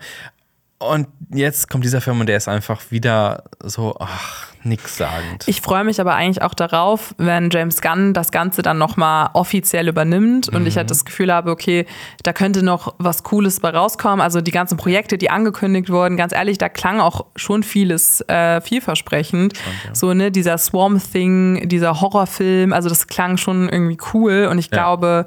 [0.82, 5.46] Und jetzt kommt dieser Film und der ist einfach wieder so, ach, nix sagend.
[5.46, 9.88] Ich freue mich aber eigentlich auch darauf, wenn James Gunn das Ganze dann nochmal offiziell
[9.88, 10.78] übernimmt und ich Mhm.
[10.78, 11.84] halt das Gefühl habe, okay,
[12.22, 14.22] da könnte noch was Cooles bei rauskommen.
[14.22, 18.62] Also die ganzen Projekte, die angekündigt wurden, ganz ehrlich, da klang auch schon vieles äh,
[18.62, 19.52] vielversprechend.
[19.92, 24.70] So, ne, dieser Swarm Thing, dieser Horrorfilm, also das klang schon irgendwie cool und ich
[24.72, 24.78] Ja.
[24.78, 25.26] glaube,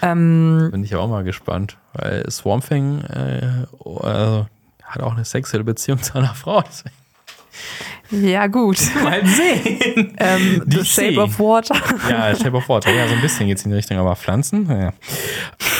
[0.00, 3.66] Bin ich auch mal gespannt, weil Swamp Thing äh,
[4.00, 4.46] also,
[4.94, 6.62] hat auch eine sexuelle Beziehung zu einer Frau.
[6.62, 6.94] Deswegen
[8.10, 8.78] ja gut.
[9.02, 10.14] Mal sehen.
[10.18, 10.84] ähm, The.
[10.84, 11.76] Shape of Water.
[12.08, 12.92] Ja, Shape of Water.
[12.92, 14.68] Ja, so ein bisschen geht es in die Richtung, aber Pflanzen?
[14.68, 14.92] Ja.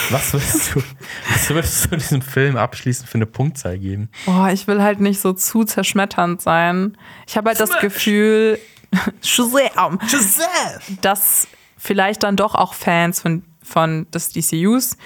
[0.09, 0.83] Was würdest du,
[1.31, 4.09] was würdest du diesem Film abschließend für eine Punktzahl geben?
[4.25, 6.97] Boah, ich will halt nicht so zu zerschmetternd sein.
[7.27, 8.59] Ich habe halt das Gefühl,
[9.23, 9.99] Shazam,
[11.03, 14.97] dass vielleicht dann doch auch Fans von, von des DCUs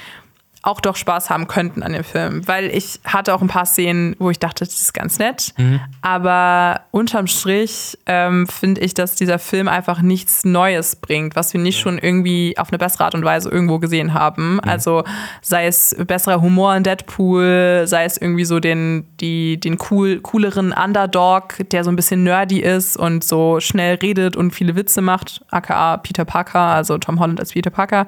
[0.67, 2.47] auch doch Spaß haben könnten an dem Film.
[2.47, 5.55] Weil ich hatte auch ein paar Szenen, wo ich dachte, das ist ganz nett.
[6.03, 11.61] Aber unterm Strich ähm, finde ich, dass dieser Film einfach nichts Neues bringt, was wir
[11.61, 14.59] nicht schon irgendwie auf eine bessere Art und Weise irgendwo gesehen haben.
[14.61, 15.05] Also
[15.41, 20.73] sei es besserer Humor in Deadpool, sei es irgendwie so den, die, den cool, cooleren
[20.73, 25.45] Underdog, der so ein bisschen nerdy ist und so schnell redet und viele Witze macht,
[25.51, 28.07] aka Peter Parker, also Tom Holland als Peter Parker.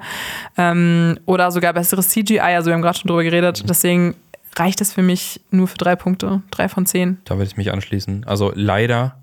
[0.57, 3.63] Ähm, oder sogar besseres CGI, also wir haben gerade schon drüber geredet.
[3.69, 4.15] Deswegen
[4.55, 7.17] reicht es für mich nur für drei Punkte, drei von zehn.
[7.25, 8.25] Da würde ich mich anschließen.
[8.25, 9.17] Also leider,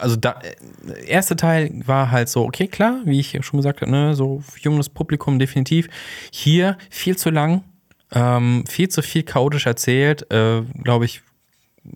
[0.00, 0.40] also da,
[0.86, 4.42] äh, erste Teil war halt so, okay, klar, wie ich schon gesagt habe, ne, so
[4.60, 5.88] junges Publikum definitiv.
[6.32, 7.64] Hier viel zu lang,
[8.12, 11.22] ähm, viel zu viel chaotisch erzählt, äh, glaube ich,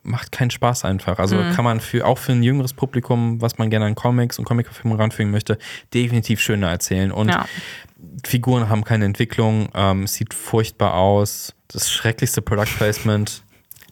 [0.03, 1.19] macht keinen Spaß einfach.
[1.19, 1.51] Also Mhm.
[1.51, 4.99] kann man für auch für ein jüngeres Publikum, was man gerne an Comics und Comicfilme
[4.99, 5.59] ranführen möchte,
[5.93, 7.13] definitiv schöner erzählen.
[7.13, 7.47] Und Ja.
[8.25, 11.55] Figuren haben keine Entwicklung, ähm, sieht furchtbar aus.
[11.69, 13.43] Das schrecklichste Product Placement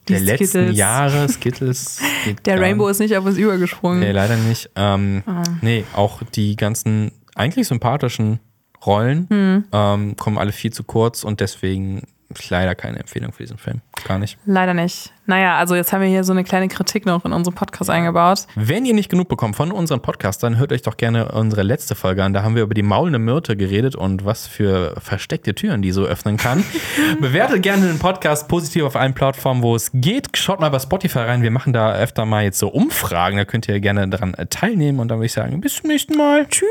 [0.09, 0.77] Die der letzten Skittles.
[0.77, 1.29] Jahre.
[1.31, 1.99] Skittles.
[2.45, 4.01] Der Rainbow ist nicht auf uns übergesprungen.
[4.01, 4.71] Nee, leider nicht.
[4.77, 5.43] Ähm, Ah.
[5.61, 8.41] Nee, auch die ganzen eigentlich sympathischen
[8.85, 9.65] Rollen Hm.
[9.73, 12.03] ähm, kommen alle viel zu kurz und deswegen
[12.51, 13.81] leider keine Empfehlung für diesen Film.
[14.07, 14.39] Gar nicht.
[14.45, 15.13] Leider nicht.
[15.27, 18.47] Naja, also jetzt haben wir hier so eine kleine Kritik noch in unseren Podcast eingebaut.
[18.57, 22.25] Wenn ihr nicht genug bekommt von unseren Podcastern, hört euch doch gerne unsere letzte Folge
[22.25, 22.33] an.
[22.33, 26.05] Da haben wir über die maulende Myrte geredet und was für versteckte Türen die so
[26.05, 26.65] öffnen kann.
[27.21, 30.37] Bewertet gerne den Podcast positiv auf allen Plattformen, wo es geht.
[30.37, 31.43] Schaut mal bei Spotify rein.
[31.43, 33.37] Wir machen da öfter mal jetzt so Umfragen.
[33.37, 34.99] Da könnt ihr gerne daran teilnehmen.
[34.99, 36.47] Und dann würde ich sagen, bis zum nächsten Mal.
[36.49, 36.67] Tschüss.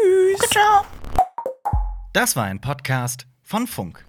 [2.14, 4.06] Das war ein Podcast von Funk.